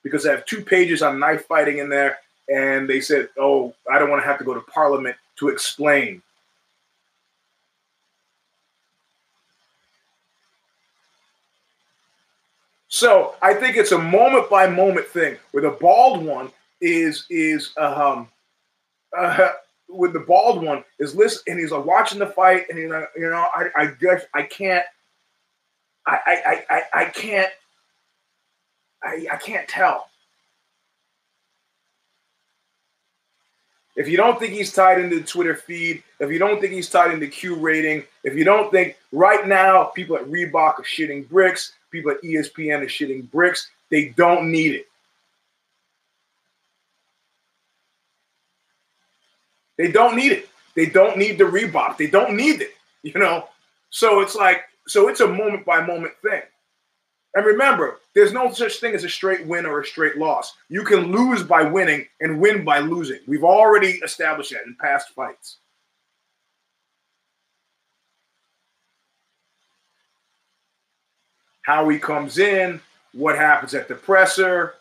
because 0.04 0.24
I 0.24 0.30
have 0.30 0.46
two 0.46 0.62
pages 0.62 1.02
on 1.02 1.18
knife 1.18 1.44
fighting 1.46 1.78
in 1.78 1.88
there, 1.88 2.18
and 2.48 2.88
they 2.88 3.00
said, 3.00 3.28
"Oh, 3.36 3.74
I 3.90 3.98
don't 3.98 4.10
want 4.10 4.22
to 4.22 4.28
have 4.28 4.38
to 4.38 4.44
go 4.44 4.54
to 4.54 4.60
Parliament 4.60 5.16
to 5.36 5.48
explain." 5.48 6.22
So 12.90 13.36
I 13.40 13.54
think 13.54 13.76
it's 13.76 13.92
a 13.92 13.98
moment 13.98 14.50
by 14.50 14.66
moment 14.66 15.06
thing 15.06 15.36
where 15.52 15.62
the 15.62 15.70
bald 15.70 16.24
one 16.24 16.50
is 16.80 17.24
is 17.30 17.70
um 17.76 18.28
uh, 19.16 19.50
with 19.88 20.12
the 20.12 20.20
bald 20.20 20.62
one 20.62 20.82
is 20.98 21.14
listen 21.14 21.42
and 21.46 21.58
he's 21.58 21.70
like 21.70 21.84
watching 21.84 22.18
the 22.18 22.26
fight 22.26 22.64
and 22.68 22.78
you 22.78 22.88
know 22.88 23.06
you 23.16 23.30
know 23.30 23.48
I 23.54 23.68
I 23.76 23.86
guess 24.00 24.24
I 24.34 24.42
can't 24.42 24.84
I 26.04 26.18
I 26.26 26.64
I, 26.68 26.82
I 26.92 27.04
can't 27.06 27.50
I, 29.02 29.26
I 29.32 29.36
can't 29.36 29.68
tell. 29.68 30.08
If 33.94 34.08
you 34.08 34.16
don't 34.16 34.38
think 34.38 34.52
he's 34.52 34.72
tied 34.72 35.00
into 35.00 35.20
the 35.20 35.26
Twitter 35.26 35.54
feed, 35.54 36.02
if 36.18 36.30
you 36.30 36.38
don't 36.38 36.60
think 36.60 36.72
he's 36.72 36.88
tied 36.88 37.12
into 37.12 37.28
Q 37.28 37.54
rating, 37.54 38.04
if 38.24 38.34
you 38.34 38.44
don't 38.44 38.70
think 38.72 38.96
right 39.12 39.46
now 39.46 39.84
people 39.84 40.16
at 40.16 40.24
Reebok 40.24 40.78
are 40.78 40.84
shitting 40.84 41.28
bricks, 41.28 41.72
people 41.90 42.10
at 42.10 42.22
ESPN 42.22 42.82
are 42.82 42.86
shitting 42.86 43.30
bricks, 43.30 43.70
they 43.90 44.10
don't 44.10 44.50
need 44.50 44.74
it. 44.74 44.86
They 49.76 49.90
don't 49.90 50.14
need 50.14 50.32
it. 50.32 50.48
They 50.74 50.86
don't 50.86 51.16
need 51.16 51.38
the 51.38 51.44
Reebok. 51.44 51.96
They 51.96 52.06
don't 52.06 52.36
need 52.36 52.60
it. 52.60 52.74
You 53.02 53.18
know? 53.18 53.48
So 53.88 54.20
it's 54.20 54.34
like 54.34 54.64
so 54.86 55.08
it's 55.08 55.20
a 55.20 55.26
moment 55.26 55.64
by 55.64 55.84
moment 55.84 56.14
thing. 56.22 56.42
And 57.34 57.46
remember, 57.46 58.00
there's 58.14 58.32
no 58.32 58.52
such 58.52 58.80
thing 58.80 58.94
as 58.94 59.04
a 59.04 59.08
straight 59.08 59.46
win 59.46 59.64
or 59.64 59.80
a 59.80 59.86
straight 59.86 60.18
loss. 60.18 60.54
You 60.68 60.82
can 60.82 61.12
lose 61.12 61.42
by 61.42 61.62
winning 61.62 62.06
and 62.20 62.40
win 62.40 62.64
by 62.64 62.80
losing. 62.80 63.20
We've 63.26 63.44
already 63.44 64.00
established 64.04 64.50
that 64.50 64.66
in 64.66 64.76
past 64.80 65.10
fights. 65.10 65.58
How 71.62 71.88
he 71.88 71.98
comes 71.98 72.38
in, 72.38 72.80
what 73.12 73.36
happens 73.36 73.74
at 73.74 73.88
the 73.88 73.94
presser, 73.94 74.74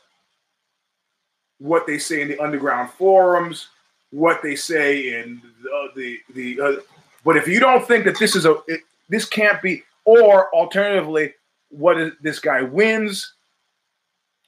what 1.59 1.85
they 1.85 1.97
say 1.97 2.21
in 2.21 2.27
the 2.27 2.39
underground 2.39 2.89
forums, 2.91 3.67
what 4.11 4.41
they 4.41 4.55
say 4.55 5.19
in 5.19 5.41
the 5.63 5.91
the. 5.95 6.19
the 6.33 6.61
uh, 6.61 6.81
but 7.25 7.35
if 7.35 7.47
you 7.47 7.59
don't 7.59 7.85
think 7.85 8.05
that 8.05 8.17
this 8.17 8.35
is 8.35 8.45
a, 8.45 8.57
it, 8.67 8.81
this 9.09 9.25
can't 9.25 9.61
be 9.61 9.83
or 10.05 10.53
alternatively, 10.55 11.33
what 11.69 11.99
if 11.99 12.17
this 12.19 12.39
guy 12.39 12.61
wins 12.61 13.33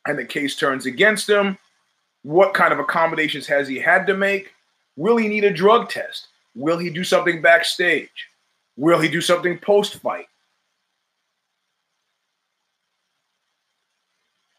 and 0.08 0.18
the 0.18 0.26
case 0.26 0.56
turns 0.56 0.86
against 0.86 1.30
him? 1.30 1.58
What 2.24 2.54
kind 2.54 2.74
of 2.74 2.80
accommodations 2.80 3.46
has 3.48 3.68
he 3.68 3.78
had 3.78 4.08
to 4.08 4.16
make? 4.16 4.54
Will 4.96 5.18
he 5.18 5.28
need 5.28 5.44
a 5.44 5.54
drug 5.54 5.90
test? 5.90 6.28
Will 6.56 6.78
he 6.78 6.90
do 6.90 7.04
something 7.04 7.42
backstage? 7.42 8.10
Will 8.78 9.00
he 9.00 9.10
do 9.10 9.22
something 9.22 9.58
post 9.60 9.96
fight? 9.98 10.28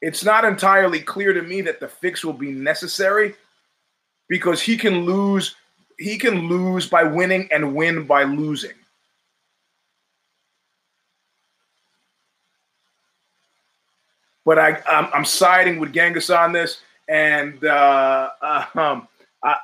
It's 0.02 0.24
not 0.24 0.44
entirely 0.44 1.00
clear 1.00 1.32
to 1.32 1.40
me 1.40 1.62
that 1.62 1.80
the 1.80 1.88
fix 1.88 2.24
will 2.24 2.34
be 2.34 2.50
necessary 2.50 3.34
because 4.28 4.60
he 4.60 4.76
can 4.76 5.06
lose 5.06 5.56
he 5.98 6.18
can 6.18 6.48
lose 6.48 6.86
by 6.86 7.04
winning 7.04 7.48
and 7.50 7.74
win 7.74 8.04
by 8.04 8.24
losing. 8.24 8.72
but 14.44 14.58
I 14.58 14.80
I'm, 14.86 15.08
I'm 15.14 15.24
siding 15.24 15.78
with 15.78 15.92
Genghis 15.92 16.30
on 16.30 16.52
this, 16.52 16.80
and 17.08 17.64
uh, 17.64 18.30
um, 18.74 19.08
I, 19.42 19.56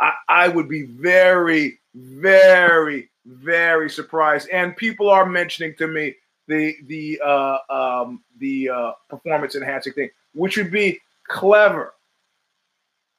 I 0.00 0.12
I 0.28 0.48
would 0.48 0.68
be 0.68 0.82
very 0.82 1.78
very 1.94 3.08
very 3.26 3.88
surprised. 3.90 4.48
And 4.50 4.76
people 4.76 5.08
are 5.08 5.26
mentioning 5.26 5.74
to 5.78 5.86
me 5.86 6.14
the 6.46 6.76
the 6.86 7.20
uh, 7.24 7.58
um, 7.70 8.22
the 8.38 8.70
uh, 8.70 8.92
performance 9.08 9.54
enhancing 9.54 9.92
thing, 9.92 10.10
which 10.34 10.56
would 10.56 10.70
be 10.70 11.00
clever, 11.28 11.94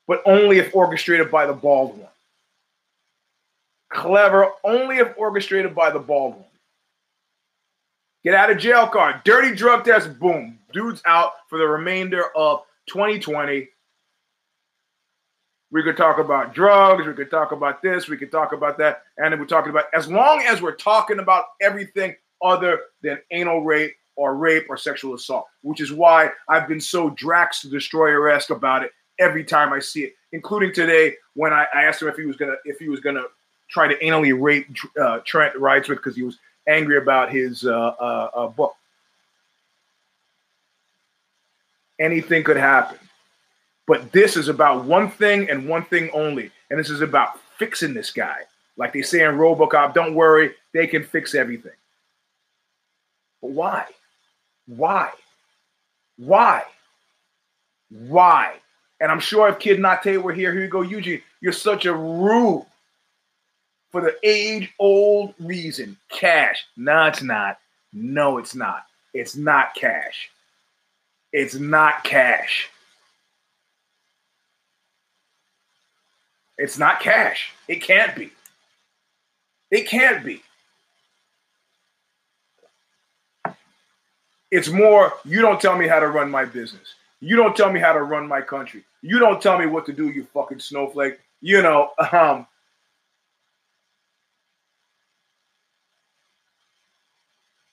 but 0.07 0.21
only 0.25 0.59
if 0.59 0.75
orchestrated 0.75 1.31
by 1.31 1.45
the 1.45 1.53
bald 1.53 1.97
one. 1.97 2.09
Clever 3.89 4.49
only 4.63 4.97
if 4.97 5.13
orchestrated 5.17 5.73
by 5.73 5.89
the 5.89 5.99
bald 5.99 6.35
one. 6.35 6.43
Get 8.23 8.33
out 8.33 8.49
of 8.49 8.57
jail 8.57 8.87
card. 8.87 9.23
Dirty 9.23 9.55
drug 9.55 9.85
test. 9.85 10.19
Boom. 10.19 10.57
Dude's 10.73 11.01
out 11.05 11.33
for 11.47 11.59
the 11.59 11.67
remainder 11.67 12.25
of 12.35 12.63
2020. 12.87 13.69
We 15.71 15.83
could 15.83 15.95
talk 15.95 16.17
about 16.17 16.53
drugs. 16.53 17.05
We 17.05 17.13
could 17.13 17.29
talk 17.29 17.51
about 17.51 17.81
this. 17.81 18.07
We 18.07 18.17
could 18.17 18.31
talk 18.31 18.51
about 18.51 18.77
that. 18.79 19.03
And 19.17 19.39
we're 19.39 19.45
talking 19.45 19.69
about, 19.69 19.85
as 19.93 20.07
long 20.07 20.41
as 20.41 20.61
we're 20.61 20.75
talking 20.75 21.19
about 21.19 21.45
everything 21.61 22.15
other 22.41 22.79
than 23.01 23.19
anal 23.31 23.63
rape 23.63 23.95
or 24.15 24.35
rape 24.35 24.65
or 24.69 24.77
sexual 24.77 25.13
assault, 25.13 25.47
which 25.61 25.81
is 25.81 25.91
why 25.91 26.31
I've 26.47 26.67
been 26.67 26.81
so 26.81 27.09
Drax 27.11 27.61
the 27.61 27.69
Destroyer 27.69 28.29
esque 28.29 28.49
about 28.49 28.83
it 28.83 28.91
every 29.19 29.43
time 29.43 29.73
I 29.73 29.79
see 29.79 30.03
it, 30.03 30.13
including 30.31 30.73
today 30.73 31.15
when 31.33 31.53
I, 31.53 31.65
I, 31.73 31.83
asked 31.83 32.01
him 32.01 32.07
if 32.07 32.15
he 32.15 32.25
was 32.25 32.35
gonna 32.37 32.55
if 32.65 32.79
he 32.79 32.89
was 32.89 32.99
gonna 32.99 33.23
try 33.69 33.87
to 33.87 33.97
anally 33.99 34.37
rape 34.39 34.67
uh, 35.01 35.19
Trent 35.25 35.55
Reinsmith 35.55 35.97
because 35.97 36.15
he 36.15 36.23
was 36.23 36.37
angry 36.67 36.97
about 36.97 37.31
his 37.31 37.65
uh, 37.65 37.95
uh, 37.99 38.29
uh, 38.33 38.47
book. 38.47 38.75
Anything 41.99 42.43
could 42.43 42.57
happen. 42.57 42.97
But 43.87 44.11
this 44.11 44.35
is 44.35 44.47
about 44.47 44.85
one 44.85 45.11
thing 45.11 45.49
and 45.49 45.69
one 45.69 45.85
thing 45.85 46.09
only. 46.11 46.51
And 46.69 46.79
this 46.79 46.89
is 46.89 47.01
about 47.01 47.39
fixing 47.57 47.93
this 47.93 48.11
guy. 48.11 48.39
Like 48.77 48.93
they 48.93 49.03
say 49.03 49.23
in 49.23 49.35
Robocop, 49.35 49.93
don't 49.93 50.15
worry, 50.15 50.53
they 50.73 50.87
can 50.87 51.03
fix 51.03 51.35
everything. 51.35 51.71
But 53.45 53.51
why? 53.51 53.85
Why? 54.65 55.11
Why? 56.17 56.63
Why? 57.91 58.55
And 58.99 59.11
I'm 59.11 59.19
sure 59.19 59.47
if 59.49 59.59
Kid 59.59 59.79
Nate 59.79 60.23
were 60.23 60.33
here, 60.33 60.51
here 60.51 60.63
you 60.63 60.67
go, 60.67 60.81
Eugene, 60.81 61.21
you're 61.41 61.53
such 61.53 61.85
a 61.85 61.93
rude 61.93 62.65
for 63.91 64.01
the 64.01 64.15
age 64.23 64.73
old 64.79 65.35
reason 65.39 65.95
cash. 66.09 66.65
No, 66.75 67.05
it's 67.05 67.21
not. 67.21 67.59
No, 67.93 68.39
it's 68.39 68.55
not. 68.55 68.85
It's 69.13 69.35
not 69.35 69.75
cash. 69.75 70.31
It's 71.31 71.53
not 71.53 72.03
cash. 72.03 72.67
It's 76.57 76.79
not 76.79 76.99
cash. 76.99 77.51
It 77.67 77.83
can't 77.83 78.15
be. 78.15 78.31
It 79.69 79.87
can't 79.87 80.25
be. 80.25 80.41
It's 84.55 84.69
more, 84.69 85.11
you 85.25 85.41
don't 85.41 85.59
tell 85.59 85.77
me 85.77 85.85
how 85.85 85.99
to 85.99 86.07
run 86.07 86.31
my 86.31 86.45
business. 86.45 86.93
You 87.19 87.35
don't 87.35 87.57
tell 87.57 87.69
me 87.73 87.81
how 87.81 87.91
to 87.91 88.03
run 88.03 88.25
my 88.25 88.39
country. 88.39 88.85
You 89.01 89.19
don't 89.19 89.41
tell 89.41 89.59
me 89.59 89.65
what 89.65 89.85
to 89.87 89.91
do, 89.91 90.07
you 90.11 90.25
fucking 90.33 90.59
snowflake. 90.59 91.19
You 91.41 91.61
know, 91.61 91.91
um, 92.13 92.47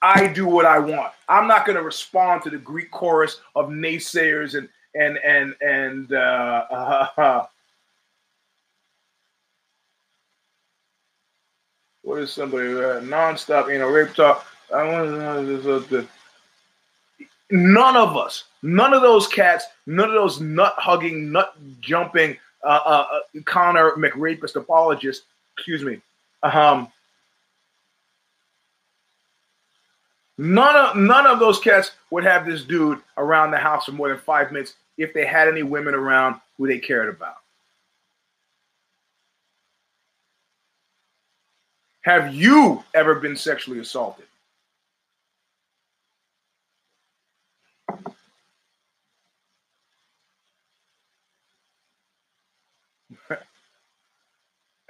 I 0.03 0.27
do 0.27 0.49
what 0.49 0.67
I 0.67 0.81
want. 0.81 1.13
I'm 1.29 1.47
not 1.47 1.65
going 1.67 1.77
to 1.77 1.85
respond 1.85 2.43
to 2.43 2.51
the 2.51 2.59
Greek 2.59 2.91
chorus 2.91 3.41
of 3.55 3.69
naysayers 3.69 4.59
and 4.59 4.69
and 4.97 5.19
and 5.19 5.55
and 5.61 6.13
uh, 6.13 7.07
uh, 7.17 7.47
what 12.03 12.23
is 12.23 12.33
somebody 12.33 12.71
uh, 12.71 12.99
nonstop, 13.03 13.73
you 13.73 13.79
know, 13.79 13.89
rape 13.89 14.15
talk. 14.17 14.45
I 14.75 14.83
want 14.83 15.91
to 15.91 16.09
none 17.53 17.97
of 17.97 18.17
us, 18.17 18.45
none 18.63 18.95
of 18.95 19.03
those 19.03 19.29
cats, 19.29 19.67
none 19.87 20.09
of 20.09 20.15
those 20.15 20.41
nut 20.41 20.75
hugging, 20.79 21.31
nut 21.31 21.55
jumping, 21.81 22.37
uh, 22.65 22.81
uh, 22.85 23.07
uh 23.13 23.41
Conor 23.45 23.93
McRapist 23.97 24.57
apologists, 24.57 25.27
excuse 25.57 25.85
me, 25.85 26.01
um, 26.43 26.91
none 30.39 30.77
of 30.77 30.97
none 30.97 31.27
of 31.27 31.39
those 31.39 31.61
cats 31.61 31.93
would 32.11 32.25
have 32.25 32.47
this 32.47 32.65
dude 32.65 32.99
around 33.19 33.51
the 33.51 33.59
house 33.59 33.85
for 33.85 33.93
more 33.93 34.09
than 34.09 34.19
five 34.19 34.51
minutes 34.51 34.75
if 34.97 35.13
they 35.13 35.27
had 35.27 35.47
any 35.47 35.63
women 35.63 35.95
around 35.95 36.41
who 36.57 36.67
they 36.67 36.79
cared 36.79 37.09
about. 37.09 37.37
Have 42.03 42.35
you 42.35 42.83
ever 42.95 43.15
been 43.17 43.37
sexually 43.37 43.79
assaulted? 43.79 44.27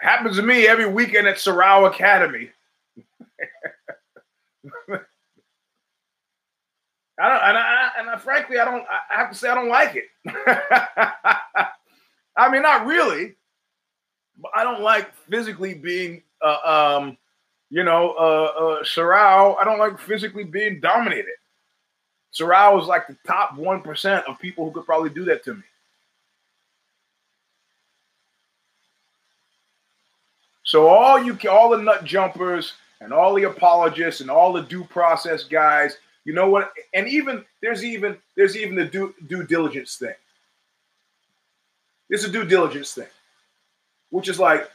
Happens 0.02 0.34
to 0.34 0.42
me 0.42 0.66
every 0.66 0.86
weekend 0.86 1.28
at 1.28 1.38
Sorrow 1.38 1.86
Academy. 1.86 2.50
I 7.20 7.28
don't, 7.28 7.42
and, 7.44 7.56
I, 7.56 7.90
and 7.98 8.10
I, 8.10 8.18
frankly, 8.18 8.58
I 8.58 8.64
don't. 8.64 8.84
I 8.84 9.14
have 9.16 9.30
to 9.30 9.36
say, 9.36 9.48
I 9.48 9.54
don't 9.54 9.68
like 9.68 9.94
it. 9.94 10.06
I 12.36 12.50
mean, 12.50 12.62
not 12.62 12.84
really, 12.84 13.36
but 14.40 14.50
I 14.56 14.64
don't 14.64 14.80
like 14.80 15.14
physically 15.30 15.74
being, 15.74 16.24
uh, 16.44 16.98
um, 16.98 17.16
you 17.70 17.84
know, 17.84 18.16
uh, 18.18 18.80
uh, 18.80 18.84
Sorrow. 18.84 19.54
I 19.54 19.62
don't 19.62 19.78
like 19.78 20.00
physically 20.00 20.42
being 20.42 20.80
dominated. 20.80 21.36
Sorrow 22.32 22.80
is 22.80 22.88
like 22.88 23.06
the 23.06 23.16
top 23.24 23.56
one 23.56 23.82
percent 23.82 24.26
of 24.26 24.40
people 24.40 24.64
who 24.64 24.72
could 24.72 24.84
probably 24.84 25.10
do 25.10 25.24
that 25.26 25.44
to 25.44 25.54
me. 25.54 25.62
So 30.72 30.88
all 30.88 31.22
you, 31.22 31.36
all 31.50 31.68
the 31.68 31.76
nut 31.76 32.02
jumpers 32.02 32.72
and 33.02 33.12
all 33.12 33.34
the 33.34 33.42
apologists 33.42 34.22
and 34.22 34.30
all 34.30 34.54
the 34.54 34.62
due 34.62 34.84
process 34.84 35.44
guys, 35.44 35.98
you 36.24 36.32
know 36.32 36.48
what? 36.48 36.72
And 36.94 37.06
even 37.08 37.44
there's 37.60 37.84
even 37.84 38.16
there's 38.36 38.56
even 38.56 38.76
the 38.76 38.86
due, 38.86 39.14
due 39.26 39.44
diligence 39.44 39.96
thing. 39.96 40.14
There's 42.08 42.24
a 42.24 42.32
due 42.32 42.46
diligence 42.46 42.94
thing, 42.94 43.08
which 44.08 44.30
is 44.30 44.40
like 44.40 44.70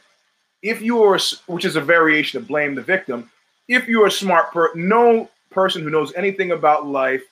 if 0.62 0.80
you 0.80 1.02
are, 1.02 1.18
which 1.48 1.64
is 1.64 1.74
a 1.74 1.80
variation 1.80 2.40
of 2.40 2.46
blame 2.46 2.76
the 2.76 2.82
victim. 2.82 3.28
If 3.66 3.88
you're 3.88 4.06
a 4.06 4.12
smart 4.12 4.52
person, 4.52 4.88
no 4.88 5.28
person 5.50 5.82
who 5.82 5.90
knows 5.90 6.14
anything 6.14 6.52
about 6.52 6.86
life 6.86 7.24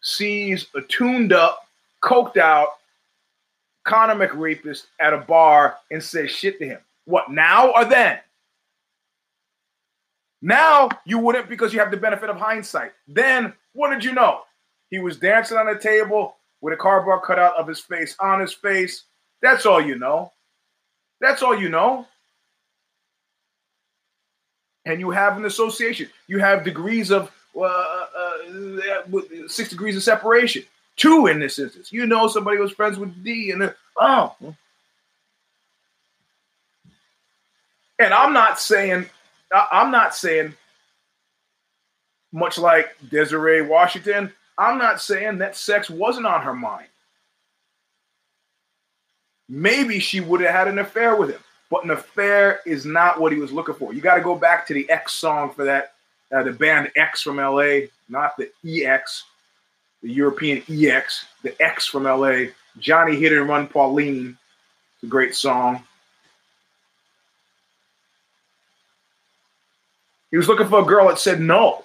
sees 0.00 0.68
a 0.76 0.80
tuned 0.82 1.32
up, 1.32 1.66
coked 2.04 2.36
out 2.36 2.68
Conor 3.82 4.14
McRapist 4.14 4.84
at 5.00 5.12
a 5.12 5.18
bar 5.18 5.78
and 5.90 6.00
says 6.00 6.30
shit 6.30 6.60
to 6.60 6.66
him. 6.66 6.78
What 7.06 7.30
now 7.30 7.72
or 7.72 7.84
then? 7.84 8.18
Now 10.42 10.88
you 11.04 11.18
wouldn't 11.18 11.48
because 11.48 11.72
you 11.72 11.80
have 11.80 11.90
the 11.90 11.96
benefit 11.96 12.28
of 12.28 12.36
hindsight. 12.36 12.92
Then 13.08 13.52
what 13.72 13.90
did 13.90 14.04
you 14.04 14.12
know? 14.12 14.42
He 14.90 14.98
was 14.98 15.16
dancing 15.16 15.56
on 15.56 15.68
a 15.68 15.78
table 15.78 16.36
with 16.60 16.74
a 16.74 16.76
cardboard 16.76 17.22
cutout 17.22 17.56
of 17.56 17.66
his 17.66 17.80
face 17.80 18.16
on 18.20 18.40
his 18.40 18.52
face. 18.52 19.04
That's 19.42 19.66
all 19.66 19.80
you 19.80 19.98
know. 19.98 20.32
That's 21.20 21.42
all 21.42 21.58
you 21.58 21.68
know. 21.68 22.06
And 24.84 25.00
you 25.00 25.10
have 25.10 25.36
an 25.36 25.46
association. 25.46 26.08
You 26.28 26.38
have 26.38 26.64
degrees 26.64 27.10
of 27.10 27.30
uh, 27.56 27.62
uh, 27.62 29.20
six 29.48 29.70
degrees 29.70 29.96
of 29.96 30.02
separation. 30.02 30.62
Two 30.96 31.26
in 31.26 31.40
this 31.40 31.58
instance. 31.58 31.92
You 31.92 32.06
know 32.06 32.28
somebody 32.28 32.58
was 32.58 32.72
friends 32.72 32.98
with 32.98 33.22
D, 33.24 33.50
and 33.50 33.74
oh, 34.00 34.34
And 37.98 38.12
I'm 38.12 38.32
not 38.32 38.60
saying, 38.60 39.06
I'm 39.72 39.90
not 39.90 40.14
saying, 40.14 40.54
much 42.32 42.58
like 42.58 42.96
Desiree 43.10 43.62
Washington, 43.62 44.32
I'm 44.58 44.78
not 44.78 45.00
saying 45.00 45.38
that 45.38 45.56
sex 45.56 45.88
wasn't 45.88 46.26
on 46.26 46.42
her 46.42 46.54
mind. 46.54 46.88
Maybe 49.48 49.98
she 49.98 50.20
would 50.20 50.40
have 50.40 50.50
had 50.50 50.68
an 50.68 50.78
affair 50.78 51.16
with 51.16 51.30
him, 51.30 51.40
but 51.70 51.84
an 51.84 51.90
affair 51.90 52.60
is 52.66 52.84
not 52.84 53.20
what 53.20 53.32
he 53.32 53.38
was 53.38 53.52
looking 53.52 53.74
for. 53.74 53.94
You 53.94 54.00
got 54.00 54.16
to 54.16 54.22
go 54.22 54.34
back 54.34 54.66
to 54.66 54.74
the 54.74 54.88
X 54.90 55.12
song 55.14 55.52
for 55.52 55.64
that, 55.64 55.94
uh, 56.34 56.42
the 56.42 56.52
band 56.52 56.90
X 56.96 57.22
from 57.22 57.36
LA, 57.36 57.86
not 58.08 58.36
the 58.36 58.50
EX, 58.66 59.24
the 60.02 60.10
European 60.10 60.62
EX, 60.68 61.26
the 61.42 61.60
X 61.62 61.86
from 61.86 62.04
LA. 62.04 62.46
Johnny 62.78 63.16
Hit 63.16 63.32
and 63.32 63.48
Run 63.48 63.68
Pauline. 63.68 64.36
It's 64.94 65.04
a 65.04 65.06
great 65.06 65.34
song. 65.34 65.82
He 70.36 70.38
was 70.38 70.48
looking 70.48 70.68
for 70.68 70.80
a 70.80 70.84
girl 70.84 71.08
that 71.08 71.18
said 71.18 71.40
no. 71.40 71.82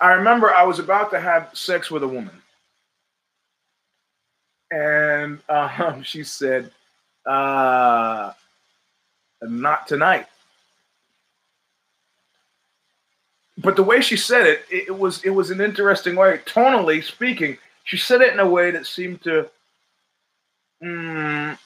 I 0.00 0.12
remember 0.12 0.54
I 0.54 0.62
was 0.62 0.78
about 0.78 1.10
to 1.10 1.18
have 1.18 1.50
sex 1.52 1.90
with 1.90 2.04
a 2.04 2.06
woman. 2.06 2.30
And 4.70 5.40
um, 5.48 6.04
she 6.04 6.22
said, 6.22 6.70
uh, 7.26 8.34
not 9.42 9.88
tonight. 9.88 10.28
But 13.58 13.74
the 13.74 13.82
way 13.82 14.00
she 14.00 14.16
said 14.16 14.46
it, 14.46 14.64
it, 14.70 14.96
was 14.96 15.24
it 15.24 15.30
was 15.30 15.50
an 15.50 15.60
interesting 15.60 16.14
way. 16.14 16.38
Tonally 16.46 17.02
speaking, 17.02 17.58
she 17.82 17.96
said 17.96 18.20
it 18.20 18.32
in 18.32 18.38
a 18.38 18.48
way 18.48 18.70
that 18.70 18.86
seemed 18.86 19.22
to 19.22 19.50
mm, 20.80 21.58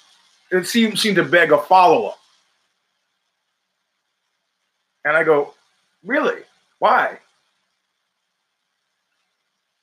it 0.54 0.66
seemed 0.66 0.98
seemed 0.98 1.16
to 1.16 1.24
beg 1.24 1.52
a 1.52 1.58
follow 1.58 2.06
up. 2.06 2.18
And 5.04 5.16
I 5.16 5.24
go, 5.24 5.54
really? 6.04 6.42
Why? 6.78 7.18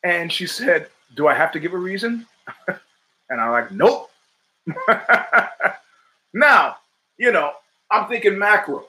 And 0.03 0.32
she 0.32 0.47
said, 0.47 0.88
Do 1.15 1.28
I 1.28 1.34
have 1.34 1.51
to 1.51 1.59
give 1.59 1.74
a 1.74 1.78
reason? 1.78 2.26
and 2.67 3.41
I'm 3.41 3.51
like, 3.51 3.72
Nope. 3.72 4.09
now, 6.34 6.78
you 7.17 7.32
know, 7.32 7.53
I'm 7.89 8.07
thinking 8.07 8.38
macro 8.38 8.86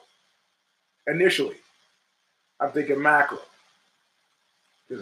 initially. 1.07 1.57
I'm 2.59 2.71
thinking 2.71 3.01
macro. 3.01 3.39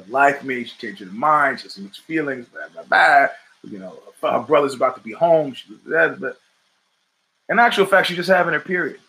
Like 0.08 0.44
me. 0.46 0.64
She's 0.64 0.74
changing 0.74 1.08
her 1.08 1.14
mind. 1.14 1.60
She 1.60 1.64
has 1.64 1.78
mixed 1.78 2.02
feelings. 2.02 2.48
Blah, 2.48 2.70
blah, 2.74 2.84
blah. 2.84 3.28
You 3.70 3.80
know, 3.80 4.00
her 4.22 4.40
brother's 4.40 4.74
about 4.74 4.96
to 4.96 5.02
be 5.02 5.12
home. 5.12 5.54
She 5.54 5.68
in 7.52 7.60
actual 7.60 7.86
fact, 7.86 8.08
she's 8.08 8.16
just 8.18 8.30
having 8.30 8.54
her 8.54 8.60
period. 8.60 9.00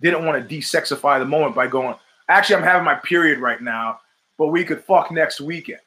Didn't 0.00 0.24
want 0.26 0.48
to 0.48 0.54
desexify 0.56 1.18
the 1.18 1.24
moment 1.24 1.54
by 1.54 1.66
going, 1.66 1.96
actually, 2.28 2.56
I'm 2.56 2.62
having 2.62 2.84
my 2.84 2.94
period 2.96 3.40
right 3.40 3.60
now, 3.60 4.00
but 4.36 4.48
we 4.48 4.64
could 4.64 4.84
fuck 4.84 5.10
next 5.10 5.40
weekend. 5.40 5.80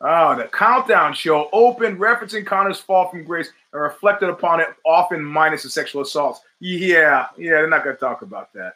Oh, 0.00 0.36
the 0.36 0.44
countdown 0.44 1.14
show 1.14 1.48
opened, 1.52 1.98
referencing 1.98 2.44
Conor's 2.44 2.80
fall 2.80 3.08
from 3.08 3.24
grace 3.24 3.50
and 3.72 3.80
reflected 3.80 4.28
upon 4.28 4.60
it, 4.60 4.68
often 4.84 5.24
minus 5.24 5.62
the 5.62 5.70
sexual 5.70 6.02
assaults. 6.02 6.40
Yeah, 6.60 7.26
yeah, 7.38 7.50
they're 7.52 7.70
not 7.70 7.84
going 7.84 7.96
to 7.96 8.00
talk 8.00 8.22
about 8.22 8.52
that. 8.54 8.74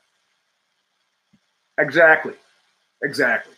Exactly. 1.78 2.34
Exactly. 3.02 3.54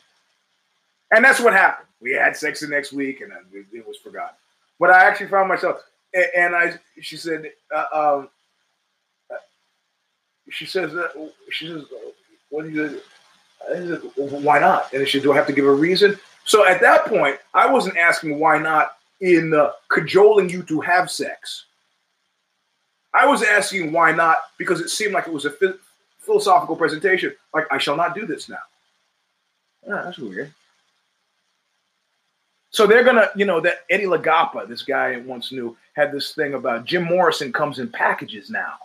And 1.10 1.24
that's 1.24 1.40
what 1.40 1.52
happened. 1.52 1.88
We 2.00 2.12
had 2.12 2.36
sex 2.36 2.60
the 2.60 2.68
next 2.68 2.92
week, 2.92 3.20
and 3.20 3.32
it 3.52 3.86
was 3.86 3.96
forgotten. 3.98 4.36
But 4.78 4.90
I 4.90 5.04
actually 5.04 5.28
found 5.28 5.48
myself, 5.48 5.82
and 6.36 6.54
I, 6.54 6.74
she 7.00 7.16
said, 7.16 7.50
uh, 7.74 7.84
um, 7.92 8.28
uh, 9.30 9.36
she 10.48 10.66
says, 10.66 10.94
uh, 10.94 11.08
she 11.50 11.66
says, 11.68 11.84
what 12.48 12.64
do 12.64 12.70
you? 12.70 13.00
Why 14.16 14.58
not? 14.58 14.92
And 14.92 15.06
she 15.06 15.18
said, 15.18 15.24
do 15.24 15.32
I 15.32 15.36
have 15.36 15.46
to 15.48 15.52
give 15.52 15.66
a 15.66 15.72
reason? 15.72 16.18
So 16.44 16.66
at 16.66 16.80
that 16.80 17.04
point, 17.04 17.38
I 17.52 17.70
wasn't 17.70 17.98
asking 17.98 18.38
why 18.38 18.58
not 18.58 18.96
in 19.20 19.52
uh, 19.52 19.72
cajoling 19.88 20.48
you 20.48 20.62
to 20.64 20.80
have 20.80 21.10
sex. 21.10 21.66
I 23.12 23.26
was 23.26 23.42
asking 23.42 23.92
why 23.92 24.12
not 24.12 24.38
because 24.56 24.80
it 24.80 24.88
seemed 24.88 25.12
like 25.12 25.26
it 25.26 25.32
was 25.32 25.44
a 25.44 25.52
philosophical 26.18 26.76
presentation. 26.76 27.34
Like, 27.52 27.66
I 27.70 27.76
shall 27.76 27.96
not 27.96 28.14
do 28.14 28.24
this 28.24 28.48
now. 28.48 28.56
Oh, 29.86 30.04
that's 30.04 30.18
weird. 30.18 30.54
So 32.70 32.86
they're 32.86 33.04
gonna, 33.04 33.28
you 33.34 33.44
know, 33.44 33.60
that 33.60 33.80
Eddie 33.90 34.04
Lagapa, 34.04 34.68
this 34.68 34.82
guy 34.82 35.14
I 35.14 35.16
once 35.18 35.52
knew, 35.52 35.76
had 35.94 36.12
this 36.12 36.34
thing 36.34 36.54
about 36.54 36.84
Jim 36.84 37.04
Morrison 37.04 37.52
comes 37.52 37.78
in 37.78 37.88
packages 37.88 38.50
now 38.50 38.78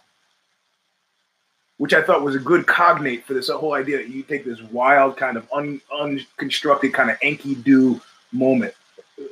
which 1.77 1.93
I 1.93 2.01
thought 2.01 2.23
was 2.23 2.36
a 2.36 2.39
good 2.39 2.67
cognate 2.67 3.25
for 3.25 3.33
this 3.33 3.49
whole 3.49 3.73
idea 3.73 3.97
that 3.97 4.09
you 4.09 4.23
take 4.23 4.45
this 4.45 4.61
wild 4.63 5.17
kind 5.17 5.38
of 5.38 5.47
un, 5.51 5.81
unconstructed 5.93 6.93
kind 6.93 7.09
of 7.09 7.19
Enkidu 7.19 8.01
moment 8.31 8.73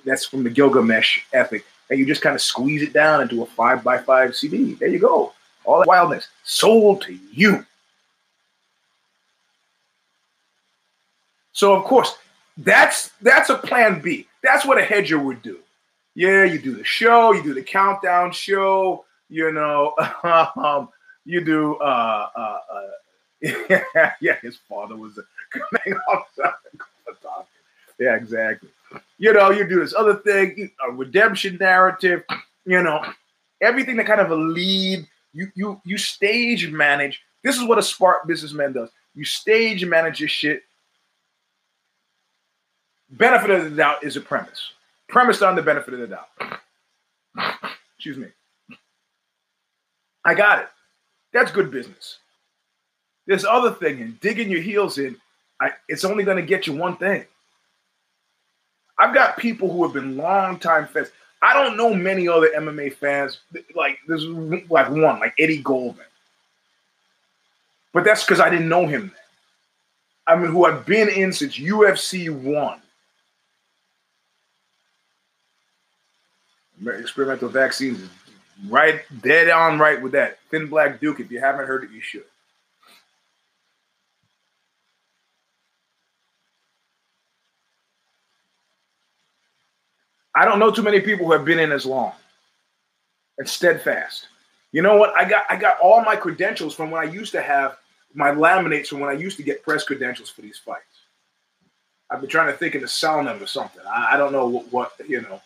that's 0.06 0.26
from 0.26 0.44
the 0.44 0.50
Gilgamesh 0.50 1.20
epic, 1.34 1.66
and 1.90 2.00
you 2.00 2.06
just 2.06 2.22
kind 2.22 2.36
of 2.36 2.42
squeeze 2.42 2.82
it 2.82 2.94
down 2.94 3.22
into 3.22 3.44
a 3.44 3.46
five 3.46 3.84
by 3.84 3.98
five 3.98 4.36
CD. 4.36 4.74
There 4.74 4.90
you 4.90 5.00
go. 5.00 5.34
All 5.66 5.80
that 5.80 5.88
wildness 5.88 6.28
sold 6.44 7.02
to 7.04 7.18
you. 7.32 7.66
So 11.54 11.74
of 11.74 11.84
course, 11.86 12.16
that's 12.58 13.10
that's 13.22 13.50
a 13.50 13.58
plan 13.58 14.02
B. 14.02 14.28
That's 14.44 14.66
what 14.66 14.78
a 14.78 14.84
hedger 14.84 15.18
would 15.18 15.42
do. 15.42 15.60
Yeah, 16.16 16.44
you 16.44 16.60
do 16.60 16.76
the 16.76 16.84
show, 16.84 17.32
you 17.32 17.42
do 17.42 17.54
the 17.54 17.64
countdown 17.64 18.32
show, 18.32 19.06
you 19.30 19.52
know, 19.52 19.96
um, 20.56 20.90
you 21.26 21.44
do 21.44 21.76
uh 21.76 22.28
uh, 22.36 22.60
uh 22.72 22.90
yeah, 24.22 24.36
his 24.42 24.58
father 24.70 24.96
was 24.96 25.20
coming 25.52 26.00
outside 26.14 26.54
Yeah, 28.00 28.16
exactly. 28.16 28.70
You 29.18 29.34
know, 29.34 29.50
you 29.50 29.68
do 29.68 29.80
this 29.80 29.96
other 29.96 30.16
thing, 30.16 30.70
a 30.88 30.92
redemption 30.92 31.58
narrative, 31.60 32.24
you 32.66 32.84
know, 32.84 33.04
everything 33.62 33.98
that 33.98 34.06
kind 34.06 34.22
of 34.22 34.32
a 34.32 34.36
lead, 34.36 35.08
you 35.34 35.52
you 35.56 35.82
you 35.84 35.98
stage 35.98 36.70
manage. 36.72 37.22
This 37.44 37.58
is 37.58 37.64
what 37.64 37.80
a 37.80 37.84
smart 37.84 38.28
businessman 38.28 38.74
does. 38.74 38.90
You 39.16 39.26
stage 39.26 39.86
manage 39.86 40.20
your 40.20 40.30
shit. 40.30 40.64
Benefit 43.14 43.52
of 43.52 43.64
the 43.64 43.70
doubt 43.70 44.04
is 44.04 44.18
a 44.18 44.22
premise. 44.22 44.72
Premise 45.08 45.44
on 45.44 45.56
the 45.56 45.62
benefit 45.62 45.94
of 45.94 46.00
the 46.00 46.08
doubt. 46.08 46.30
Excuse 47.96 48.18
me. 48.18 48.28
I 50.26 50.34
got 50.34 50.60
it. 50.60 50.68
That's 51.32 51.52
good 51.52 51.70
business. 51.70 52.18
This 53.28 53.46
other 53.46 53.72
thing 53.72 54.02
and 54.02 54.20
digging 54.20 54.50
your 54.50 54.62
heels 54.62 54.98
in, 54.98 55.16
I, 55.62 55.72
it's 55.88 56.04
only 56.04 56.24
going 56.24 56.38
to 56.38 56.44
get 56.44 56.66
you 56.66 56.74
one 56.74 56.98
thing. 56.98 57.26
I've 58.98 59.14
got 59.14 59.38
people 59.38 59.72
who 59.72 59.84
have 59.84 59.94
been 59.94 60.18
longtime 60.18 60.88
fans. 60.88 61.10
I 61.42 61.54
don't 61.54 61.78
know 61.78 61.94
many 61.94 62.28
other 62.28 62.50
MMA 62.56 62.94
fans 62.94 63.40
like 63.76 64.00
this, 64.08 64.24
like 64.24 64.90
one, 64.90 65.20
like 65.20 65.34
Eddie 65.38 65.62
Goldman. 65.62 66.06
But 67.94 68.06
that's 68.06 68.24
because 68.24 68.40
I 68.40 68.50
didn't 68.50 68.70
know 68.70 68.88
him 68.88 69.02
then. 69.02 69.12
I 70.26 70.40
mean, 70.40 70.52
who 70.52 70.66
I've 70.66 70.86
been 70.86 71.10
in 71.10 71.32
since 71.32 71.60
UFC 71.60 72.30
one. 72.30 72.80
Experimental 76.88 77.50
vaccines 77.50 78.10
Right, 78.68 79.02
dead 79.22 79.50
on 79.50 79.80
right 79.80 80.02
with 80.02 80.12
that. 80.14 80.40
Thin 80.50 80.68
Black 80.68 81.00
Duke. 81.00 81.20
If 81.20 81.32
you 81.32 81.40
haven't 81.40 81.68
heard 81.68 81.84
it, 81.84 81.92
you 81.92 82.02
should. 82.02 82.26
I 90.36 90.46
don't 90.46 90.60
know 90.60 90.72
too 90.72 90.82
many 90.82 91.00
people 91.00 91.26
who 91.26 91.32
have 91.32 91.46
been 91.46 91.60
in 91.60 91.72
as 91.72 91.86
long 91.86 92.14
and 93.38 93.48
steadfast. 93.48 94.28
You 94.72 94.82
know 94.82 94.98
what? 94.98 95.16
I 95.16 95.26
got 95.30 95.46
I 95.50 95.56
got 95.56 95.80
all 95.80 96.02
my 96.02 96.16
credentials 96.16 96.74
from 96.74 96.90
when 96.90 97.08
I 97.08 97.12
used 97.12 97.32
to 97.34 97.42
have 97.42 97.78
my 98.16 98.30
laminates 98.32 98.88
from 98.88 99.00
when 99.00 99.10
I 99.10 99.20
used 99.20 99.38
to 99.38 99.44
get 99.44 99.62
press 99.62 99.84
credentials 99.84 100.30
for 100.30 100.42
these 100.42 100.58
fights. 100.58 100.82
I've 102.10 102.22
been 102.22 102.30
trying 102.30 102.52
to 102.52 102.58
think 102.58 102.76
of 102.76 102.82
the 102.82 102.88
sell 102.88 103.24
them 103.24 103.42
or 103.42 103.48
something. 103.48 103.82
I, 103.88 104.14
I 104.14 104.18
don't 104.18 104.32
know 104.32 104.48
what, 104.48 104.72
what 104.72 104.92
you 105.08 105.22
know. 105.22 105.42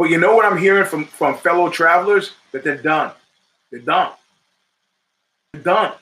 But 0.00 0.08
you 0.08 0.16
know 0.16 0.34
what 0.34 0.46
I'm 0.46 0.56
hearing 0.56 0.86
from, 0.86 1.04
from 1.04 1.36
fellow 1.36 1.68
travelers? 1.68 2.32
That 2.52 2.64
they're 2.64 2.80
done. 2.80 3.12
They're 3.70 3.80
done. 3.80 4.12
They're 5.52 5.62
done. 5.62 5.92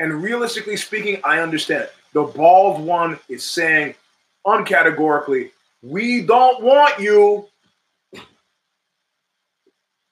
And 0.00 0.20
realistically 0.20 0.76
speaking, 0.76 1.20
I 1.22 1.38
understand. 1.38 1.88
The 2.12 2.24
bald 2.24 2.84
one 2.84 3.20
is 3.28 3.44
saying 3.44 3.94
uncategorically, 4.44 5.52
we 5.80 6.22
don't 6.22 6.60
want 6.64 6.98
you. 6.98 7.46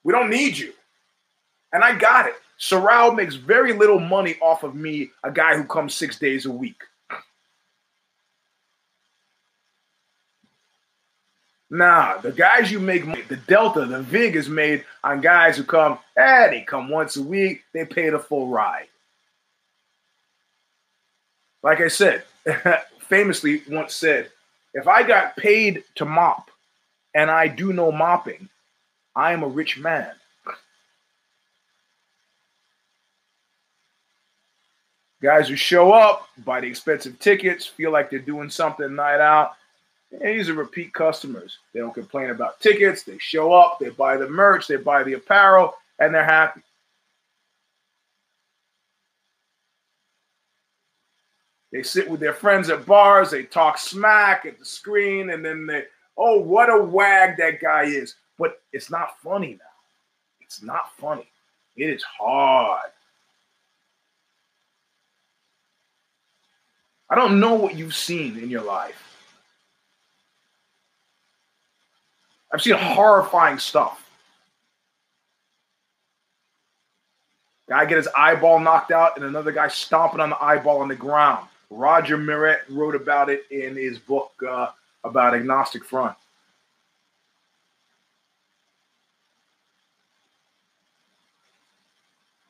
We 0.04 0.12
don't 0.12 0.30
need 0.30 0.56
you. 0.56 0.72
And 1.72 1.82
I 1.82 1.98
got 1.98 2.28
it. 2.28 2.34
Sorrell 2.60 3.16
makes 3.16 3.34
very 3.34 3.72
little 3.72 3.98
money 3.98 4.36
off 4.40 4.62
of 4.62 4.76
me, 4.76 5.10
a 5.24 5.32
guy 5.32 5.56
who 5.56 5.64
comes 5.64 5.92
six 5.92 6.20
days 6.20 6.46
a 6.46 6.52
week. 6.52 6.84
Nah, 11.70 12.18
the 12.18 12.32
guys 12.32 12.72
you 12.72 12.80
make 12.80 13.28
the 13.28 13.36
Delta, 13.36 13.86
the 13.86 14.02
Vig 14.02 14.34
is 14.34 14.48
made 14.48 14.84
on 15.04 15.20
guys 15.20 15.56
who 15.56 15.62
come, 15.62 16.00
eh, 16.16 16.50
they 16.50 16.62
come 16.62 16.88
once 16.88 17.16
a 17.16 17.22
week, 17.22 17.62
they 17.72 17.84
pay 17.84 18.10
the 18.10 18.18
full 18.18 18.48
ride. 18.48 18.88
Like 21.62 21.80
I 21.80 21.86
said, 21.88 22.24
famously 22.98 23.62
once 23.68 23.94
said, 23.94 24.30
if 24.74 24.88
I 24.88 25.04
got 25.04 25.36
paid 25.36 25.84
to 25.96 26.04
mop 26.04 26.50
and 27.14 27.30
I 27.30 27.46
do 27.46 27.72
no 27.72 27.92
mopping, 27.92 28.48
I 29.14 29.32
am 29.32 29.44
a 29.44 29.48
rich 29.48 29.78
man. 29.78 30.10
Guys 35.22 35.48
who 35.48 35.56
show 35.56 35.92
up, 35.92 36.28
buy 36.44 36.60
the 36.60 36.66
expensive 36.66 37.18
tickets, 37.20 37.66
feel 37.66 37.92
like 37.92 38.10
they're 38.10 38.18
doing 38.18 38.48
something 38.48 38.94
night 38.94 39.20
out, 39.20 39.52
and 40.12 40.20
these 40.22 40.48
are 40.48 40.54
repeat 40.54 40.92
customers. 40.92 41.58
They 41.72 41.80
don't 41.80 41.94
complain 41.94 42.30
about 42.30 42.60
tickets. 42.60 43.02
They 43.02 43.18
show 43.18 43.52
up, 43.52 43.78
they 43.78 43.90
buy 43.90 44.16
the 44.16 44.28
merch, 44.28 44.66
they 44.66 44.76
buy 44.76 45.02
the 45.02 45.14
apparel, 45.14 45.74
and 45.98 46.14
they're 46.14 46.24
happy. 46.24 46.62
They 51.72 51.84
sit 51.84 52.10
with 52.10 52.18
their 52.18 52.34
friends 52.34 52.68
at 52.68 52.84
bars, 52.84 53.30
they 53.30 53.44
talk 53.44 53.78
smack 53.78 54.44
at 54.44 54.58
the 54.58 54.64
screen, 54.64 55.30
and 55.30 55.44
then 55.44 55.66
they, 55.66 55.84
oh, 56.16 56.40
what 56.40 56.68
a 56.68 56.82
wag 56.82 57.36
that 57.38 57.60
guy 57.60 57.84
is. 57.84 58.16
But 58.38 58.60
it's 58.72 58.90
not 58.90 59.20
funny 59.22 59.52
now. 59.52 60.40
It's 60.40 60.62
not 60.62 60.90
funny. 60.96 61.28
It 61.76 61.90
is 61.90 62.02
hard. 62.02 62.90
I 67.08 67.14
don't 67.14 67.38
know 67.38 67.54
what 67.54 67.76
you've 67.76 67.94
seen 67.94 68.36
in 68.38 68.50
your 68.50 68.62
life. 68.62 69.09
I've 72.52 72.62
seen 72.62 72.74
horrifying 72.74 73.58
stuff. 73.58 74.10
Guy 77.68 77.84
get 77.84 77.98
his 77.98 78.08
eyeball 78.16 78.58
knocked 78.58 78.90
out, 78.90 79.16
and 79.16 79.24
another 79.24 79.52
guy 79.52 79.68
stomping 79.68 80.20
on 80.20 80.30
the 80.30 80.42
eyeball 80.42 80.80
on 80.80 80.88
the 80.88 80.96
ground. 80.96 81.46
Roger 81.70 82.18
Miret 82.18 82.62
wrote 82.68 82.96
about 82.96 83.30
it 83.30 83.44
in 83.52 83.76
his 83.76 84.00
book 84.00 84.32
uh, 84.48 84.70
about 85.04 85.34
Agnostic 85.34 85.84
Front. 85.84 86.16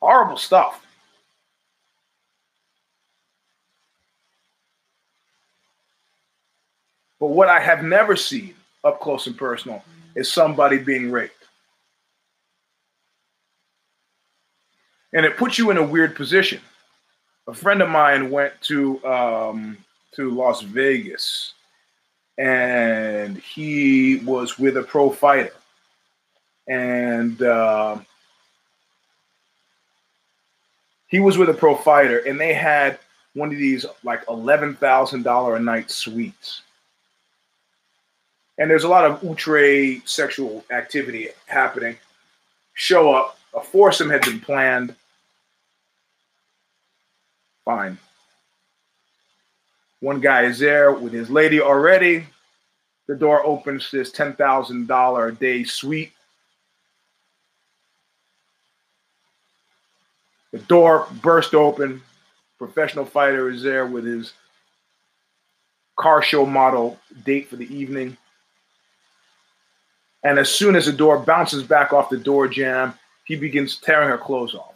Horrible 0.01 0.37
stuff. 0.37 0.83
But 7.19 7.27
what 7.27 7.47
I 7.47 7.59
have 7.59 7.83
never 7.83 8.15
seen 8.15 8.55
up 8.83 8.99
close 8.99 9.27
and 9.27 9.37
personal 9.37 9.83
is 10.15 10.31
somebody 10.31 10.77
being 10.77 11.11
raped. 11.11 11.35
And 15.13 15.25
it 15.25 15.37
puts 15.37 15.57
you 15.57 15.71
in 15.71 15.77
a 15.77 15.83
weird 15.83 16.15
position. 16.15 16.61
a 17.47 17.53
friend 17.53 17.81
of 17.81 17.89
mine 17.89 18.29
went 18.31 18.53
to 18.61 19.03
um, 19.05 19.77
to 20.15 20.31
Las 20.31 20.61
Vegas, 20.61 21.53
and 22.37 23.37
he 23.37 24.17
was 24.25 24.57
with 24.59 24.77
a 24.77 24.83
pro 24.83 25.09
fighter, 25.09 25.53
and 26.67 27.41
uh, 27.41 27.97
he 31.07 31.19
was 31.19 31.37
with 31.37 31.49
a 31.49 31.53
pro 31.53 31.75
fighter, 31.75 32.19
and 32.19 32.39
they 32.39 32.53
had 32.53 32.99
one 33.33 33.51
of 33.51 33.57
these 33.57 33.85
like 34.03 34.23
eleven 34.29 34.75
thousand 34.75 35.23
dollar 35.23 35.55
a 35.55 35.59
night 35.59 35.91
suites. 35.91 36.61
And 38.57 38.69
there's 38.69 38.83
a 38.83 38.89
lot 38.89 39.05
of 39.05 39.23
outre 39.23 40.01
sexual 40.05 40.63
activity 40.71 41.29
happening. 41.47 41.97
Show 42.73 43.13
up, 43.13 43.37
a 43.53 43.61
foursome 43.61 44.09
had 44.09 44.21
been 44.21 44.39
planned. 44.39 44.95
Fine. 47.65 47.97
One 49.99 50.19
guy 50.19 50.43
is 50.43 50.59
there 50.59 50.91
with 50.91 51.13
his 51.13 51.29
lady 51.29 51.61
already. 51.61 52.25
The 53.07 53.15
door 53.15 53.45
opens 53.45 53.89
to 53.89 53.97
this 53.97 54.11
$10,000 54.11 55.27
a 55.27 55.31
day 55.35 55.63
suite. 55.63 56.11
The 60.51 60.59
door 60.59 61.07
burst 61.21 61.53
open. 61.53 62.01
Professional 62.57 63.05
fighter 63.05 63.49
is 63.49 63.63
there 63.63 63.85
with 63.85 64.05
his 64.05 64.33
car 65.97 66.21
show 66.21 66.45
model 66.45 66.99
date 67.23 67.47
for 67.47 67.55
the 67.55 67.73
evening. 67.73 68.17
And 70.23 70.37
as 70.37 70.49
soon 70.49 70.75
as 70.75 70.85
the 70.85 70.91
door 70.91 71.19
bounces 71.19 71.63
back 71.63 71.93
off 71.93 72.09
the 72.09 72.17
door 72.17 72.47
jamb, 72.47 72.93
he 73.25 73.35
begins 73.35 73.77
tearing 73.77 74.09
her 74.09 74.17
clothes 74.17 74.53
off. 74.53 74.75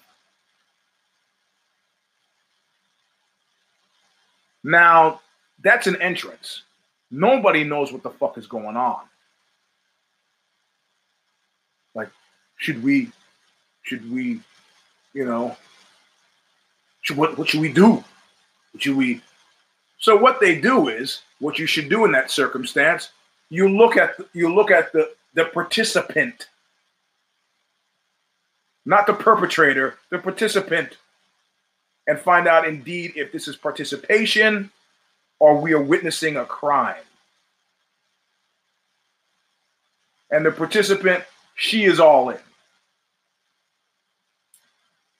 Now, 4.63 5.21
that's 5.61 5.85
an 5.85 6.01
entrance. 6.01 6.63
Nobody 7.11 7.63
knows 7.63 7.91
what 7.91 8.01
the 8.01 8.09
fuck 8.09 8.37
is 8.37 8.47
going 8.47 8.75
on. 8.75 9.01
Like, 11.93 12.09
should 12.57 12.83
we, 12.83 13.11
should 13.83 14.11
we, 14.11 14.39
you 15.13 15.25
know, 15.25 15.55
should, 17.01 17.17
what, 17.17 17.37
what 17.37 17.47
should 17.47 17.61
we 17.61 17.71
do? 17.71 18.03
What 18.71 18.81
should 18.81 18.97
we? 18.97 19.21
So 19.99 20.17
what 20.17 20.39
they 20.39 20.59
do 20.59 20.87
is, 20.87 21.21
what 21.39 21.59
you 21.59 21.67
should 21.67 21.89
do 21.89 22.05
in 22.05 22.11
that 22.13 22.31
circumstance, 22.31 23.09
you 23.49 23.69
look 23.69 23.97
at 23.97 24.15
you 24.33 24.53
look 24.53 24.71
at 24.71 24.91
the 24.91 25.11
the 25.35 25.45
participant, 25.45 26.47
not 28.85 29.05
the 29.05 29.13
perpetrator, 29.13 29.95
the 30.09 30.17
participant, 30.17 30.97
and 32.07 32.17
find 32.17 32.47
out 32.47 32.67
indeed 32.67 33.13
if 33.15 33.31
this 33.31 33.47
is 33.47 33.55
participation 33.55 34.71
or 35.39 35.59
we 35.59 35.73
are 35.73 35.81
witnessing 35.81 36.37
a 36.37 36.45
crime. 36.45 36.95
And 40.31 40.45
the 40.45 40.51
participant, 40.51 41.23
she 41.55 41.83
is 41.83 41.99
all 41.99 42.29
in. 42.29 42.39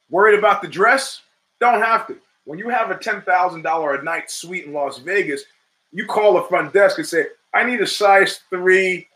Worried 0.09 0.39
about 0.39 0.61
the 0.61 0.68
dress? 0.68 1.22
Don't 1.59 1.82
have 1.82 2.07
to. 2.07 2.18
When 2.45 2.59
you 2.59 2.70
have 2.70 2.91
a 2.91 2.95
$10,000 2.95 3.99
a 3.99 4.03
night 4.03 4.32
suite 4.32 4.66
in 4.66 4.74
Las 4.74 4.99
Vegas, 4.99 5.43
you 5.91 6.05
call 6.05 6.36
the 6.36 6.43
front 6.43 6.74
desk 6.74 6.99
and 6.99 7.07
say, 7.07 7.26
I 7.53 7.63
need 7.63 7.82
a 7.82 7.88
size 7.88 8.39
three 8.49 9.07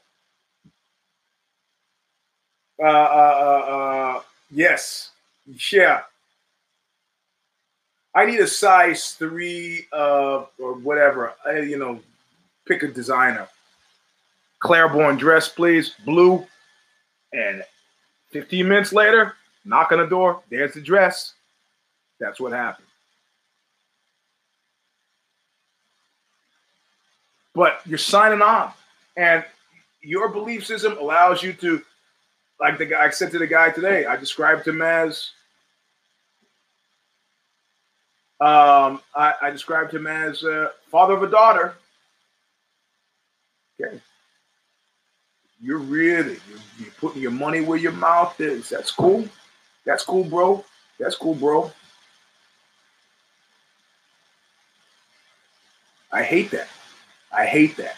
uh, 2.81 2.85
uh, 2.85 2.87
uh, 2.87 3.71
uh, 3.71 4.21
yes. 4.51 5.09
Yeah. 5.71 6.01
I 8.15 8.25
need 8.25 8.39
a 8.39 8.47
size 8.47 9.13
three 9.13 9.85
uh, 9.93 10.45
or 10.59 10.73
whatever. 10.75 11.33
I, 11.45 11.59
you 11.59 11.77
know, 11.77 11.99
pick 12.67 12.83
a 12.83 12.87
designer. 12.87 13.47
Claiborne 14.59 15.17
dress, 15.17 15.47
please. 15.49 15.93
Blue. 16.05 16.45
And 17.33 17.63
15 18.31 18.67
minutes 18.67 18.93
later, 18.93 19.35
knock 19.65 19.91
on 19.91 19.99
the 19.99 20.07
door. 20.07 20.41
There's 20.49 20.73
the 20.73 20.81
dress. 20.81 21.33
That's 22.19 22.39
what 22.39 22.51
happened. 22.51 22.87
But 27.53 27.81
you're 27.85 27.97
signing 27.97 28.41
on. 28.41 28.71
And 29.15 29.43
your 30.01 30.29
belief 30.29 30.65
system 30.65 30.97
allows 30.97 31.43
you 31.43 31.53
to 31.53 31.81
like 32.59 32.77
the 32.77 32.85
guy 32.85 33.05
I 33.05 33.09
said 33.09 33.31
to 33.31 33.39
the 33.39 33.47
guy 33.47 33.69
today, 33.69 34.05
I 34.05 34.15
described 34.15 34.67
him 34.67 34.81
as 34.81 35.31
um, 38.41 39.01
I, 39.13 39.33
I, 39.41 39.49
described 39.49 39.93
him 39.93 40.07
as 40.07 40.43
uh, 40.45 40.69
father 40.89 41.13
of 41.13 41.23
a 41.23 41.29
daughter. 41.29 41.75
Okay. 43.81 43.99
You're 45.61 45.79
really 45.79 46.37
you're, 46.49 46.59
you're 46.79 46.91
putting 47.01 47.21
your 47.21 47.31
money 47.31 47.59
where 47.59 47.77
your 47.77 47.91
mouth 47.91 48.39
is. 48.39 48.69
That's 48.69 48.91
cool. 48.91 49.27
That's 49.85 50.05
cool, 50.05 50.23
bro. 50.23 50.63
That's 50.99 51.15
cool, 51.15 51.35
bro. 51.35 51.69
I 56.11 56.23
hate 56.23 56.51
that. 56.51 56.69
I 57.31 57.45
hate 57.45 57.75
that. 57.77 57.95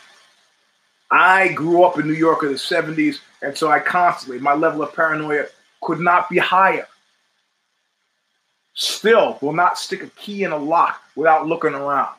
I 1.12 1.50
grew 1.50 1.84
up 1.84 2.00
in 2.00 2.08
New 2.08 2.14
York 2.14 2.44
in 2.44 2.50
the 2.50 2.56
70s, 2.56 3.20
and 3.42 3.56
so 3.56 3.70
I 3.70 3.80
constantly, 3.80 4.40
my 4.40 4.54
level 4.54 4.82
of 4.82 4.96
paranoia 4.96 5.46
could 5.82 6.00
not 6.00 6.30
be 6.30 6.38
higher. 6.38 6.88
Still 8.74 9.38
will 9.42 9.52
not 9.52 9.78
stick 9.78 10.04
a 10.04 10.08
key 10.08 10.44
in 10.44 10.54
a 10.54 10.58
lock 10.58 11.02
without 11.18 11.46
looking 11.46 11.74
around. 11.74 12.16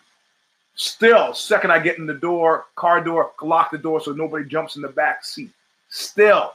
Still, 0.74 1.32
second 1.32 1.70
I 1.70 1.78
get 1.78 1.98
in 1.98 2.06
the 2.06 2.14
door, 2.14 2.66
car 2.76 3.02
door, 3.02 3.32
lock 3.42 3.70
the 3.70 3.78
door 3.78 4.00
so 4.00 4.12
nobody 4.12 4.44
jumps 4.44 4.76
in 4.76 4.82
the 4.82 4.88
back 4.88 5.24
seat. 5.24 5.50
Still. 5.88 6.52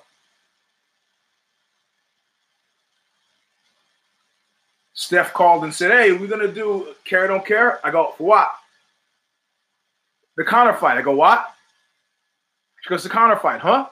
Steph 4.94 5.34
called 5.34 5.64
and 5.64 5.74
said, 5.74 5.92
Hey, 5.92 6.12
we're 6.12 6.28
gonna 6.28 6.48
do 6.48 6.96
care 7.06 7.28
don't 7.28 7.46
care. 7.46 7.86
I 7.86 7.92
go, 7.92 8.16
what? 8.18 8.52
The 10.36 10.44
counter 10.44 10.74
fight. 10.74 10.98
I 10.98 11.02
go, 11.02 11.16
what? 11.16 11.54
She 12.88 12.94
goes, 12.94 13.04
the 13.04 13.10
counterfight, 13.10 13.60
huh? 13.60 13.90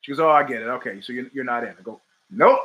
She 0.00 0.10
goes, 0.10 0.20
oh, 0.20 0.30
I 0.30 0.42
get 0.42 0.62
it. 0.62 0.68
Okay, 0.68 1.02
so 1.02 1.12
you're, 1.12 1.26
you're 1.34 1.44
not 1.44 1.64
in. 1.64 1.70
I 1.70 1.82
go, 1.82 2.00
nope. 2.30 2.60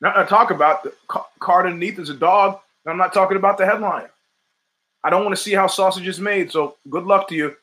Not 0.00 0.14
to 0.14 0.24
talk 0.24 0.50
about 0.50 0.82
the 0.82 0.92
card 1.38 1.66
underneath 1.66 2.00
is 2.00 2.10
a 2.10 2.14
dog. 2.14 2.58
I'm 2.86 2.98
not 2.98 3.14
talking 3.14 3.36
about 3.36 3.56
the 3.56 3.64
headline. 3.64 4.08
I 5.04 5.10
don't 5.10 5.24
want 5.24 5.36
to 5.36 5.40
see 5.40 5.52
how 5.52 5.68
sausage 5.68 6.08
is 6.08 6.18
made. 6.18 6.50
So 6.50 6.76
good 6.90 7.04
luck 7.04 7.28
to 7.28 7.36
you. 7.36 7.54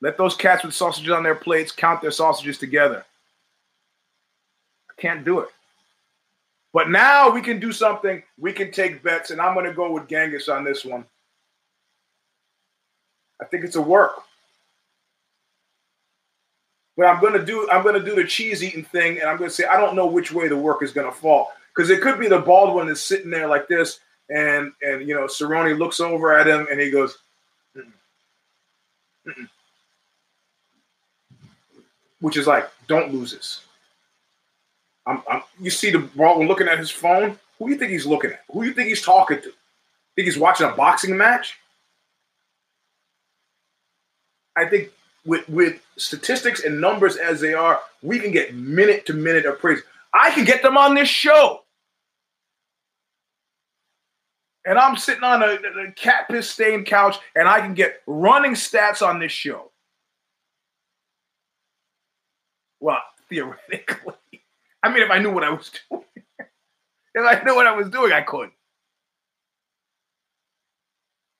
Let 0.00 0.16
those 0.16 0.34
cats 0.34 0.64
with 0.64 0.74
sausages 0.74 1.12
on 1.12 1.22
their 1.22 1.34
plates 1.34 1.72
count 1.72 2.00
their 2.00 2.10
sausages 2.10 2.56
together. 2.56 3.04
I 4.90 5.00
can't 5.00 5.26
do 5.26 5.40
it. 5.40 5.48
But 6.72 6.88
now 6.88 7.28
we 7.28 7.42
can 7.42 7.60
do 7.60 7.70
something. 7.70 8.22
We 8.38 8.54
can 8.54 8.72
take 8.72 9.02
bets, 9.02 9.30
and 9.30 9.42
I'm 9.42 9.52
going 9.52 9.66
to 9.66 9.74
go 9.74 9.92
with 9.92 10.08
Genghis 10.08 10.48
on 10.48 10.64
this 10.64 10.86
one. 10.86 11.04
I 13.42 13.44
think 13.44 13.64
it's 13.64 13.76
a 13.76 13.82
work. 13.82 14.22
But 17.00 17.06
I'm 17.06 17.22
gonna 17.22 17.42
do 17.42 17.66
I'm 17.72 17.82
gonna 17.82 18.04
do 18.04 18.14
the 18.14 18.26
cheese 18.26 18.62
eating 18.62 18.84
thing, 18.84 19.20
and 19.20 19.30
I'm 19.30 19.38
gonna 19.38 19.48
say 19.48 19.64
I 19.64 19.78
don't 19.78 19.96
know 19.96 20.04
which 20.04 20.32
way 20.32 20.48
the 20.48 20.56
work 20.58 20.82
is 20.82 20.92
gonna 20.92 21.10
fall 21.10 21.50
because 21.74 21.88
it 21.88 22.02
could 22.02 22.20
be 22.20 22.28
the 22.28 22.40
bald 22.40 22.74
one 22.74 22.90
is 22.90 23.02
sitting 23.02 23.30
there 23.30 23.48
like 23.48 23.68
this, 23.68 24.00
and 24.28 24.70
and 24.82 25.08
you 25.08 25.14
know 25.14 25.24
Cerrone 25.24 25.78
looks 25.78 25.98
over 25.98 26.36
at 26.36 26.46
him 26.46 26.66
and 26.70 26.78
he 26.78 26.90
goes, 26.90 27.16
Mm-mm. 27.74 27.90
Mm-mm. 29.26 29.48
which 32.20 32.36
is 32.36 32.46
like 32.46 32.70
don't 32.86 33.14
lose 33.14 33.32
this. 33.32 33.64
I'm, 35.06 35.22
I'm, 35.26 35.40
you 35.58 35.70
see 35.70 35.90
the 35.90 36.00
bald 36.00 36.40
one 36.40 36.48
looking 36.48 36.68
at 36.68 36.78
his 36.78 36.90
phone. 36.90 37.38
Who 37.58 37.64
do 37.64 37.72
you 37.72 37.78
think 37.78 37.92
he's 37.92 38.04
looking 38.04 38.32
at? 38.32 38.44
Who 38.52 38.60
do 38.60 38.68
you 38.68 38.74
think 38.74 38.90
he's 38.90 39.00
talking 39.00 39.38
to? 39.38 39.52
Think 40.16 40.26
he's 40.26 40.36
watching 40.36 40.66
a 40.66 40.72
boxing 40.72 41.16
match? 41.16 41.56
I 44.54 44.66
think 44.66 44.90
with 45.30 45.48
with 45.48 45.80
statistics 45.96 46.64
and 46.64 46.80
numbers 46.80 47.16
as 47.16 47.40
they 47.40 47.54
are, 47.54 47.78
we 48.02 48.18
can 48.18 48.32
get 48.32 48.52
minute 48.52 49.06
to 49.06 49.12
minute 49.12 49.46
appraisal. 49.46 49.84
I 50.12 50.32
can 50.32 50.44
get 50.44 50.60
them 50.60 50.76
on 50.76 50.96
this 50.96 51.08
show. 51.08 51.60
And 54.66 54.76
I'm 54.76 54.96
sitting 54.96 55.22
on 55.22 55.40
a, 55.40 55.52
a 55.52 55.92
cat 55.92 56.26
piss 56.28 56.50
stained 56.50 56.86
couch 56.86 57.16
and 57.36 57.48
I 57.48 57.60
can 57.60 57.74
get 57.74 58.02
running 58.08 58.54
stats 58.54 59.06
on 59.06 59.20
this 59.20 59.30
show. 59.30 59.70
Well, 62.80 62.98
theoretically. 63.28 64.14
I 64.82 64.92
mean, 64.92 65.04
if 65.04 65.10
I 65.12 65.20
knew 65.20 65.32
what 65.32 65.44
I 65.44 65.50
was 65.50 65.70
doing, 65.90 66.02
if 67.14 67.24
I 67.24 67.40
knew 67.44 67.54
what 67.54 67.68
I 67.68 67.76
was 67.76 67.88
doing, 67.88 68.12
I 68.12 68.22
could. 68.22 68.50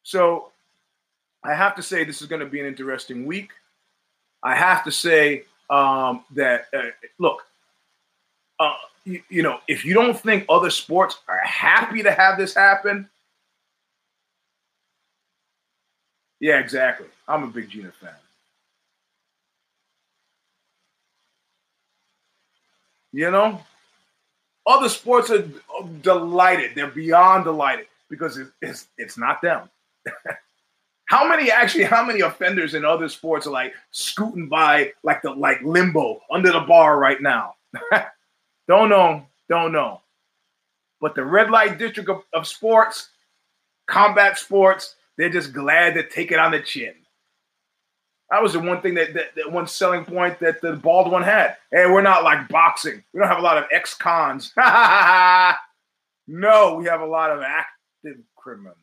So 0.05 0.53
I 1.43 1.55
have 1.55 1.74
to 1.74 1.82
say, 1.82 2.05
this 2.05 2.22
is 2.22 2.28
going 2.28 2.41
to 2.41 2.47
be 2.47 2.61
an 2.61 2.66
interesting 2.66 3.26
week. 3.26 3.51
I 4.43 4.55
have 4.55 4.84
to 4.84 4.93
say 4.93 5.45
um, 5.68 6.24
that 6.34 6.66
uh, 6.74 6.82
look, 7.18 7.43
uh, 8.59 8.74
you, 9.05 9.22
you 9.28 9.43
know, 9.43 9.61
if 9.68 9.84
you 9.84 9.95
don't 9.95 10.18
think 10.18 10.45
other 10.49 10.70
sports 10.70 11.18
are 11.28 11.38
happy 11.38 12.03
to 12.03 12.12
have 12.12 12.38
this 12.38 12.55
happen, 12.55 13.09
yeah, 16.41 16.59
exactly. 16.59 17.07
I'm 17.28 17.45
a 17.45 17.49
big 17.49 17.68
Gina 17.68 17.93
fan. 17.93 18.14
You 23.12 23.30
know, 23.30 23.61
other 24.66 24.88
sports 24.88 25.30
are 25.30 25.45
delighted. 26.01 26.72
They're 26.74 26.86
beyond 26.86 27.45
delighted 27.45 27.86
because 28.09 28.38
it's 28.62 28.88
it's 28.97 29.18
not 29.18 29.43
them. 29.43 29.68
how 31.11 31.27
many 31.27 31.51
actually? 31.51 31.83
How 31.83 32.05
many 32.05 32.21
offenders 32.21 32.75
in 32.75 32.85
other 32.85 33.09
sports 33.09 33.45
are 33.45 33.51
like 33.51 33.75
scooting 33.91 34.49
by 34.49 34.93
like 35.03 35.23
the 35.23 35.33
like 35.33 35.61
limbo 35.61 36.21
under 36.31 36.53
the 36.53 36.61
bar 36.61 37.01
right 37.01 37.21
now? 37.21 37.57
don't 38.69 38.89
know, 38.89 39.27
don't 39.49 39.73
know. 39.73 40.03
But 41.01 41.17
the 41.17 41.25
red 41.25 41.51
light 41.51 41.79
district 41.79 42.09
of, 42.09 42.23
of 42.33 42.47
sports, 42.47 43.09
combat 43.89 44.39
sports, 44.39 44.95
they're 45.19 45.31
just 45.31 45.53
glad 45.53 45.95
to 45.95 46.09
take 46.09 46.31
it 46.31 46.39
on 46.39 46.53
the 46.53 46.61
chin. 46.61 46.95
That 48.31 48.41
was 48.41 48.53
the 48.53 48.61
one 48.61 48.81
thing 48.81 48.95
that, 48.95 49.13
that, 49.15 49.35
that 49.35 49.51
one 49.51 49.67
selling 49.67 50.05
point 50.05 50.39
that 50.39 50.61
the 50.61 50.75
bald 50.75 51.11
one 51.11 51.25
had. 51.25 51.57
Hey, 51.73 51.87
we're 51.87 52.03
not 52.03 52.23
like 52.23 52.47
boxing. 52.47 53.03
We 53.13 53.19
don't 53.19 53.29
have 53.29 53.41
a 53.41 53.43
lot 53.43 53.59
of 53.59 53.65
ex-cons. 53.73 54.53
no, 56.29 56.77
we 56.77 56.85
have 56.85 57.01
a 57.01 57.07
lot 57.07 57.33
of 57.33 57.43
active 57.43 58.23
criminals. 58.37 58.77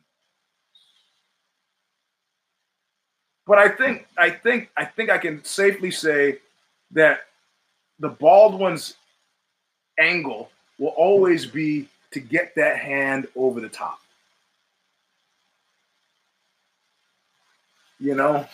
But 3.48 3.58
I 3.58 3.70
think 3.70 4.06
I 4.18 4.28
think 4.28 4.70
I 4.76 4.84
think 4.84 5.08
I 5.08 5.16
can 5.16 5.42
safely 5.42 5.90
say 5.90 6.38
that 6.90 7.20
the 7.98 8.10
bald 8.10 8.60
one's 8.60 8.94
angle 9.98 10.50
will 10.78 10.88
always 10.88 11.46
be 11.46 11.88
to 12.10 12.20
get 12.20 12.54
that 12.56 12.76
hand 12.76 13.26
over 13.34 13.60
the 13.60 13.70
top. 13.70 14.00
You 17.98 18.14
know, 18.14 18.46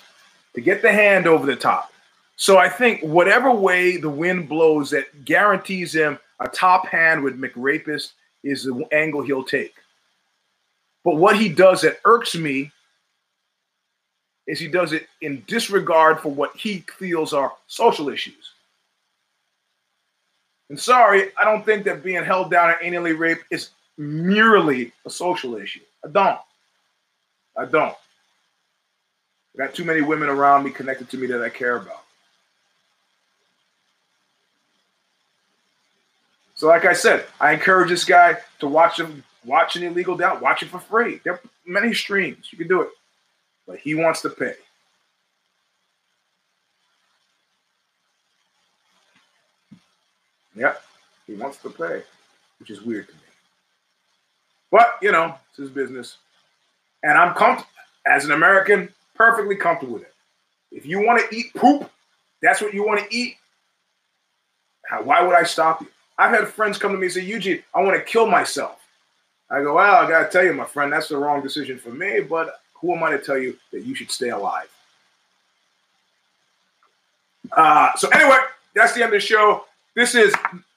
to 0.55 0.61
get 0.61 0.80
the 0.80 0.92
hand 0.92 1.26
over 1.26 1.45
the 1.45 1.57
top. 1.57 1.92
So 2.36 2.57
I 2.57 2.68
think 2.68 3.03
whatever 3.03 3.51
way 3.51 3.97
the 3.97 4.09
wind 4.09 4.49
blows 4.49 4.90
that 4.90 5.24
guarantees 5.24 5.92
him 5.92 6.20
a 6.38 6.49
top 6.49 6.86
hand 6.86 7.22
with 7.22 7.38
McRapist 7.38 8.12
is 8.45 8.62
the 8.62 8.86
angle 8.92 9.22
he'll 9.22 9.45
take. 9.45 9.74
But 11.03 11.16
what 11.16 11.36
he 11.36 11.49
does 11.49 11.82
that 11.82 12.01
irks 12.05 12.36
me 12.36 12.70
is 14.47 14.59
he 14.59 14.68
does 14.68 14.92
it 14.92 15.09
in 15.20 15.42
disregard 15.47 16.20
for 16.20 16.30
what 16.30 16.55
he 16.57 16.84
feels 16.99 17.32
are 17.32 17.53
social 17.66 18.09
issues. 18.09 18.53
And 20.68 20.78
sorry, 20.78 21.30
I 21.38 21.45
don't 21.45 21.64
think 21.64 21.84
that 21.84 22.03
being 22.03 22.24
held 22.24 22.51
down 22.51 22.70
and 22.70 22.95
anally 22.95 23.18
raped 23.18 23.45
is 23.51 23.70
merely 23.97 24.92
a 25.07 25.11
social 25.11 25.57
issue. 25.57 25.80
I 26.05 26.09
don't. 26.09 26.40
I 27.57 27.64
don't. 27.66 27.95
I 29.55 29.59
got 29.59 29.74
too 29.74 29.84
many 29.84 30.01
women 30.01 30.28
around 30.28 30.64
me 30.64 30.70
connected 30.70 31.09
to 31.11 31.16
me 31.16 31.26
that 31.28 31.42
I 31.42 31.49
care 31.49 31.76
about. 31.76 32.03
So, 36.57 36.68
like 36.68 36.84
I 36.84 36.92
said, 36.92 37.24
I 37.40 37.53
encourage 37.53 37.88
this 37.88 38.05
guy 38.05 38.36
to 38.61 38.68
watch 38.68 38.99
him 38.99 39.22
watch 39.45 39.76
an 39.76 39.82
illegal 39.82 40.16
doubt, 40.16 40.40
watch 40.40 40.62
it 40.62 40.68
for 40.68 40.78
free. 40.78 41.20
There 41.24 41.34
are 41.34 41.40
many 41.66 41.92
streams. 41.92 42.49
You 42.51 42.59
can 42.59 42.68
do 42.68 42.82
it. 42.82 42.88
But 43.67 43.79
he 43.79 43.95
wants 43.95 44.21
to 44.23 44.31
pay. 44.31 44.55
Yep, 50.57 50.83
he 51.27 51.35
wants 51.35 51.59
to 51.59 51.71
pay, 51.71 52.03
which 52.61 52.71
is 52.71 52.83
weird 52.83 53.09
to 53.09 53.15
me. 53.15 53.21
But, 54.71 54.99
you 55.03 55.11
know, 55.11 55.35
it's 55.49 55.59
his 55.59 55.71
business. 55.71 56.19
And 57.03 57.19
I'm 57.19 57.35
comfortable, 57.35 57.71
as 58.07 58.25
an 58.25 58.33
American, 58.33 58.93
perfectly 59.15 59.57
comfortable 59.57 59.95
with 59.95 60.03
it. 60.03 60.15
If 60.71 60.87
you 60.87 61.05
want 61.05 61.29
to 61.29 61.37
eat 61.37 61.55
poop, 61.55 61.91
that's 62.43 62.61
what 62.61 62.75
you 62.75 62.87
want 62.87 63.01
to 63.01 63.17
eat. 63.17 63.37
How, 64.87 65.03
why 65.03 65.23
would 65.23 65.35
I 65.35 65.45
stop 65.45 65.81
you? 65.81 65.89
I've 66.19 66.31
had 66.31 66.47
friends 66.49 66.79
come 66.79 66.93
to 66.93 66.99
me 66.99 67.07
and 67.07 67.12
say, 67.12 67.23
Eugene, 67.23 67.62
I 67.75 67.83
want 67.83 67.97
to 67.97 68.03
kill 68.03 68.27
myself. 68.27 68.81
I 69.51 69.62
go, 69.62 69.75
well, 69.75 70.05
I 70.05 70.09
got 70.09 70.25
to 70.25 70.31
tell 70.31 70.45
you, 70.45 70.53
my 70.53 70.65
friend, 70.65 70.93
that's 70.93 71.09
the 71.09 71.17
wrong 71.17 71.43
decision 71.43 71.79
for 71.79 71.91
me, 71.91 72.21
but 72.21 72.61
who 72.85 72.95
am 72.95 73.03
I 73.03 73.11
to 73.12 73.18
tell 73.18 73.39
you 73.39 73.57
that 73.72 73.82
you 73.85 73.95
should 73.95 74.11
stay 74.11 74.28
alive? 74.28 74.68
Uh, 77.57 77.95
so, 77.97 78.09
anyway, 78.11 78.37
that's 78.74 78.93
the 78.93 79.03
end 79.03 79.14
of 79.14 79.20
the 79.20 79.26
show. 79.26 79.64
This 79.95 80.14
is 80.14 80.35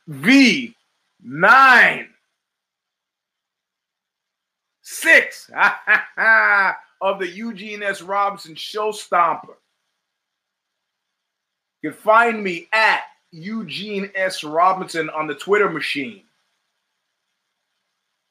V9 0.10 2.08
6 4.82 5.52
of 7.02 7.20
the 7.20 7.28
Eugene 7.28 7.84
S. 7.84 8.02
Robinson 8.02 8.56
Show 8.56 8.92
Stomper. 8.92 9.56
You 11.82 11.92
can 11.92 12.00
find 12.00 12.42
me 12.42 12.70
at 12.72 13.02
Eugene 13.32 14.10
S. 14.16 14.46
Robinson 14.46 15.10
on 15.10 15.28
the 15.28 15.36
Twitter 15.36 15.70
machine. 15.70 16.24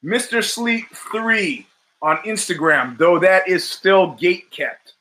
Mr. 0.03 0.43
Sleep 0.43 0.85
3 0.93 1.67
on 2.01 2.17
Instagram, 2.17 2.97
though 2.97 3.19
that 3.19 3.47
is 3.47 3.67
still 3.67 4.13
gate 4.13 4.49
kept. 4.51 4.93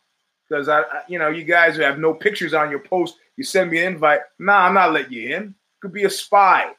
Because 0.49 0.69
I, 0.69 0.83
you 1.09 1.19
know, 1.19 1.29
you 1.29 1.45
guys 1.45 1.77
have 1.77 1.99
no 1.99 2.15
pictures 2.15 2.55
on 2.55 2.71
your 2.71 2.79
post. 2.79 3.17
You 3.37 3.45
send 3.45 3.71
me 3.71 3.79
an 3.79 3.95
invite. 3.95 4.21
Nah, 4.39 4.67
I'm 4.67 4.75
not 4.75 4.93
letting 4.93 5.13
you 5.13 5.37
in. 5.37 5.55
Could 5.81 5.93
be 5.93 6.05
a 6.05 6.11
spy. 6.11 6.73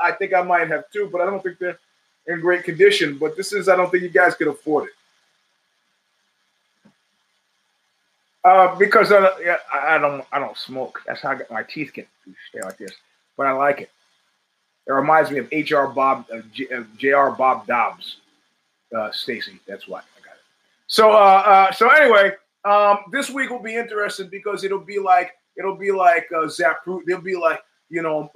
I 0.04 0.12
think 0.14 0.34
I 0.34 0.42
might 0.42 0.68
have 0.70 0.90
two, 0.92 1.08
but 1.12 1.22
I 1.22 1.26
don't 1.26 1.44
think 1.44 1.60
they're 1.60 1.78
in 2.28 2.42
great 2.42 2.64
condition. 2.64 3.18
But 3.18 3.38
this 3.38 3.54
is, 3.54 3.70
I 3.70 3.76
don't 3.76 3.92
think 3.92 4.04
you 4.04 4.10
guys 4.10 4.36
can 4.36 4.48
afford 4.48 4.86
it. 4.86 4.92
Uh, 8.44 8.76
because 8.76 9.12
I, 9.12 9.30
I 9.74 9.98
don't, 10.00 10.26
I 10.32 10.40
don't 10.40 10.58
smoke. 10.58 11.02
That's 11.06 11.22
how 11.22 11.32
I 11.32 11.36
get 11.36 11.52
my 11.52 11.64
teeth 11.64 11.94
can 11.94 12.06
stay 12.50 12.62
like 12.64 12.78
this. 12.78 12.92
But 13.38 13.46
I 13.46 13.52
like 13.52 13.82
it. 13.82 13.92
It 14.88 14.94
reminds 14.94 15.30
me 15.30 15.38
of 15.38 15.48
H.R. 15.52 15.88
Bob, 15.88 16.26
uh, 16.34 16.42
J.R. 16.98 17.32
Bob 17.32 17.68
Dobbs, 17.68 18.18
uh, 18.98 19.12
Stacy. 19.12 19.60
That's 19.68 19.88
why 19.88 20.00
I 20.00 20.26
got 20.26 20.34
it. 20.34 20.42
So, 20.88 21.12
uh, 21.12 21.44
uh, 21.46 21.72
so 21.72 21.90
anyway, 21.90 22.32
um, 22.66 23.00
this 23.12 23.30
week 23.30 23.50
will 23.50 23.62
be 23.62 23.76
interesting 23.76 24.28
because 24.30 24.64
it'll 24.64 24.80
be 24.80 25.00
like 25.00 25.32
it'll 25.58 25.76
be 25.76 25.92
like 25.92 26.28
uh, 26.36 26.48
Zap 26.48 26.80
There'll 27.06 27.22
be 27.22 27.36
like 27.36 27.64
you 27.90 28.02
know 28.02 28.32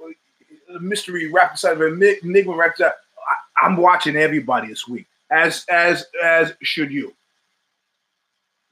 mystery 0.80 1.30
wrapped 1.30 1.54
inside 1.54 1.72
of 1.72 1.80
an 1.80 2.02
enigma 2.22 2.56
wrapped 2.56 2.80
inside. 2.80 2.92
I, 3.28 3.66
I'm 3.66 3.76
watching 3.76 4.16
everybody 4.16 4.68
this 4.68 4.86
week, 4.86 5.06
as 5.30 5.64
as 5.68 6.06
as 6.22 6.52
should 6.62 6.90
you. 6.90 7.12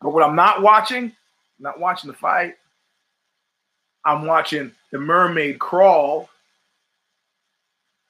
But 0.01 0.13
what 0.13 0.23
I'm 0.23 0.37
not 0.37 0.63
watching, 0.63 1.13
not 1.59 1.79
watching 1.81 2.09
the 2.09 2.17
fight. 2.17 2.55
I'm 4.05 4.27
watching 4.27 4.73
the 4.93 4.99
mermaid 4.99 5.59
crawl. 5.59 6.29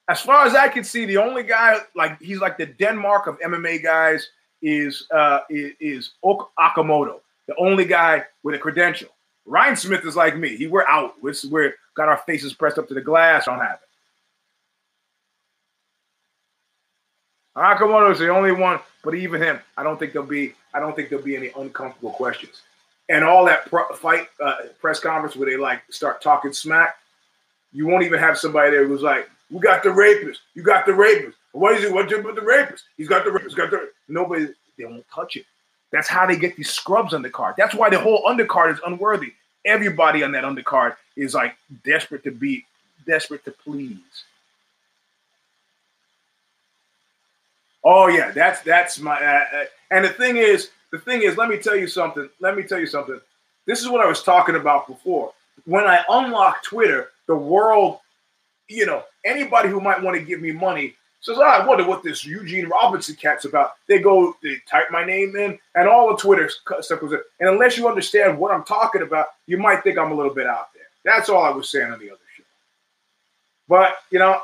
As 0.09 0.21
far 0.21 0.47
as 0.47 0.55
I 0.55 0.69
can 0.69 0.85
see, 0.85 1.05
the 1.07 1.17
only 1.17 1.43
guy 1.43 1.79
like 1.95 2.21
he's 2.21 2.41
like 2.41 2.59
the 2.59 2.67
Denmark 2.67 3.27
of 3.27 3.39
MMA 3.41 3.83
guys 3.83 4.29
is 4.61 5.07
uh, 5.11 5.41
is, 5.49 5.73
is 5.81 6.11
Okamoto 6.25 7.21
the 7.47 7.55
only 7.59 7.85
guy 7.85 8.25
with 8.43 8.55
a 8.55 8.59
credential. 8.59 9.09
Reinsmith 9.47 10.07
is 10.07 10.17
like 10.17 10.37
me. 10.37 10.57
He 10.57 10.67
we're 10.67 10.87
out. 10.87 11.15
We're, 11.23 11.35
we're 11.51 11.75
got 11.97 12.09
our 12.09 12.17
faces 12.19 12.55
pressed 12.55 12.79
up 12.79 12.89
to 12.89 12.95
the 12.95 13.01
glass. 13.01 13.45
Don't 13.45 13.59
have 13.59 13.79
it. 13.83 13.89
Okamoto 17.57 18.11
is 18.11 18.19
the 18.19 18.31
only 18.31 18.53
one, 18.53 18.81
but 19.05 19.15
even 19.15 19.41
him, 19.41 19.61
I 19.77 19.83
don't 19.83 19.99
think 19.99 20.13
there'll 20.13 20.27
be. 20.27 20.55
I 20.73 20.81
don't 20.81 20.97
think 20.97 21.09
there'll 21.09 21.25
be 21.25 21.37
any 21.37 21.51
uncomfortable 21.57 22.11
questions. 22.11 22.63
And 23.09 23.23
all 23.23 23.45
that 23.45 23.69
fight 23.97 24.29
uh, 24.43 24.57
press 24.81 24.99
conference 24.99 25.37
where 25.37 25.51
they 25.51 25.57
like 25.57 25.83
start 25.91 26.23
talking 26.23 26.53
smack, 26.53 26.97
you 27.73 27.87
won't 27.87 28.05
even 28.05 28.19
have 28.19 28.39
somebody 28.39 28.71
there 28.71 28.87
who's 28.87 29.03
like, 29.03 29.29
"We 29.51 29.61
got 29.61 29.83
the 29.83 29.91
rapist. 29.91 30.41
You 30.55 30.63
got 30.63 30.87
the 30.87 30.95
rapist." 30.95 31.37
What 31.53 31.77
is 31.77 31.85
it? 31.85 31.93
What 31.93 32.11
with 32.11 32.35
the 32.35 32.43
rapist? 32.43 32.85
He's 32.97 33.09
got 33.09 33.25
the 33.25 33.31
rapist. 33.31 33.57
Got 33.57 33.71
the 33.71 33.91
nobody. 34.09 34.49
They 34.77 34.87
won't 34.87 35.05
touch 35.15 35.37
it. 35.37 35.45
That's 35.93 36.09
how 36.09 36.27
they 36.27 36.37
get 36.37 36.57
these 36.57 36.71
scrubs 36.71 37.15
on 37.15 37.23
the 37.23 37.31
card. 37.31 37.55
That's 37.57 37.75
why 37.75 37.89
the 37.89 38.01
whole 38.01 38.25
undercard 38.25 38.73
is 38.73 38.81
unworthy. 38.85 39.33
Everybody 39.65 40.25
on 40.25 40.33
that 40.33 40.43
undercard 40.43 40.97
is 41.17 41.35
like 41.35 41.57
desperate 41.85 42.25
to 42.25 42.33
be, 42.33 42.67
desperate 43.07 43.45
to 43.45 43.53
please. 43.53 44.25
Oh 47.85 48.09
yeah, 48.09 48.33
that's 48.33 48.61
that's 48.63 48.99
my. 48.99 49.15
Uh, 49.15 49.45
uh, 49.57 49.65
and 49.93 50.05
the 50.05 50.09
thing 50.09 50.39
is, 50.39 50.71
the 50.95 51.01
thing 51.01 51.23
is, 51.23 51.37
let 51.37 51.49
me 51.49 51.59
tell 51.59 51.75
you 51.75 51.89
something. 51.89 52.29
Let 52.39 52.57
me 52.57 52.63
tell 52.63 52.79
you 52.79 52.87
something. 52.87 53.21
This 53.67 53.81
is 53.81 53.89
what 53.89 54.01
I 54.01 54.09
was 54.09 54.23
talking 54.23 54.55
about 54.55 54.87
before. 54.87 55.33
When 55.65 55.83
I 55.85 56.05
unlock 56.09 56.63
Twitter, 56.63 57.09
the 57.27 57.35
world, 57.35 57.99
you 58.69 58.87
know, 58.87 59.03
anybody 59.25 59.69
who 59.69 59.81
might 59.81 60.01
want 60.01 60.17
to 60.17 60.23
give 60.23 60.41
me 60.41 60.53
money 60.53 60.95
says, 61.21 61.39
oh, 61.39 61.43
I 61.43 61.67
wonder 61.67 61.85
what 61.85 62.05
this 62.05 62.25
Eugene 62.25 62.69
Robinson 62.69 63.17
cat's 63.17 63.45
about. 63.45 63.73
They 63.89 63.99
go, 63.99 64.37
they 64.41 64.59
type 64.71 64.93
my 64.93 65.05
name 65.05 65.35
in, 65.35 65.59
and 65.75 65.89
all 65.89 66.11
the 66.11 66.17
Twitter 66.17 66.49
stuff 66.81 67.01
goes 67.01 67.13
in. 67.13 67.21
And 67.41 67.49
unless 67.49 67.77
you 67.77 67.89
understand 67.89 68.39
what 68.39 68.53
I'm 68.53 68.63
talking 68.63 69.03
about, 69.03 69.27
you 69.47 69.59
might 69.59 69.83
think 69.83 69.99
I'm 69.99 70.13
a 70.13 70.15
little 70.15 70.35
bit 70.35 70.47
out 70.47 70.69
there. 70.75 70.85
That's 71.05 71.29
all 71.29 71.43
I 71.43 71.51
was 71.51 71.71
saying 71.71 71.91
on 71.91 71.99
the 71.99 72.11
other 72.11 72.21
show. 72.37 72.45
But, 73.67 73.97
you 74.13 74.21
know, 74.21 74.43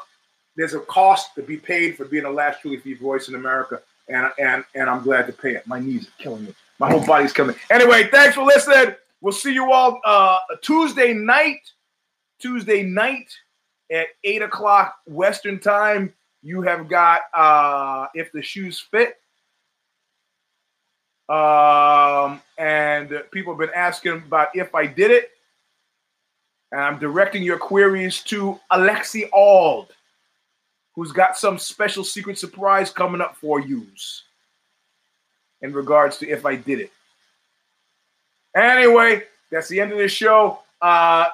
there's 0.57 0.75
a 0.75 0.81
cost 0.81 1.37
to 1.37 1.43
be 1.43 1.59
paid 1.59 1.97
for 1.97 2.07
being 2.07 2.25
the 2.25 2.31
last 2.31 2.61
truly 2.61 2.79
free 2.79 2.95
voice 2.95 3.29
in 3.29 3.37
America, 3.37 3.83
and 4.11 4.31
and 4.39 4.65
and 4.75 4.91
I'm 4.91 5.03
glad 5.03 5.27
to 5.27 5.33
pay 5.33 5.55
it. 5.55 5.67
My 5.67 5.79
knees 5.79 6.07
are 6.09 6.23
killing 6.23 6.45
me. 6.45 6.55
My 6.79 6.91
whole 6.91 7.05
body's 7.05 7.37
me. 7.39 7.55
Anyway, 7.71 8.09
thanks 8.11 8.35
for 8.35 8.45
listening. 8.45 8.95
We'll 9.21 9.33
see 9.33 9.53
you 9.53 9.71
all 9.71 10.01
uh, 10.05 10.39
Tuesday 10.63 11.13
night. 11.13 11.61
Tuesday 12.41 12.83
night 12.83 13.31
at 13.93 14.07
eight 14.25 14.43
o'clock 14.43 14.97
Western 15.07 15.59
time. 15.59 16.15
You 16.43 16.63
have 16.63 16.89
got 16.89 17.21
uh, 17.35 18.07
if 18.15 18.33
the 18.33 18.43
shoes 18.43 18.81
fit. 18.81 19.17
Um, 21.29 22.41
and 22.59 23.23
people 23.31 23.53
have 23.53 23.61
been 23.61 23.75
asking 23.75 24.25
about 24.27 24.49
if 24.55 24.75
I 24.75 24.87
did 24.87 25.11
it. 25.11 25.31
And 26.73 26.81
I'm 26.81 26.99
directing 26.99 27.43
your 27.43 27.59
queries 27.59 28.23
to 28.25 28.59
Alexi 28.73 29.29
Ald, 29.33 29.93
who's 30.95 31.13
got 31.13 31.37
some 31.37 31.59
special 31.59 32.05
secret 32.05 32.39
surprise 32.39 32.91
coming 32.91 33.21
up 33.21 33.37
for 33.37 33.61
yous 33.61 34.25
in 35.63 35.73
regards 35.73 36.19
to 36.19 36.29
if 36.29 36.45
I 36.47 36.57
did 36.57 36.81
it. 36.81 36.93
Anyway, 38.55 39.25
that's 39.51 39.69
the 39.69 39.81
end 39.81 39.93
of 39.93 39.99
the 39.99 40.09
show. 40.09 40.61
Uh, 40.81 41.27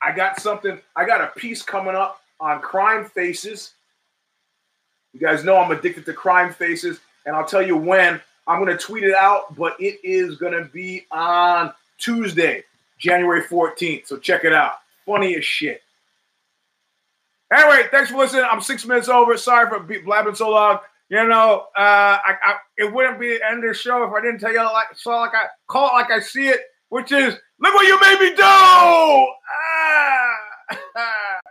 I 0.00 0.12
got 0.14 0.40
something, 0.40 0.78
I 0.96 1.04
got 1.06 1.20
a 1.20 1.28
piece 1.38 1.62
coming 1.62 1.94
up 1.94 2.20
on 2.40 2.60
crime 2.60 3.04
faces. 3.04 3.72
You 5.12 5.20
guys 5.20 5.44
know 5.44 5.56
I'm 5.56 5.70
addicted 5.70 6.04
to 6.06 6.12
crime 6.12 6.52
faces, 6.52 6.98
and 7.24 7.36
I'll 7.36 7.46
tell 7.46 7.62
you 7.62 7.76
when. 7.76 8.20
I'm 8.46 8.62
going 8.62 8.76
to 8.76 8.82
tweet 8.82 9.04
it 9.04 9.14
out, 9.14 9.54
but 9.56 9.80
it 9.80 10.00
is 10.02 10.36
going 10.36 10.52
to 10.52 10.68
be 10.72 11.06
on 11.12 11.72
Tuesday, 11.98 12.64
January 12.98 13.42
14th. 13.42 14.08
So 14.08 14.16
check 14.16 14.44
it 14.44 14.52
out. 14.52 14.80
Funny 15.06 15.36
as 15.36 15.44
shit. 15.44 15.82
Anyway, 17.52 17.82
thanks 17.90 18.10
for 18.10 18.16
listening. 18.16 18.46
I'm 18.50 18.60
six 18.60 18.86
minutes 18.86 19.08
over. 19.08 19.36
Sorry 19.36 19.68
for 19.68 19.80
blabbing 19.80 20.34
so 20.34 20.50
long. 20.50 20.78
You 21.08 21.28
know, 21.28 21.66
uh, 21.76 22.16
I, 22.24 22.34
I, 22.42 22.54
it 22.78 22.90
wouldn't 22.90 23.20
be 23.20 23.36
the 23.36 23.46
end 23.46 23.62
of 23.64 23.68
the 23.68 23.74
show 23.74 24.02
if 24.04 24.12
I 24.12 24.22
didn't 24.22 24.38
tell 24.38 24.52
you 24.52 24.62
like 24.62 24.96
so 24.96 25.10
like 25.10 25.34
I 25.34 25.48
call 25.68 25.90
it 25.90 25.92
like 25.92 26.10
I 26.10 26.20
see 26.20 26.48
it, 26.48 26.60
which 26.88 27.12
is 27.12 27.34
look 27.60 27.74
what 27.74 27.86
you 27.86 28.00
made 28.00 28.20
me 28.20 28.34
do. 28.34 28.42
Ah. 28.42 29.28